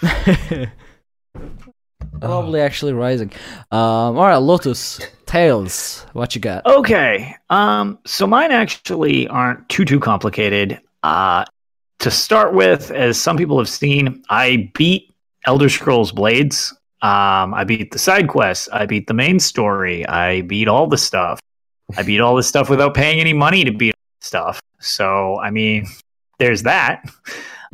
[2.20, 3.32] Probably actually rising.
[3.70, 6.06] Um, all right, Lotus Tails.
[6.12, 6.64] What you got?
[6.66, 7.34] Okay.
[7.50, 10.80] Um, so mine actually aren't too too complicated.
[11.02, 11.44] Uh,
[11.98, 15.12] to start with, as some people have seen, I beat
[15.44, 16.72] Elder Scrolls Blades.
[17.02, 18.68] Um, I beat the side quests.
[18.72, 20.06] I beat the main story.
[20.06, 21.40] I beat all the stuff.
[21.96, 24.60] I beat all this stuff without paying any money to beat stuff.
[24.80, 25.86] So I mean,
[26.38, 27.04] there's that.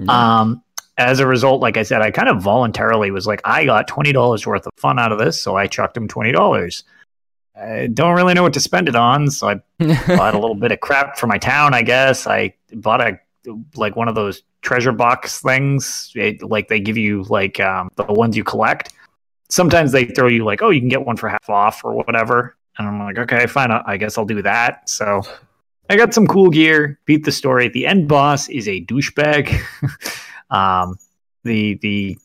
[0.09, 0.63] Um,
[0.97, 4.13] as a result, like I said, I kind of voluntarily was like, I got twenty
[4.13, 6.85] dollars worth of fun out of this, so I chucked him twenty dollars.
[7.55, 9.55] I don't really know what to spend it on, so I
[10.07, 11.75] bought a little bit of crap for my town.
[11.75, 13.19] I guess I bought a
[13.77, 18.05] like one of those treasure box things, it, like they give you like um, the
[18.05, 18.93] ones you collect.
[19.49, 22.57] sometimes they throw you like, oh, you can get one for half off or whatever.
[22.81, 23.71] And I'm like, okay, fine.
[23.71, 24.89] I guess I'll do that.
[24.89, 25.21] So
[25.91, 27.69] I got some cool gear, beat the story.
[27.69, 29.61] The end boss is a douchebag.
[30.51, 30.99] um,
[31.45, 32.17] the the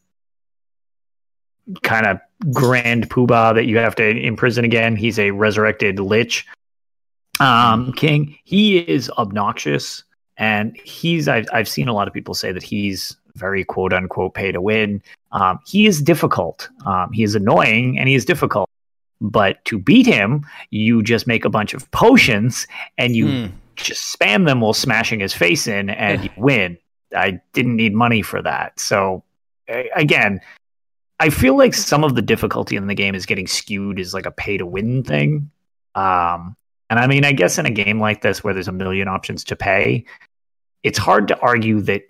[1.84, 2.20] kind of
[2.54, 4.96] grand poobah that you have to imprison again.
[4.96, 6.48] He's a resurrected lich
[7.42, 8.38] um, king.
[8.46, 10.06] He is obnoxious,
[10.38, 14.36] and he's I've I've seen a lot of people say that he's very quote unquote
[14.36, 15.04] pay to win.
[15.34, 16.70] Um, he is difficult.
[16.86, 18.70] Um, he is annoying and he is difficult.
[19.22, 22.68] But to beat him, you just make a bunch of potions
[22.98, 23.46] and you Hmm.
[23.76, 26.78] just spam them while smashing his face in, and you win.
[27.16, 28.80] I didn't need money for that.
[28.80, 29.24] So
[29.96, 30.40] again,
[31.20, 34.26] I feel like some of the difficulty in the game is getting skewed as like
[34.26, 35.50] a pay to win thing.
[35.96, 36.56] Um,
[36.90, 39.44] and I mean, I guess in a game like this where there's a million options
[39.46, 40.06] to pay,
[40.84, 42.04] it's hard to argue that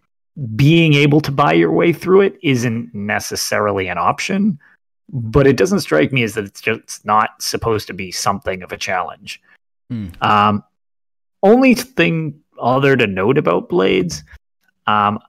[0.56, 4.60] being able to buy your way through it isn't necessarily an option.
[5.10, 8.72] But it doesn't strike me as that it's just not supposed to be something of
[8.72, 9.42] a challenge.
[9.90, 10.08] Hmm.
[10.22, 10.64] Um,
[11.44, 14.24] only thing other to note about Blades,
[14.88, 15.20] um,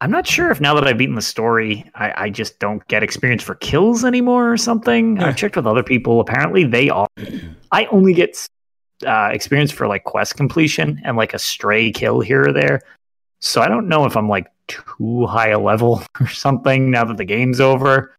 [0.00, 3.02] I'm not sure if now that I've beaten the story, I, I just don't get
[3.02, 5.18] experience for kills anymore or something.
[5.18, 6.20] I've checked with other people.
[6.20, 7.06] Apparently, they are.
[7.72, 8.46] I only get
[9.06, 12.82] uh, experience for like quest completion and like a stray kill here or there.
[13.40, 17.16] So I don't know if I'm like too high a level or something now that
[17.16, 18.14] the game's over.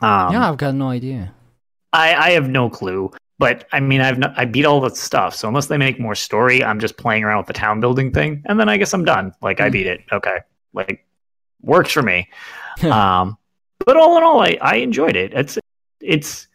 [0.00, 1.32] Um, yeah, I've got no idea.
[1.92, 3.10] I, I have no clue.
[3.38, 5.34] But I mean, I've not, I beat all the stuff.
[5.34, 8.42] So unless they make more story, I'm just playing around with the town building thing,
[8.46, 9.32] and then I guess I'm done.
[9.42, 9.72] Like I Hmm.
[9.72, 10.00] beat it.
[10.12, 10.38] Okay,
[10.72, 11.04] like
[11.60, 12.28] works for me.
[12.84, 13.36] um,
[13.84, 15.32] but all in all, I, I enjoyed it.
[15.34, 15.58] It's
[16.00, 16.46] it's.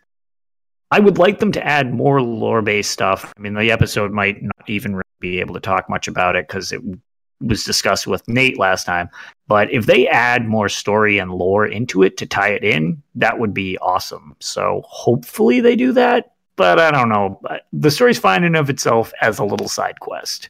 [0.92, 3.32] I would like them to add more lore based stuff.
[3.38, 6.48] I mean, the episode might not even really be able to talk much about it
[6.48, 6.82] because it
[7.42, 9.10] was discussed with Nate last time.
[9.48, 13.40] But if they add more story and lore into it to tie it in, that
[13.40, 14.36] would be awesome.
[14.40, 16.34] So hopefully they do that.
[16.56, 17.40] But I don't know.
[17.50, 20.50] Uh, The story's fine in of itself as a little side quest.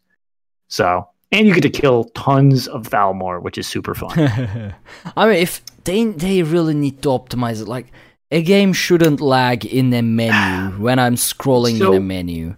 [0.68, 4.18] So, and you get to kill tons of Thalmor, which is super fun.
[5.16, 7.92] I mean, if they they really need to optimize it, like
[8.32, 12.56] a game shouldn't lag in a menu when I'm scrolling So- in a menu.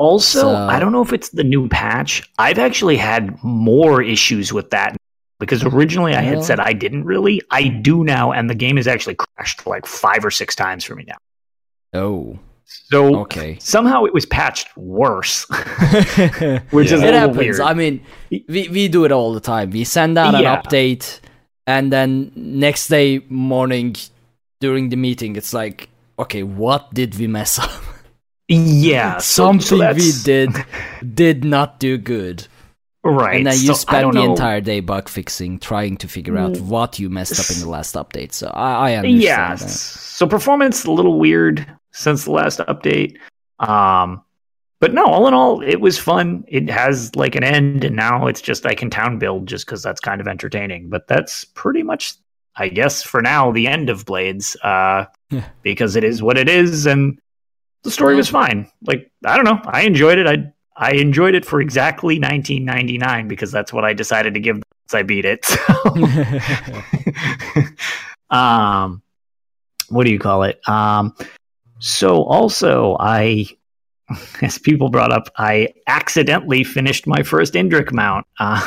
[0.00, 2.22] Also, So- I don't know if it's the new patch.
[2.38, 4.96] I've actually had more issues with that
[5.38, 7.42] because originally I had said I didn't really.
[7.50, 10.94] I do now, and the game has actually crashed like five or six times for
[10.94, 11.18] me now.
[11.92, 13.58] Oh, So okay.
[13.60, 15.44] somehow it was patched worse,
[16.70, 17.36] which is a it happens.
[17.36, 17.60] weird.
[17.60, 18.00] I mean,
[18.30, 19.70] we we do it all the time.
[19.70, 20.56] We send out an Yeah.
[20.62, 21.20] update,
[21.66, 23.96] and then next day morning
[24.60, 27.70] during the meeting, it's like, okay, what did we mess up?
[28.54, 30.50] Yeah, so- Something so we did
[31.14, 32.46] did not do good.
[33.04, 33.36] right.
[33.38, 34.30] and then you so I spend the know.
[34.30, 37.94] entire day bug fixing, trying to figure out what you messed up in the last
[37.94, 38.32] update.
[38.32, 39.70] So I, I understand yeah that.
[39.70, 43.16] so performance a little weird since the last update
[43.58, 44.22] um
[44.80, 48.26] but no all in all it was fun it has like an end and now
[48.26, 51.82] it's just i can town build just because that's kind of entertaining but that's pretty
[51.82, 52.14] much
[52.56, 55.44] i guess for now the end of blades uh Yeah.
[55.62, 57.18] because it is what it is and
[57.82, 58.70] the story was fine.
[58.82, 59.60] Like i don't know.
[59.66, 60.26] I enjoyed it.
[60.26, 64.94] I i enjoyed it for exactly 1999 because that's what i decided to give once
[64.94, 65.44] i beat it.
[65.44, 65.56] So.
[68.36, 69.02] um
[69.88, 70.60] what do you call it?
[70.68, 71.14] Um
[71.80, 73.46] so also i
[74.42, 78.60] as people brought up i accidentally finished my first indrik mount uh,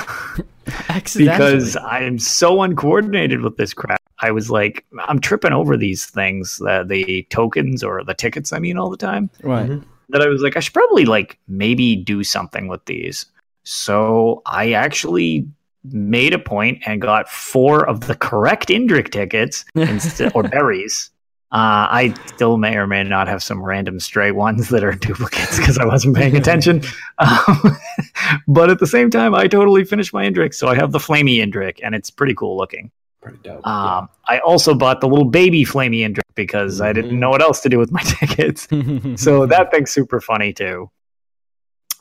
[1.15, 6.61] because i'm so uncoordinated with this crap i was like i'm tripping over these things
[6.67, 9.69] uh, the tokens or the tickets i mean all the time right.
[10.09, 13.25] that I was like, I should probably like maybe do something with these.
[13.63, 15.47] So I actually
[15.91, 21.09] made a point and got four of the correct Indrik tickets instead, or berries.
[21.51, 25.57] Uh, I still may or may not have some random stray ones that are duplicates
[25.57, 26.81] because I wasn't paying attention.
[27.19, 27.77] Um,
[28.47, 31.37] but at the same time, I totally finished my Indrik, so I have the Flamey
[31.37, 32.89] Indrik, and it's pretty cool looking.
[33.23, 33.65] Pretty dope.
[33.65, 37.61] Um, I also bought the little baby Flamey Indrik because I didn't know what else
[37.61, 38.67] to do with my tickets
[39.15, 40.91] so that thing's super funny too.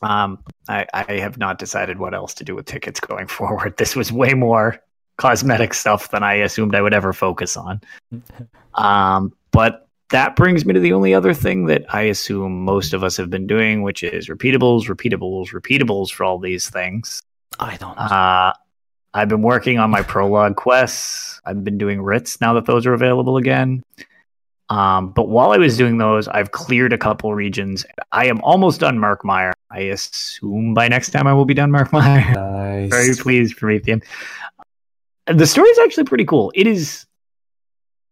[0.03, 3.77] Um, I, I have not decided what else to do with tickets going forward.
[3.77, 4.81] This was way more
[5.17, 7.81] cosmetic stuff than I assumed I would ever focus on.
[8.75, 13.05] Um, but that brings me to the only other thing that I assume most of
[13.05, 17.23] us have been doing, which is repeatables, repeatables, repeatables for all these things.
[17.61, 17.97] I don't.
[17.97, 18.55] Uh,
[19.15, 21.41] I've been working on my prologue quests.
[21.45, 23.83] I've been doing writs now that those are available again.
[24.71, 27.85] Um, but while I was doing those, I've cleared a couple regions.
[28.11, 29.53] I am almost done Murkmire.
[29.71, 32.35] I assume by next time I will be done Murkmire.
[32.35, 32.91] nice.
[32.91, 34.03] Very pleased, Promethean.
[35.27, 36.53] The story is actually pretty cool.
[36.55, 37.05] It is.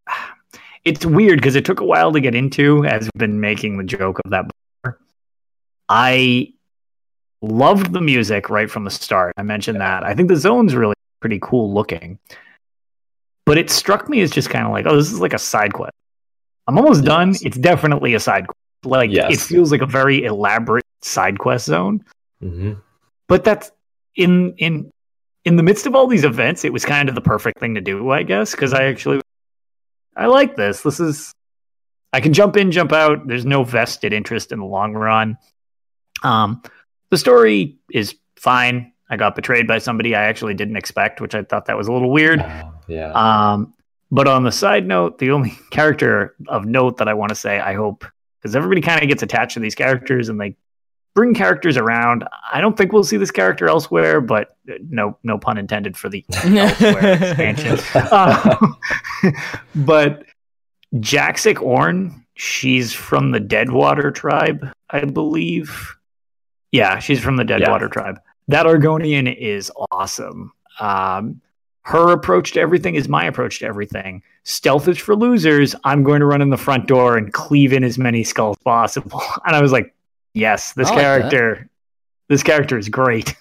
[0.84, 3.84] it's weird because it took a while to get into, as we've been making the
[3.84, 4.44] joke of that.
[4.82, 4.98] Before.
[5.88, 6.52] I
[7.42, 9.34] loved the music right from the start.
[9.36, 10.04] I mentioned that.
[10.04, 12.18] I think the zone's really pretty cool looking.
[13.46, 15.72] But it struck me as just kind of like, oh, this is like a side
[15.72, 15.92] quest.
[16.66, 17.34] I'm almost done.
[17.42, 18.56] It's definitely a side quest.
[18.84, 19.32] Like Yes.
[19.34, 22.04] it feels like a very elaborate side quest zone.
[22.40, 22.74] hmm
[23.28, 23.70] But that's
[24.16, 24.90] in in
[25.44, 27.80] in the midst of all these events, it was kind of the perfect thing to
[27.80, 29.20] do, I guess, because I actually
[30.16, 30.82] I like this.
[30.82, 31.32] This is
[32.12, 33.26] I can jump in, jump out.
[33.26, 35.38] There's no vested interest in the long run.
[36.22, 36.62] Um,
[37.10, 38.92] the story is fine.
[39.08, 41.92] I got betrayed by somebody I actually didn't expect, which I thought that was a
[41.92, 42.40] little weird.
[42.88, 43.12] yeah.
[43.12, 43.74] Um,
[44.12, 47.60] but on the side note, the only character of note that I want to say,
[47.60, 48.04] I hope,
[48.40, 50.56] because everybody kind of gets attached to these characters and they
[51.14, 52.24] bring characters around.
[52.52, 56.08] I don't think we'll see this character elsewhere, but uh, no, no pun intended for
[56.08, 57.78] the elsewhere expansion.
[58.12, 58.76] Um,
[59.74, 60.24] but
[60.94, 65.94] Jaxsik-Orrn, she's from the Deadwater tribe, I believe.
[66.72, 68.20] Yeah, she's from the Deadwater tribe.
[68.48, 70.52] That Argonian is awesome.
[70.78, 71.40] Um,
[71.82, 74.22] her approach to everything is my approach to everything.
[74.44, 75.74] Stealth is for losers.
[75.84, 79.22] I'm going to run in the front door and cleave in as many skulls possible.
[79.46, 79.94] And I was like,
[80.34, 81.02] yes, this like that.
[81.02, 81.70] character,
[82.28, 83.34] this character is great.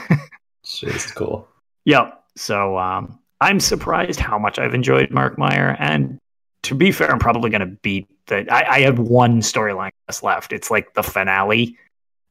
[0.64, 1.48] She's cool.
[1.84, 2.22] Yep.
[2.36, 5.76] So um, I'm surprised how much I've enjoyed Murkmire.
[5.78, 6.18] And
[6.62, 8.52] to be fair, I'm probably going to beat the.
[8.52, 9.90] I, I have one storyline
[10.22, 10.52] left.
[10.52, 11.76] It's like the finale.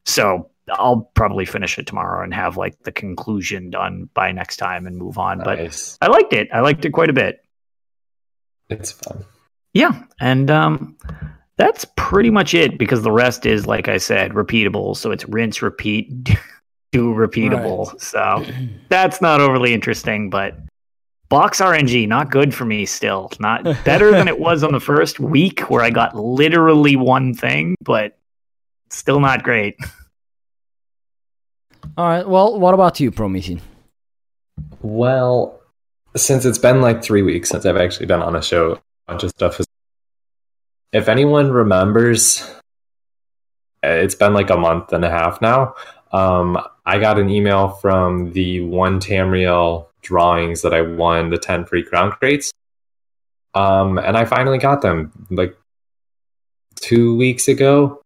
[0.05, 4.88] So I'll probably finish it tomorrow and have like the conclusion done by next time
[4.88, 5.39] and move on.
[5.39, 6.49] But I liked it.
[6.53, 7.43] I liked it quite a bit.
[8.69, 9.25] It's fun.
[9.73, 10.03] Yeah.
[10.19, 10.97] And um,
[11.57, 14.95] that's pretty much it because the rest is, like I said, repeatable.
[14.95, 16.09] So it's rinse, repeat,
[16.91, 17.99] do repeatable.
[17.99, 18.45] So
[18.89, 20.57] that's not overly interesting, but
[21.30, 23.31] box RNG, not good for me still.
[23.39, 27.75] Not better than it was on the first week where I got literally one thing,
[27.81, 28.17] but
[28.95, 29.78] still not great.
[31.98, 32.28] All right.
[32.28, 33.61] Well, what about you, Promethean?
[34.82, 35.60] Well,
[36.15, 39.24] since it's been like three weeks since I've actually been on a show, a bunch
[39.24, 39.68] of stuff is.
[40.91, 42.48] If anyone remembers,
[43.82, 45.76] it's been like a month and a half now.
[46.11, 51.65] Um, I got an email from the one Tamriel drawings that I won the 10
[51.65, 52.52] free crown crates.
[53.56, 55.57] Um, and I finally got them like
[56.76, 58.02] two weeks ago.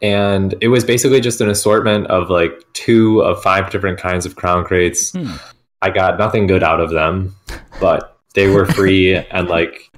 [0.00, 4.36] And it was basically just an assortment of like two of five different kinds of
[4.36, 5.12] crown crates.
[5.12, 5.32] Hmm.
[5.80, 7.34] I got nothing good out of them,
[7.80, 9.90] but they were free and like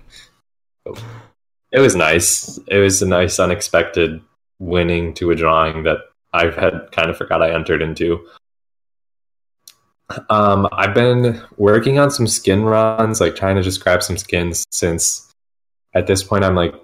[1.72, 2.58] it was nice.
[2.68, 4.20] It was a nice unexpected
[4.58, 5.98] winning to a drawing that
[6.32, 8.26] I had kind of forgot I entered into.
[10.30, 14.66] Um, I've been working on some skin runs, like trying to just grab some skins
[14.70, 15.32] since
[15.94, 16.74] at this point I'm like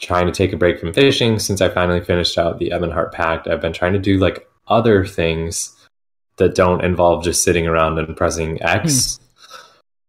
[0.00, 3.48] trying to take a break from fishing since I finally finished out the Ebonheart Pact.
[3.48, 5.74] I've been trying to do like other things
[6.36, 9.18] that don't involve just sitting around and pressing X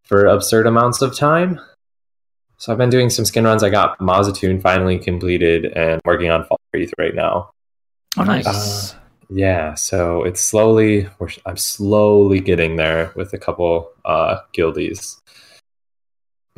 [0.03, 1.59] for absurd amounts of time.
[2.57, 3.63] So I've been doing some skin runs.
[3.63, 7.51] I got Mazzatun finally completed and working on Fall Wreath right now.
[8.17, 8.45] Oh, nice.
[8.45, 8.97] Uh,
[9.29, 11.07] yeah, so it's slowly.
[11.19, 15.18] We're, I'm slowly getting there with a couple uh, guildies.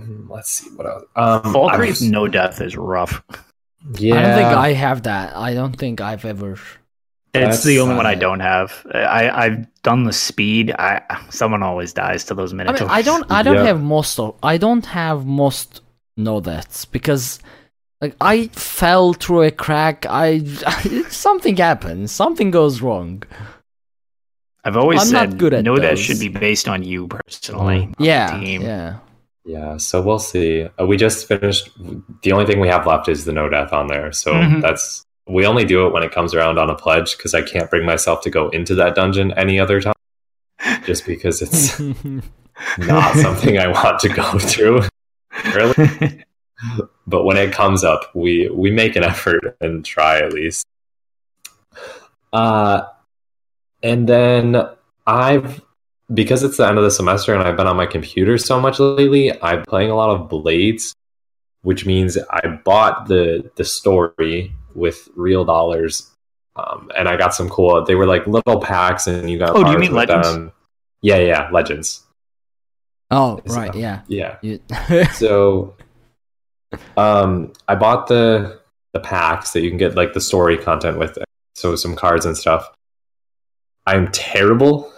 [0.02, 1.04] Hmm, Let's see what else.
[1.16, 3.24] Um, Fall I've- No Death is rough.
[3.98, 5.36] Yeah, I don't think I have that.
[5.36, 6.54] I don't think I've ever.
[6.54, 6.62] It's
[7.34, 8.86] That's the only one I don't have.
[8.94, 10.72] I, I've done the speed.
[10.78, 13.32] I someone always dies to those I mean, I don't.
[13.32, 13.64] I don't Yeah.
[13.66, 14.36] have most of.
[14.44, 15.82] I don't have most
[16.18, 17.40] no that's because,
[18.02, 20.06] like, I fell through a crack.
[20.10, 20.44] I
[21.10, 22.12] something happens.
[22.12, 23.24] Something goes wrong.
[24.64, 27.78] I've always I'm said not good at no death should be based on you personally.
[27.78, 27.88] Mm.
[27.88, 28.62] not the Yeah, team.
[28.62, 28.98] yeah.
[29.44, 30.68] Yeah, so we'll see.
[30.80, 31.70] Uh, we just finished.
[32.22, 34.12] The only thing we have left is the no death on there.
[34.12, 34.62] So Mhm.
[34.62, 37.70] that's we only do it when it comes around on a pledge because I can't
[37.70, 39.94] bring myself to go into that dungeon any other time,
[40.86, 41.80] just because it's
[42.78, 44.82] not something I want to go through.
[45.56, 46.24] Really,
[47.08, 50.66] but when it comes up, we we make an effort and try at least.
[52.34, 52.84] Uh,
[53.82, 54.56] and then
[55.08, 55.62] I've
[56.14, 58.80] because it's the end of the semester and I've been on my computer so much
[58.80, 60.94] lately, I'm playing a lot of Blades,
[61.62, 66.08] which means I bought the the story with real dollars.
[66.56, 67.84] Um, and I got some cool.
[67.86, 69.56] They were like little packs, and you got.
[69.56, 70.28] Oh, do you mean with Legends?
[70.28, 70.52] them.
[71.02, 72.04] Yeah, yeah, legends.
[73.10, 73.74] oh, Is- right.
[73.74, 74.02] Yeah.
[74.08, 74.36] Yeah.
[74.42, 74.60] You-
[75.14, 75.76] So,
[76.98, 78.60] um, I bought the
[78.94, 81.24] the packs that you can get like the story content with, it.
[81.56, 82.70] so some cards and stuff.
[83.88, 84.92] I'm terrible,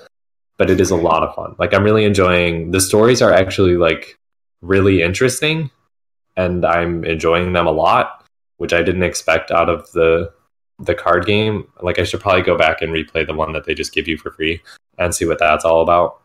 [0.63, 1.53] but it is a lot of fun.
[1.59, 3.21] Like I'm really enjoying the stories.
[3.21, 4.17] Are actually like
[4.61, 5.69] really interesting,
[6.37, 8.25] and I'm enjoying them a lot,
[8.59, 10.31] which I didn't expect out of the
[10.79, 11.67] the card game.
[11.81, 14.17] Like I should probably go back and replay the one that they just give you
[14.17, 14.61] for free
[14.97, 16.21] and see what that's all about.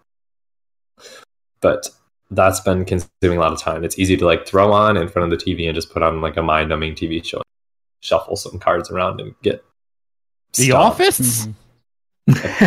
[1.61, 1.89] But
[2.31, 3.83] that's been consuming a lot of time.
[3.83, 6.21] It's easy to like throw on in front of the TV and just put on
[6.21, 7.43] like a mind numbing TV show,
[8.03, 9.65] shuffle some cards around and get
[10.55, 11.01] The stomped.
[11.01, 11.47] Office.
[11.47, 11.53] Mm-hmm.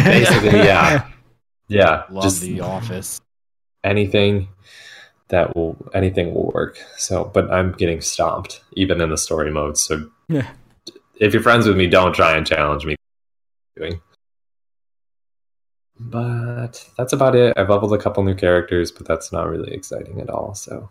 [0.03, 1.07] Basically, yeah,
[1.72, 2.03] yeah.
[2.10, 3.22] Love just The Office.
[3.84, 4.48] anything
[5.30, 6.77] that will anything will work.
[6.98, 9.77] So, but I'm getting stomped even in the story mode.
[9.77, 10.49] So, Yeah.
[11.19, 12.95] if you're friends with me, don't try and challenge me.
[13.77, 14.02] Doing.
[15.99, 17.53] But that's about it.
[17.57, 20.56] I've leveled a couple new characters, but that's not really exciting at all.
[20.56, 20.89] So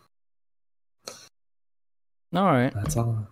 [2.35, 2.73] All right.
[2.73, 3.27] that's all.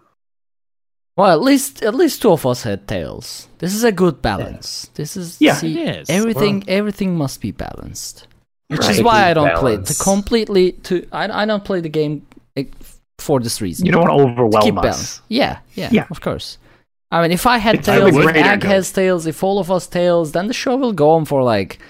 [1.19, 3.49] Well, at least at least two of us had tails.
[3.59, 4.89] This is a good balance.
[4.95, 6.11] This is Yeah, see, it is.
[6.11, 8.29] everything everything must be balanced.
[8.69, 9.87] Which is why I don't play it.
[9.87, 12.25] To completely to I, I don't play the game
[12.57, 12.65] eh,
[13.19, 13.85] for this reason.
[13.87, 14.83] You don't want to To overwhelm keep us.
[14.85, 15.21] balance.
[15.29, 16.07] Yeah, yeah, Yeah.
[16.09, 16.57] of course.
[17.11, 19.87] I mean, if I had It's- tails, if Ag has tails, if all of us
[19.89, 21.81] tails, then the show will go on for like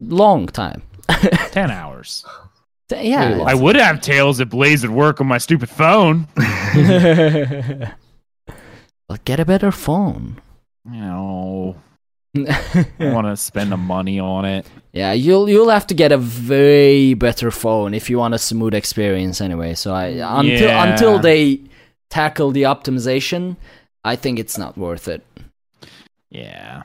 [0.00, 0.82] long time.
[1.52, 2.24] Ten hours.
[2.92, 3.42] Yeah.
[3.46, 6.26] I would have tails if Blaze would work on my stupid phone.
[6.36, 7.92] well,
[9.24, 10.40] get a better phone.
[10.90, 11.76] You know,
[12.36, 14.66] I want to spend the money on it.
[14.92, 16.18] Yeah, you'll you'll have to get a
[16.48, 19.74] way better phone if you want a smooth experience anyway.
[19.74, 20.90] So I until Yeah.
[20.90, 21.60] until they
[22.08, 23.56] tackle the optimization,
[24.04, 25.24] I think it's not worth it.
[26.30, 26.82] Yeah.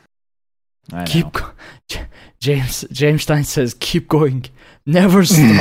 [0.93, 1.05] I know.
[1.05, 1.51] Keep go-
[1.87, 2.07] J-
[2.39, 4.45] James James Stein says keep going,
[4.85, 5.51] never stop.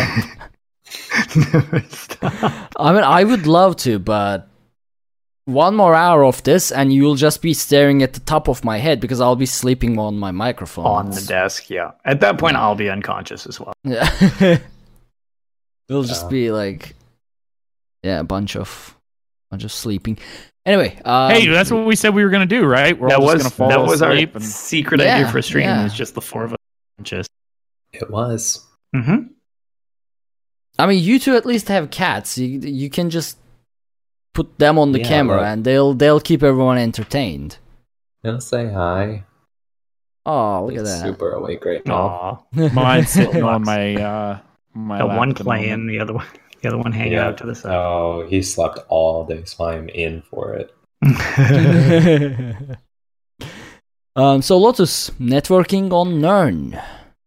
[2.78, 4.48] I mean, I would love to, but
[5.46, 8.78] one more hour of this and you'll just be staring at the top of my
[8.78, 10.86] head because I'll be sleeping on my microphone.
[10.86, 11.68] on the desk.
[11.68, 11.92] Yeah.
[12.04, 13.74] At that point, I'll be unconscious as well.
[13.84, 14.10] Yeah.
[15.88, 16.28] It'll just Yeah.
[16.30, 16.94] be like
[18.02, 18.96] yeah, a bunch of
[19.54, 20.18] bunch of sleeping.
[20.66, 22.98] Anyway, um, hey, that's what we said we were gonna do, right?
[22.98, 25.64] We're that all was gonna that was our and secret Yeah, idea for stream.
[25.64, 25.84] yeah.
[25.84, 26.58] Was just the four of us.
[27.02, 27.30] Just.
[27.92, 28.66] It was.
[28.94, 29.28] Mm-hmm.
[30.78, 32.36] I mean, you two at least have cats.
[32.38, 33.38] You you can just
[34.32, 35.46] put them on the Yeah, camera look.
[35.46, 37.58] and they'll they'll keep everyone entertained.
[38.22, 39.24] They'll say hi.
[40.26, 41.02] Oh, look at that.
[41.02, 42.46] super awake right now.
[42.56, 42.68] Aw.
[42.72, 44.38] mine's sitting on my uh
[44.72, 46.26] my The one at playing, the other one,
[46.64, 47.28] the other one hanging Yeah.
[47.28, 47.72] out to the side.
[47.74, 50.74] Oh, he slept all day, so I'm in for it.
[54.16, 56.80] um, so Lotus networking on Nirn.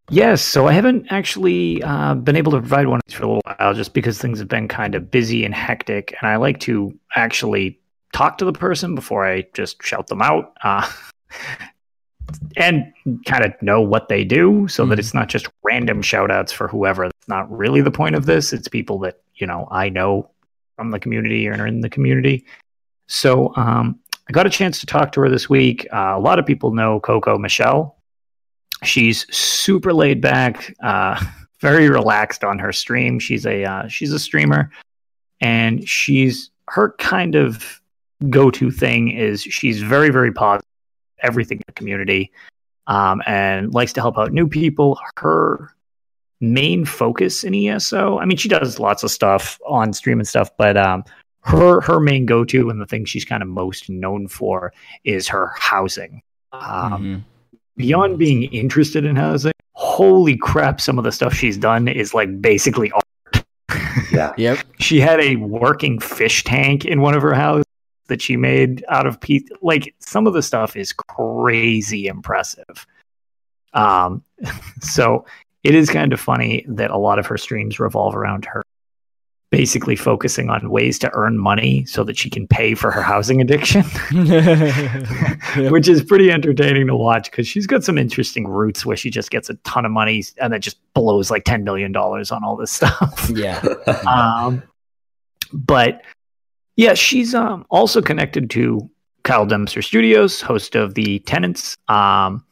[0.10, 3.74] Yes, so I haven't actually uh, been able to provide one for a little while
[3.74, 7.78] just because things have been kind of busy and hectic, and I like to actually
[8.14, 10.90] talk to the person before I just shout them out, uh,
[12.56, 12.92] and
[13.26, 15.00] kind of know what they do, so that Mhm.
[15.00, 17.04] it's not just random shout outs for whoever.
[17.06, 18.54] That's not really the point of this.
[18.54, 20.30] It's people that you know I know
[20.76, 22.46] from the community or are in the community.
[23.08, 24.00] So um,
[24.30, 25.88] I got a chance to talk to her this week.
[25.94, 27.96] Uh, a lot of people know Coco Michelle.
[28.84, 31.20] She's super laid back, uh,
[31.62, 33.18] very relaxed on her stream.
[33.20, 34.70] She's a uh, she's a streamer,
[35.42, 37.82] and she's her kind of
[38.30, 40.67] go to thing is she's very very positive,
[41.22, 42.32] everything in the community,
[42.88, 45.00] um, and likes to help out new people.
[45.18, 45.72] Her
[46.40, 50.50] main focus in ESO, I mean, she does lots of stuff on stream and stuff,
[50.58, 51.04] but um,
[51.42, 54.72] her her main go to and the thing she's kind of most known for
[55.04, 56.22] is her housing.
[56.54, 57.24] Um, Mhm.
[57.76, 62.42] beyond being interested in housing, holy crap, some of the stuff she's done is like
[62.42, 63.04] basically art.
[64.12, 64.34] Yeah.
[64.38, 64.60] Yep.
[64.80, 67.66] she had a working fish tank in one of her houses
[68.08, 72.86] that she made out of pe Like some of the stuff is crazy impressive.
[73.74, 74.24] Um,
[74.82, 75.26] so
[75.64, 78.64] it is kind of funny that a lot of her streams revolve around her
[79.50, 83.42] basically focusing on ways to earn money so that she can pay for her housing
[83.42, 83.82] addiction.
[85.72, 89.32] Which is pretty entertaining to watch because she's got some interesting routes where she just
[89.32, 92.72] gets a ton of money and then just blows like $10 million on all this
[92.72, 93.30] stuff.
[93.34, 93.62] yeah.
[94.08, 94.62] um,
[95.54, 96.02] but
[96.78, 98.90] yeah, she's um, also connected to
[99.24, 102.46] Kyle Dempster Studios, host of the Tenants, um,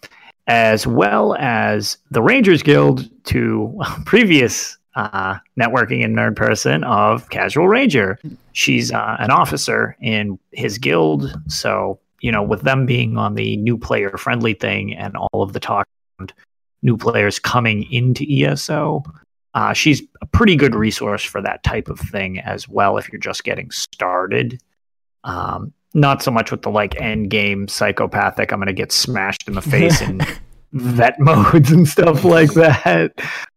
[0.47, 7.67] as well as the Rangers Guild to previous uh, networking and nerd person of Casual
[7.67, 8.19] Ranger.
[8.53, 11.33] She's uh, an officer in his guild.
[11.47, 15.53] So, you know, with them being on the new player friendly thing and all of
[15.53, 15.87] the talk
[16.81, 19.03] new players coming into ESO,
[19.55, 23.19] uh, she's a pretty good resource for that type of thing as well if you're
[23.19, 24.61] just getting started.
[25.23, 29.47] Um, not so much with the like end game psychopathic, I'm going to get smashed
[29.47, 30.19] in the face in
[30.73, 33.13] vet modes and stuff like that.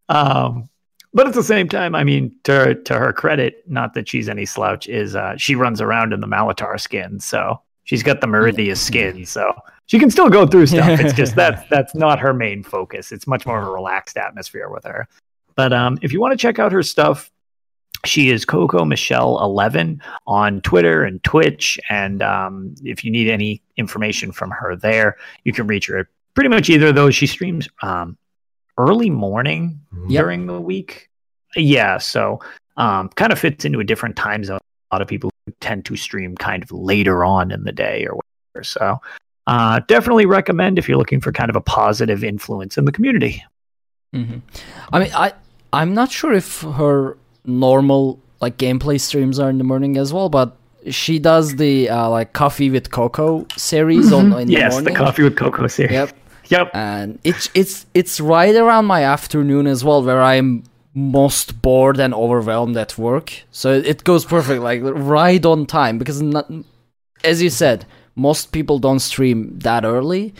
[0.09, 0.71] Um,
[1.13, 4.47] but at the same time, I mean, to to her credit, not that she's any
[4.47, 8.77] slouch, is uh, she runs around in the Malatar skin, so she's got the Meridius
[8.77, 9.53] skin, so
[9.87, 11.01] she can still go through stuff.
[11.01, 13.11] It's just that's that's not her main focus.
[13.11, 15.09] It's much more of a relaxed atmosphere with her.
[15.59, 17.33] But um, if you want to check out her stuff,
[18.07, 23.61] she is Coco Michelle eleven on Twitter and Twitch, and um, if you need any
[23.77, 27.17] information from her there, you can reach her at pretty much either of those.
[27.17, 28.17] She streams um,
[28.79, 30.23] early morning Yep.
[30.23, 31.11] during the week.
[31.57, 32.39] Yeah, so
[32.77, 34.61] um, kind of fits into a different time zone.
[34.93, 38.15] A lot of people tend to stream kind of later on in the day or
[38.55, 38.63] whatever.
[38.63, 38.99] So
[39.49, 43.43] uh, definitely recommend if you're looking for kind of a positive influence in the community.
[44.15, 44.37] hmm
[44.93, 45.33] I mean, I
[45.73, 50.29] I'm not sure if her normal like gameplay streams are in the morning as well,
[50.29, 50.57] but
[50.91, 55.23] she does the uh, like coffee with cocoa series on in the yes, the coffee
[55.23, 55.93] with cocoa series.
[55.93, 56.17] Yep.
[56.51, 56.71] Yep.
[56.73, 60.65] and it's it's it's right around my afternoon as well where i'm
[60.95, 66.23] most bored and overwhelmed at work so it goes perfect like right on time because
[66.23, 66.51] not,
[67.23, 67.85] as you said
[68.15, 70.33] most people don't stream that early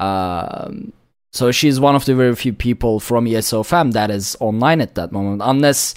[0.00, 0.92] um
[1.32, 4.94] so she's one of the very few people from ESO fam that is online at
[4.94, 5.94] that moment unless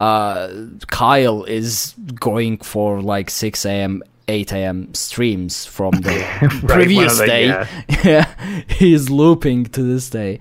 [0.00, 0.48] uh
[0.88, 7.46] Kyle is going for like 6 a.m 8 a.m streams from the previous the- day
[7.48, 7.66] yeah.
[8.04, 8.34] yeah
[8.68, 10.38] he's looping to this day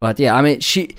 [0.00, 0.94] but yeah i mean she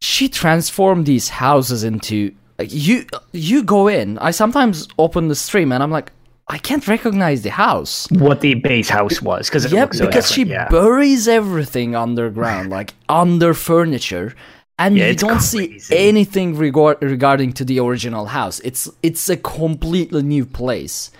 [0.00, 5.70] she transformed these houses into like you you go in i sometimes open the stream
[5.72, 6.10] and i'm like
[6.48, 10.44] i can't recognize the house What the base house was because yeah so because she
[10.44, 10.68] yeah.
[10.68, 14.34] buries everything underground like under furniture
[14.78, 15.78] and Yeah, you don't crazy.
[15.78, 21.10] see anything regard- regarding to the original house it's it's a completely new place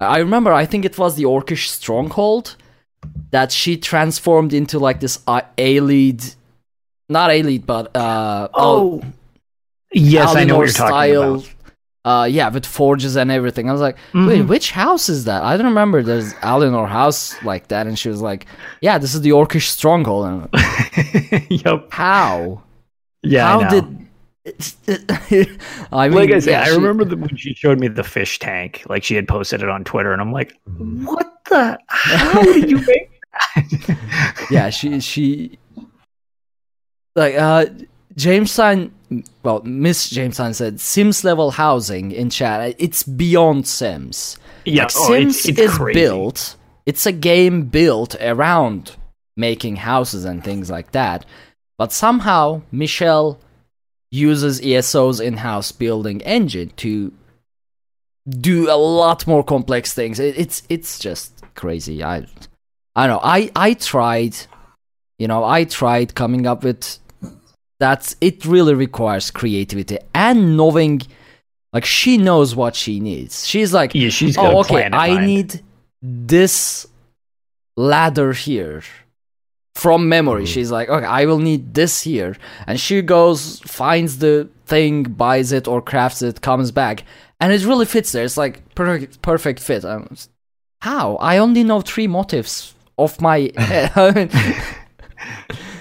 [0.00, 2.56] i remember i think it was the orcish stronghold
[3.30, 6.34] that she transformed into like this uh, Ayleid
[7.08, 9.00] not Ayleid but uh Oh,
[9.92, 11.54] yes, I know what you're talking style, about.
[12.06, 13.68] Uh, yeah, with forges and everything.
[13.68, 14.26] I was like, Mm-hmm.
[14.28, 15.42] wait, which house is that?
[15.42, 17.88] I don't remember there's Alienor house like that.
[17.88, 18.46] And she was like,
[18.80, 20.26] yeah, this is the Orcish stronghold.
[20.26, 21.88] And like, yep.
[21.90, 22.62] how?
[23.24, 23.46] Yeah.
[23.48, 23.80] how I know.
[23.80, 24.02] did?
[25.90, 28.04] I mean, like I said, yeah, I she- remember the, when she showed me the
[28.04, 28.84] fish tank.
[28.88, 31.76] Like she had posted it on Twitter, and I'm like, "What the?
[31.88, 33.10] How did you make?"
[33.56, 35.58] that?" yeah, she she
[37.16, 37.66] like uh
[38.14, 38.94] Jameson
[39.42, 42.74] well, Miss Jameson said Sims level housing in chat.
[42.78, 44.38] It's beyond Sims.
[44.64, 46.00] yeah, like, oh, Sims it's, it's is crazy.
[46.00, 46.56] built.
[46.86, 48.96] It's a game built around
[49.36, 51.24] making houses and things like that.
[51.78, 53.38] But somehow Michelle
[54.10, 57.12] uses ESO's in-house building engine to
[58.28, 60.18] do a lot more complex things.
[60.18, 62.02] It, it's it's just crazy.
[62.02, 62.26] I
[62.96, 63.20] I don't know.
[63.22, 64.36] I I tried,
[65.18, 66.98] you know, I tried coming up with
[67.78, 68.14] that.
[68.20, 71.02] It really requires creativity and knowing.
[71.72, 73.46] Like she knows what she needs.
[73.46, 75.26] She's like, Yeah, she's oh, okay, I mind.
[75.26, 75.62] need
[76.00, 76.86] this
[77.76, 78.82] ladder here
[79.74, 80.46] from memory.
[80.46, 82.36] She's like, okay, I will need this here,
[82.66, 87.04] and she goes, finds the thing, buys it or crafts it, comes back,
[87.40, 88.24] and it really fits there.
[88.24, 89.84] It's like perfect, perfect fit.
[89.84, 90.16] Um,
[90.80, 91.16] how?
[91.16, 94.30] I only know three motifs of my head.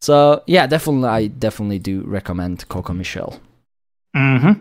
[0.00, 3.40] so yeah, definitely, I definitely do recommend Coco Michelle.
[4.16, 4.60] Mm-hmm.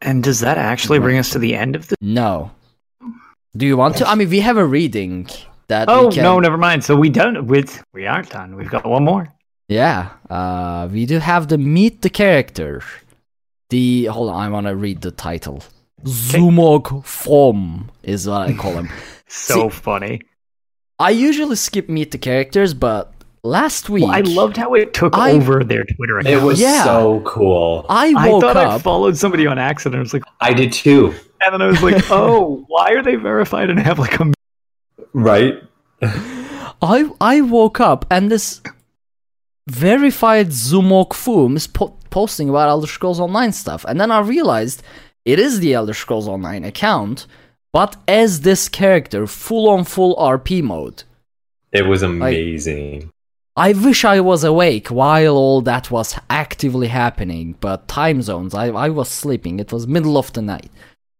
[0.00, 1.96] And does that actually bring us to the end of the?
[2.00, 2.50] No.
[3.56, 4.08] Do you want to?
[4.08, 5.28] I mean, we have a reading
[5.68, 5.88] that.
[5.88, 6.84] Oh we can, no, never mind.
[6.84, 7.46] So we don't.
[7.46, 8.56] with we aren't done.
[8.56, 9.28] We've got one more.
[9.68, 12.82] Yeah, uh, we do have the meet the character.
[13.70, 15.62] The hold on, I want to read the title.
[16.04, 18.88] Zumog Form is what I call him.
[19.28, 20.20] So See- funny.
[20.98, 23.12] I usually skip meet the characters, but
[23.42, 26.34] last week Well, I loved how it took I- over their Twitter account.
[26.34, 26.84] It was Yeah.
[26.84, 27.84] so cool.
[27.88, 28.82] I I woke thought I up.
[28.82, 29.98] followed somebody on accident.
[29.98, 31.14] I was like, I did too.
[31.44, 34.32] and then I was like, oh, why are they verified and have like a
[35.12, 35.54] Right?
[36.80, 38.60] I I woke up and this
[39.68, 44.82] verified Zumog Phoom is po- posting about Elder Scrolls Online stuff, and then I realized
[45.24, 47.26] it is the Elder Scrolls Online account,
[47.72, 51.04] but as this character, full on full RP mode.
[51.72, 53.10] It was amazing.
[53.56, 58.68] I wish I was awake while all that was actively happening, but time zones, I,
[58.68, 59.58] I was sleeping.
[59.58, 60.70] It was middle of the night.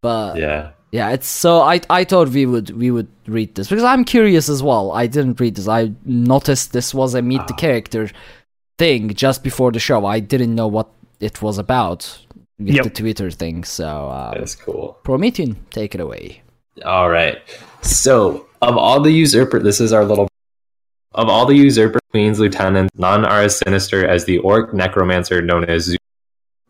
[0.01, 0.71] But yeah.
[0.91, 4.49] yeah, it's so I I thought we would we would read this because I'm curious
[4.49, 4.93] as well.
[4.93, 5.69] I didn't read this.
[5.69, 7.57] I noticed this was a meet the ah.
[7.57, 8.11] character
[8.79, 10.07] thing just before the show.
[10.07, 10.89] I didn't know what
[11.21, 12.19] it was about
[12.59, 12.85] with Yep.
[12.85, 13.65] the Twitter thing.
[13.65, 14.99] So uh, That's cool.
[15.05, 16.43] Promethean, take it away.
[16.85, 17.39] All right.
[17.83, 20.29] So, of all the usurper, this is our little
[21.13, 25.65] Of all the usurper queen's lieutenants, none are as sinister as the orc necromancer known
[25.65, 25.95] as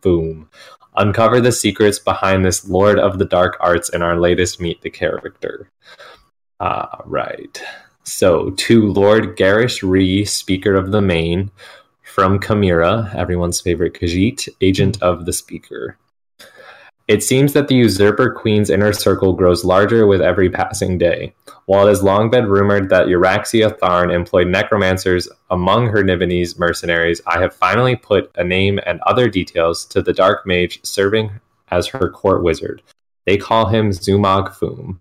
[0.01, 0.49] Boom.
[0.97, 4.89] Uncover the secrets behind this Lord of the Dark Arts in our latest Meet the
[4.89, 5.69] Character.
[6.59, 7.63] Ah, right.
[8.03, 11.49] So, to Lord Gharesh-ri, Speaker of the Mane,
[12.13, 15.97] from Khamira, everyone's favorite Khajiit, Agent of the Speaker.
[17.07, 21.33] It seems that the usurper queen's inner circle grows larger with every passing day.
[21.65, 27.19] While it has long been rumored that Euraxia Tharn employed necromancers among her Nibenese mercenaries,
[27.25, 31.31] I have finally put a name and other details to the dark mage serving
[31.71, 32.83] as her court wizard.
[33.25, 34.99] They call him Zumog Phoom.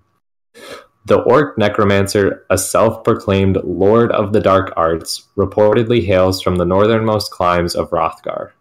[1.04, 6.64] The orc necromancer, a self proclaimed lord of the dark arts, reportedly hails from the
[6.64, 8.52] northernmost climes of Wrothgar.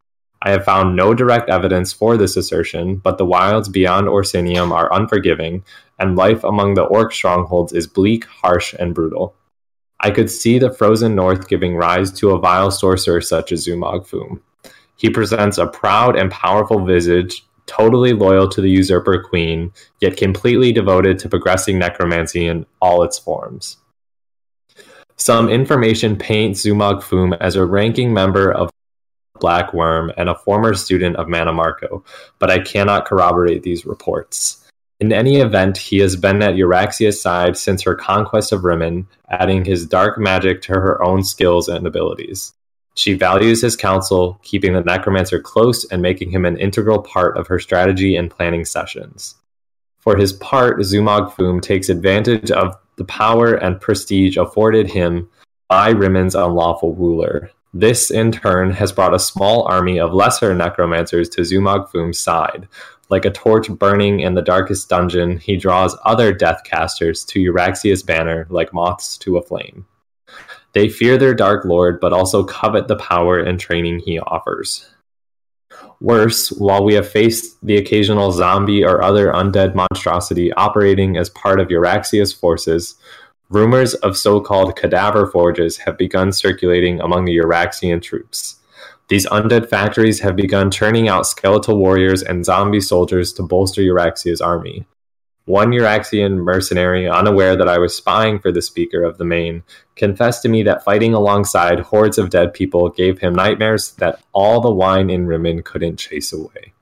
[0.42, 4.92] I have found no direct evidence for this assertion, but the wilds beyond Orsinium are
[4.92, 5.64] unforgiving,
[6.00, 9.36] and life among the orc strongholds is bleak, harsh, and brutal.
[10.00, 14.08] I could see the frozen north giving rise to a vile sorcerer such as Zumog
[14.08, 14.42] Phoom.
[14.96, 20.72] He presents a proud and powerful visage, totally loyal to the usurper queen, yet completely
[20.72, 23.78] devoted to progressing necromancy in all its forms.
[25.18, 28.72] Some information paints Zumog Phoom as a ranking member of
[29.40, 32.04] Black Worm and a former student of Mannimarco,
[32.40, 34.68] but I cannot corroborate these reports.
[35.00, 39.66] In any event, he has been at Euraxia's side since her conquest of Rimmen, adding
[39.66, 42.54] his dark magic to her own skills and abilities.
[43.02, 47.48] She values his counsel, keeping the necromancer close and making him an integral part of
[47.48, 49.34] her strategy and planning sessions.
[49.98, 55.28] For his part, Zumog Phoom takes advantage of the power and prestige afforded him
[55.68, 61.30] by Rimmen's unlawful ruler, this, in turn, has brought a small army of lesser necromancers
[61.30, 62.68] to Zumog Phoom's side.
[63.10, 68.45] Like a torch burning in the darkest dungeon, he draws other deathcasters to Euraxia's banner
[68.49, 69.86] like moths to a flame.
[70.73, 74.89] They fear their Dark Lord, but also covet the power and training he offers.
[75.99, 81.60] Worse, while we have faced the occasional zombie or other undead monstrosity operating as part
[81.60, 82.95] of Euraxia's forces,
[83.52, 88.56] Rumors of so-called cadaver forges have begun circulating among the Euraxian troops.
[89.10, 94.39] These undead factories have begun churning out skeletal warriors and zombie soldiers to bolster Euraxia's
[94.39, 94.85] army.
[95.46, 99.64] One Euraxian mercenary, unaware that I was spying for the Speaker of the Mane,
[99.96, 104.62] confessed to me that fighting alongside hordes of dead people gave him nightmares that all
[104.62, 106.74] the wine in Rimmen couldn't chase away.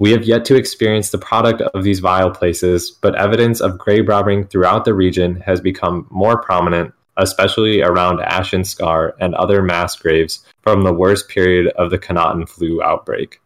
[0.00, 4.08] We have yet to experience the product of these vile places, but evidence of grave
[4.08, 9.94] robbing throughout the region has become more prominent, especially around Ashen Scar and other mass
[9.94, 13.40] graves from the worst period of the Knahaten flu outbreak.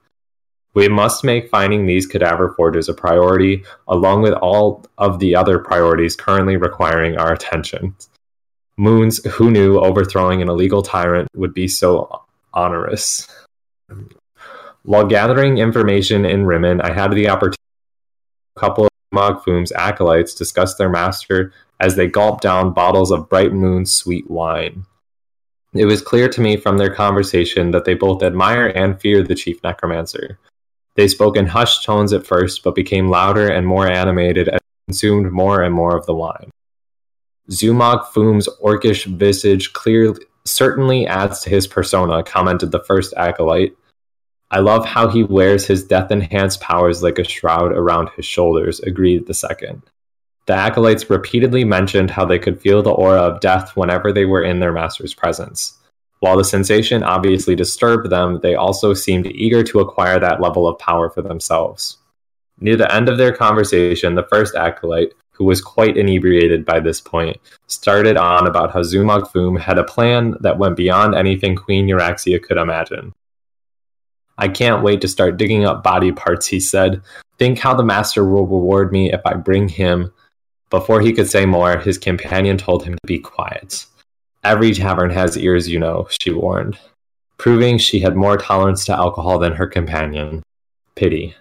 [0.74, 5.60] We must make finding these cadaver forges a priority, along with all of the other
[5.60, 7.94] priorities currently requiring our attention.
[8.76, 13.28] Moons, who knew overthrowing an illegal tyrant would be so onerous?
[14.82, 17.56] While gathering information in Rimmen, I had the opportunity
[18.56, 23.52] a couple of Mogfoom's acolytes discuss their master as they gulped down bottles of Bright
[23.52, 24.86] Moon sweet wine.
[25.72, 29.34] It was clear to me from their conversation that they both admire and fear the
[29.34, 30.38] chief necromancer.
[30.96, 34.92] They spoke in hushed tones at first, but became louder and more animated as they
[34.92, 36.50] consumed more and more of the wine.
[37.50, 43.74] Zumog Phoom's orcish visage clearly certainly adds to his persona, commented the first acolyte,
[44.50, 48.78] I love how he wears his death enhanced powers like a shroud around his shoulders,
[48.80, 49.82] agreed the second.
[50.46, 54.44] The acolytes repeatedly mentioned how they could feel the aura of death whenever they were
[54.44, 55.78] in their master's presence.
[56.24, 60.78] While the sensation obviously disturbed them, they also seemed eager to acquire that level of
[60.78, 61.98] power for themselves.
[62.58, 66.98] Near the end of their conversation, the first acolyte, who was quite inebriated by this
[66.98, 67.36] point,
[67.66, 72.42] started on about how Zumog Phoom had a plan that went beyond anything Queen Euraxia
[72.42, 73.12] could imagine.
[74.38, 77.02] I can't wait to start digging up body parts, he said.
[77.38, 80.10] Think how the master will reward me if I bring him.
[80.70, 83.84] Before he could say more, his companion told him to be quiet.
[84.44, 86.78] Every tavern has ears, you know, she warned,
[87.38, 90.42] proving she had more tolerance to alcohol than her companion.
[90.94, 91.34] Pity.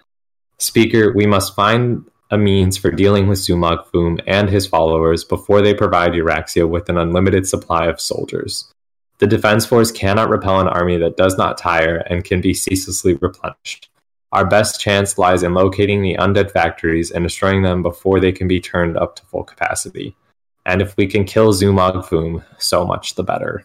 [0.56, 5.60] Speaker, we must find a means for dealing with Zumog Phoom and his followers before
[5.60, 8.72] they provide Euraxia with an unlimited supply of soldiers.
[9.18, 13.14] The Defense Force cannot repel an army that does not tire and can be ceaselessly
[13.14, 13.90] replenished.
[14.32, 18.48] Our best chance lies in locating the undead factories and destroying them before they can
[18.48, 20.16] be turned up to full capacity.
[20.66, 23.64] And if we can kill Zumog Phoom, so much the better.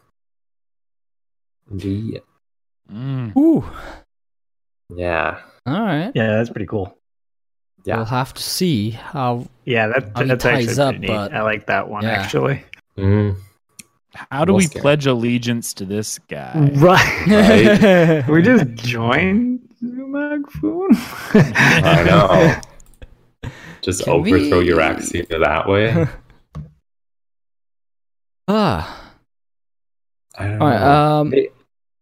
[1.74, 2.20] Yeah.
[2.92, 3.36] Mm.
[3.38, 3.64] Ooh.
[4.96, 5.40] Yeah.
[5.66, 6.12] All right.
[6.16, 6.96] Yeah, that's pretty cool.
[7.86, 7.98] Yeah.
[7.98, 9.48] We'll have to see how.
[9.66, 11.08] Yeah, that, How that's ties actually up, pretty neat.
[11.16, 12.10] but- I like that one Yeah.
[12.10, 12.64] actually.
[12.98, 13.36] Mm.
[14.32, 16.72] How do we Most pledge allegiance to this guy?
[16.74, 17.28] Right.
[17.28, 18.28] Right?
[18.28, 20.90] we just join Magfoon.
[21.56, 23.50] I know.
[23.82, 26.06] Just Can overthrow we- Euraxia that way.
[28.50, 29.12] ah.
[30.38, 30.80] I don't All right.
[30.80, 31.22] know.
[31.22, 31.34] Um,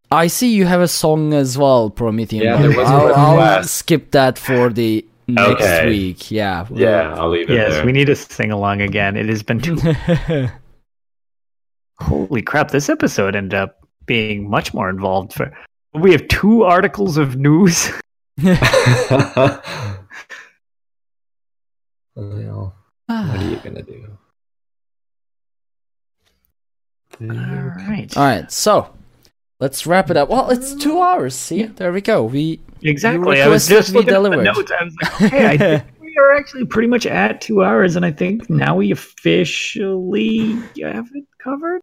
[0.09, 2.41] I see you have a song as well, Promethean.
[2.43, 5.85] Yeah, but there was a I'll, I'll skip that for the next Okay.
[5.87, 6.31] week.
[6.31, 6.65] Yeah.
[6.73, 7.85] yeah, I'll leave it yes, there.
[7.85, 9.17] we need to sing along again.
[9.17, 9.77] It has been too.
[11.99, 12.71] Holy crap!
[12.71, 15.33] This episode ended up being much more involved.
[15.33, 15.51] For
[15.93, 17.91] we have two articles of news.
[22.13, 24.17] What are you gonna do?
[27.21, 28.15] All right.
[28.17, 28.51] All right.
[28.51, 28.93] So
[29.59, 30.29] let's wrap it up.
[30.29, 31.35] Well, it's two hours.
[31.35, 32.23] See, there we go.
[32.23, 33.41] We Exactly.
[33.41, 34.71] I was just to be looking at the notes.
[34.71, 38.05] I was like, hey, I think we are actually pretty much at two hours, and
[38.05, 41.81] I think now we officially have it covered.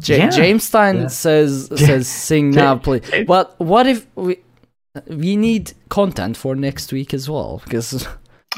[0.00, 0.30] J- Yeah.
[0.30, 1.06] James Stein Yeah.
[1.08, 3.08] says says sing now, please.
[3.12, 4.38] Ja- But what if we
[5.06, 7.60] we need content for next week as well?
[7.64, 8.08] Because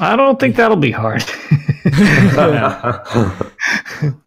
[0.01, 1.23] I don't think that'll be hard.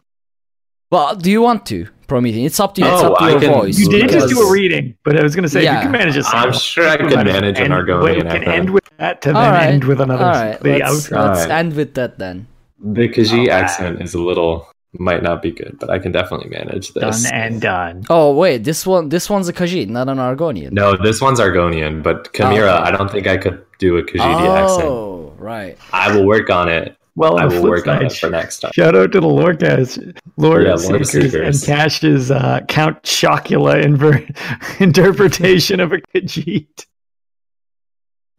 [0.91, 2.45] well, do you want to Promethean?
[2.45, 2.87] It's up to you.
[2.87, 3.79] It's Oh, up to I your can- voice.
[3.79, 5.75] you did just do a reading, but I was going to say if Yeah.
[5.77, 8.47] you can manage a I'm sure I can manage an end- Argonian We can accent.
[8.47, 9.67] end with that to All then right.
[9.69, 10.63] end with another All right.
[10.63, 11.11] Let's, outro.
[11.27, 11.51] let's Alright.
[11.51, 12.47] end with that then.
[12.83, 14.67] the Khajiit Oh, accent is a little
[14.97, 17.23] might not be good, but I can definitely manage this.
[17.23, 18.03] Done and done.
[18.09, 20.71] Oh wait, this one this one's a Khajiit, not an Argonian.
[20.71, 22.81] No, this one's Argonian, but Chimera, okay.
[22.81, 22.83] Oh.
[22.85, 24.87] I don't think I could do a Khajiit accent.
[24.87, 25.77] Oh, right.
[25.91, 26.95] I will work on it.
[27.17, 28.71] Well, I on will work on side, it for next time.
[28.73, 29.97] Shout out to the lore guys,
[30.35, 31.63] lore, Yeah, seekers, seekers.
[31.63, 36.85] and Cash's uh, Count Chocula inver- interpretation of a Khajiit.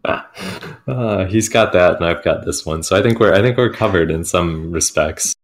[0.05, 2.83] Uh, he's got that, and I've got this one.
[2.83, 5.35] So I think we're I think we're covered in some respects.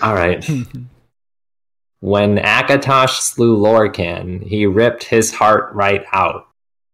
[0.00, 0.44] All right.
[2.00, 6.46] when Akatosh slew Lorkhan, he ripped his heart right out.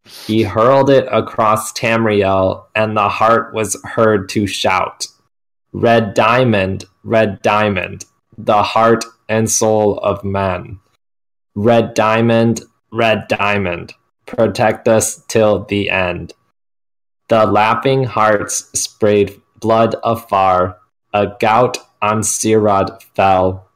[0.05, 5.07] He hurled it across Tamriel, and the heart was heard to shout,
[5.73, 8.05] "Red diamond, red diamond,
[8.37, 10.81] the heart and soul of men.
[11.55, 12.63] Red diamond,
[12.93, 13.95] red diamond,
[14.27, 16.35] protect us till the end."
[17.29, 20.79] The laughing hearts sprayed blood afar.
[21.15, 23.69] A gout on Cyrod fell,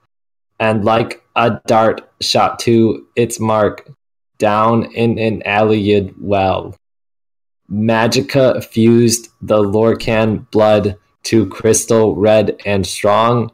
[0.59, 3.90] and like a dart shot to its mark
[4.39, 6.74] down in an Ayleid well.
[7.70, 13.50] Magicka fused the Lorkhan blood to crystal red and strong.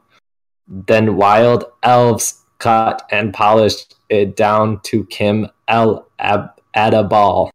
[0.69, 7.51] Then wild elves cut and polished it down to Kim El Ab- Adabal.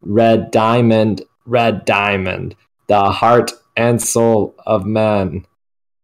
[0.00, 2.54] Red diamond, red diamond,
[2.86, 5.44] the heart and soul of man.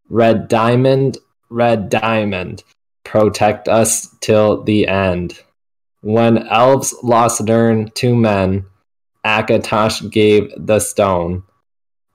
[0.08, 1.18] Red diamond,
[1.48, 2.64] red diamond,
[3.04, 5.38] protect us till the end.
[6.00, 8.66] When elves lost Nirn to men,
[9.24, 11.44] Akatosh gave the stone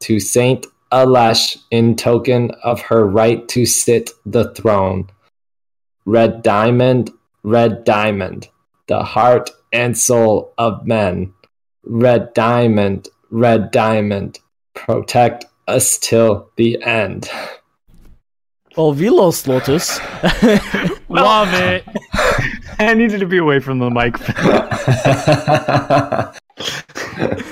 [0.01, 5.09] to Saint Alesh in token of her right to sit the throne.
[6.05, 7.11] Red diamond,
[7.43, 8.47] red diamond,
[8.87, 11.33] the heart and soul of men.
[11.83, 14.39] Red diamond, red diamond,
[14.73, 17.29] protect us till the end.
[18.77, 19.99] Well, we lost Lotus.
[21.09, 21.83] Love it.
[22.79, 24.17] I needed to be away from the mic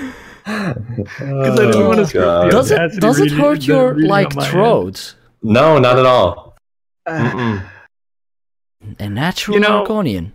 [0.46, 2.52] because I didn't want to screw God.
[2.52, 4.52] does it does it hurt the your reading like on my end.
[4.52, 5.16] throat?
[5.42, 6.56] No, not at all.
[7.06, 7.62] Uh.
[9.00, 10.32] A natural You know- Argonian.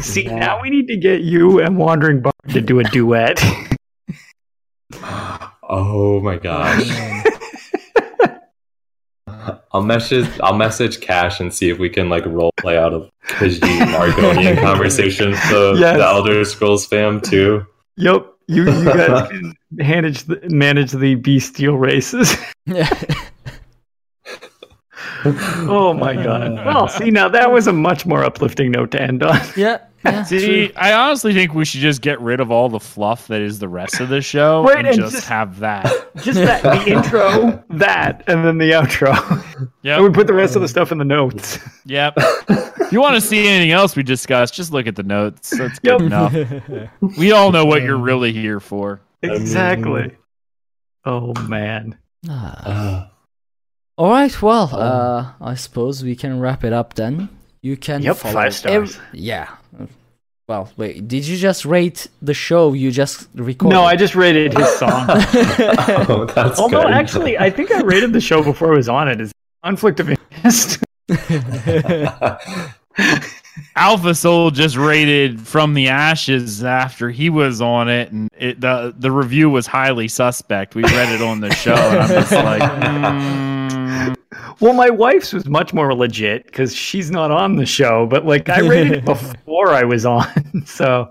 [0.02, 3.42] See, now we need to get you and Wandering Bard to do a duet.
[5.70, 6.88] Oh my gosh.
[9.70, 13.10] I'll message I'll message Cash and see if we can like role play out of
[13.26, 15.98] Khajiit Argonian conversation the, Yes.
[15.98, 17.66] the Elder Scrolls fam too.
[17.96, 22.34] yep, you you guys can manage the, manage the bestial races.
[25.24, 26.58] oh my god!
[26.58, 29.38] Uh, well, see, now that was a much more uplifting note to end on.
[29.56, 30.22] yeah, yeah.
[30.24, 33.58] See, I honestly think we should just get rid of all the fluff that is
[33.58, 35.84] the rest of the show Right, and, and just, just- have that.
[36.22, 39.14] Just that the intro, that, and then the outro.
[39.82, 39.96] Yeah.
[39.96, 41.58] And we put the rest of the stuff in the notes.
[41.84, 42.16] Yep.
[42.88, 45.50] If you want to see anything else we discussed, just look at the notes.
[45.56, 45.98] That's Yep.
[45.98, 46.34] good enough.
[47.18, 49.00] We all know what you're really here for.
[49.22, 50.16] Exactly.
[51.04, 51.96] Oh man.
[52.28, 53.06] Uh,
[53.98, 54.42] All right.
[54.42, 57.28] Well, uh, I suppose we can wrap it up then.
[57.62, 58.96] You can Yep, follow five stars.
[58.96, 59.48] ev- yeah.
[60.48, 61.06] Well, wait.
[61.08, 63.74] Did you just rate the show you just recorded?
[63.74, 65.04] No, I just rated his song.
[65.08, 66.92] oh, that's Although good.
[66.92, 69.20] actually, I think I rated the show before it was on it.
[69.20, 69.32] Is
[69.64, 70.78] conflict of interest.
[73.76, 78.94] Alpha Soul just rated from the ashes after he was on it, and it, the
[78.98, 80.74] the review was highly suspect.
[80.74, 84.16] We read it on the show, and I'm just like, mm,
[84.60, 88.48] Well, my wife's was much more legit because she's not on the show, but like
[88.48, 91.10] I rated it before I was on, so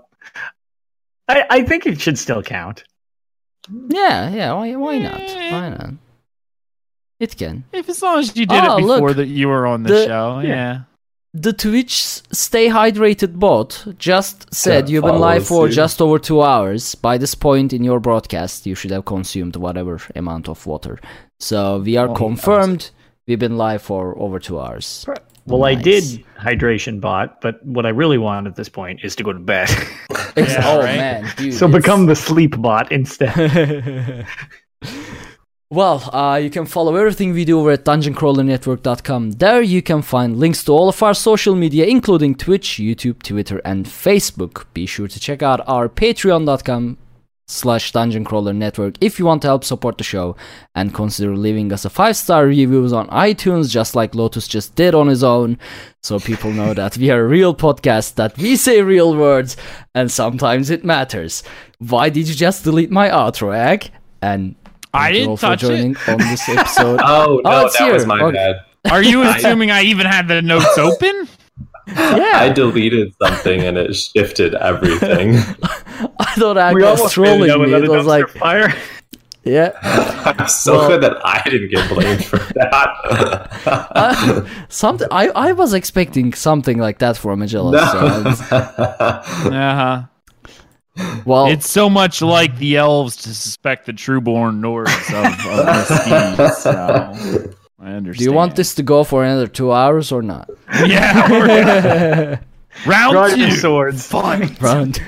[1.28, 2.84] I, I think it should still count.
[3.88, 4.52] Yeah, yeah.
[4.54, 4.74] Why?
[4.76, 5.20] Why not?
[5.20, 5.90] Why not?
[7.20, 7.64] It can.
[7.72, 9.16] if as long as you did Oh, it before look.
[9.16, 10.48] that you were on the, The- show, yeah.
[10.48, 10.80] yeah.
[11.40, 11.92] The Twitch
[12.32, 15.74] Stay Hydrated bot just said Yeah, you've been live for suit.
[15.76, 16.96] just over two hours.
[16.96, 20.98] By this point in your broadcast, you should have consumed whatever amount of water.
[21.38, 22.90] So we are Oh, confirmed.
[23.28, 25.06] We've been live for over two hours.
[25.46, 26.02] Well, I did
[26.40, 29.68] hydration bot, but what I really want at this point is to go to bed.
[30.36, 30.96] Yeah, oh right?
[30.96, 34.24] man, dude, so it's- become the sleep bot instead.
[35.70, 39.32] Well, uh, you can follow everything we do over at dungeoncrawlernetwork.com.
[39.32, 43.60] There you can find links to all of our social media, including Twitch, YouTube, Twitter,
[43.66, 44.64] and Facebook.
[44.72, 46.96] Be sure to check out our patreon.com
[47.50, 50.36] slash dungeoncrawler network if you want to help support the show
[50.74, 54.94] and consider leaving us a five star reviews on itunes just like lotus just did
[54.94, 55.58] on his own
[56.02, 59.56] so people know that we are a real podcast that we say real words
[59.94, 61.42] and sometimes it matters
[61.78, 63.90] why did you just delete my outro egg
[64.20, 64.54] and
[64.94, 66.08] I didn't all for touch it.
[66.08, 67.00] on this episode.
[67.02, 68.36] Oh Oh, no, it's that was my Okay.
[68.84, 68.92] bad.
[68.92, 71.28] Are you assuming I even had the notes open?
[71.88, 75.36] yeah, I deleted something and it shifted everything.
[76.18, 77.64] I thought I we was almost trolling made it me.
[77.72, 78.74] It another was like, dumpster fire.
[79.44, 79.72] yeah,
[80.38, 83.48] I'm so Well- good that I didn't get blamed for that.
[83.66, 85.08] Uh, something.
[85.10, 87.78] I, I was expecting something like that for Magellan.
[87.78, 90.02] So it's- Uh huh.
[91.24, 95.84] Well, It's so much like the elves to suspect the trueborn Nords of, of the
[95.84, 98.18] Steeds, So I understand.
[98.18, 100.48] do you want this to go for another two hours or not?
[100.86, 101.30] Yeah.
[101.30, 102.38] we're-
[102.86, 103.50] Round Draw two.
[103.52, 104.06] swords.
[104.06, 104.56] Fine.
[104.60, 105.00] Round.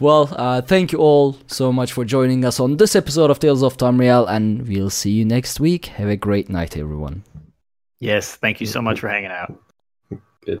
[0.00, 3.62] well, uh, thank you all so much for joining us on this episode of Tales
[3.62, 5.86] of Tamriel, and we'll see you next week.
[5.86, 7.22] Have a great night, everyone.
[8.00, 9.54] Yes, thank you so much for hanging out.
[10.44, 10.60] Good.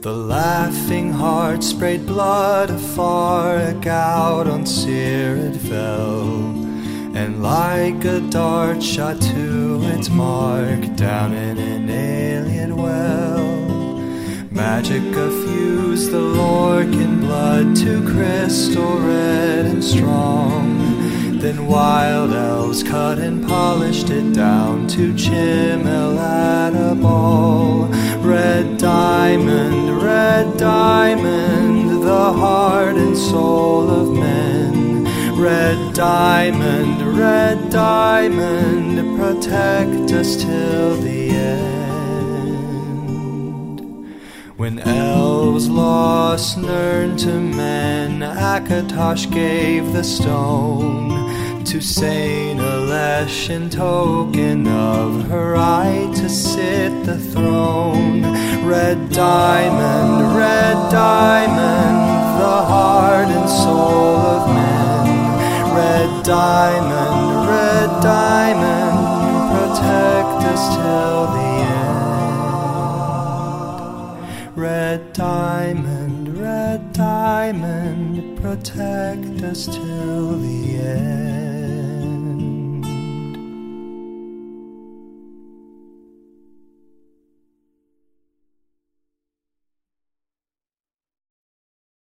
[0.00, 6.36] The laughing heart sprayed blood afar, a gout on Seer it fell,
[7.16, 13.48] and like a dart shot to its mark down in an Ayleid well.
[14.52, 20.78] Magic effused the Lorkhan blood to crystal red and strong.
[21.40, 27.88] Then wild elves cut and polished it down to chimel at a ball.
[28.28, 35.06] Red diamond, red diamond, the heart and soul of men.
[35.34, 41.78] Red diamond, red diamond, protect us till the end.
[44.58, 51.27] When elves lost Nirn to men, Akatosh gave the stone
[51.68, 58.22] to Saint Alesh in token of her right to sit the throne.
[58.66, 61.98] Red diamond, red diamond,
[62.40, 65.76] the heart and soul of men.
[65.76, 68.98] Red diamond, red diamond,
[69.52, 71.50] protect us till the
[74.46, 74.56] end.
[74.56, 81.27] Red diamond, red diamond, protect us till the end.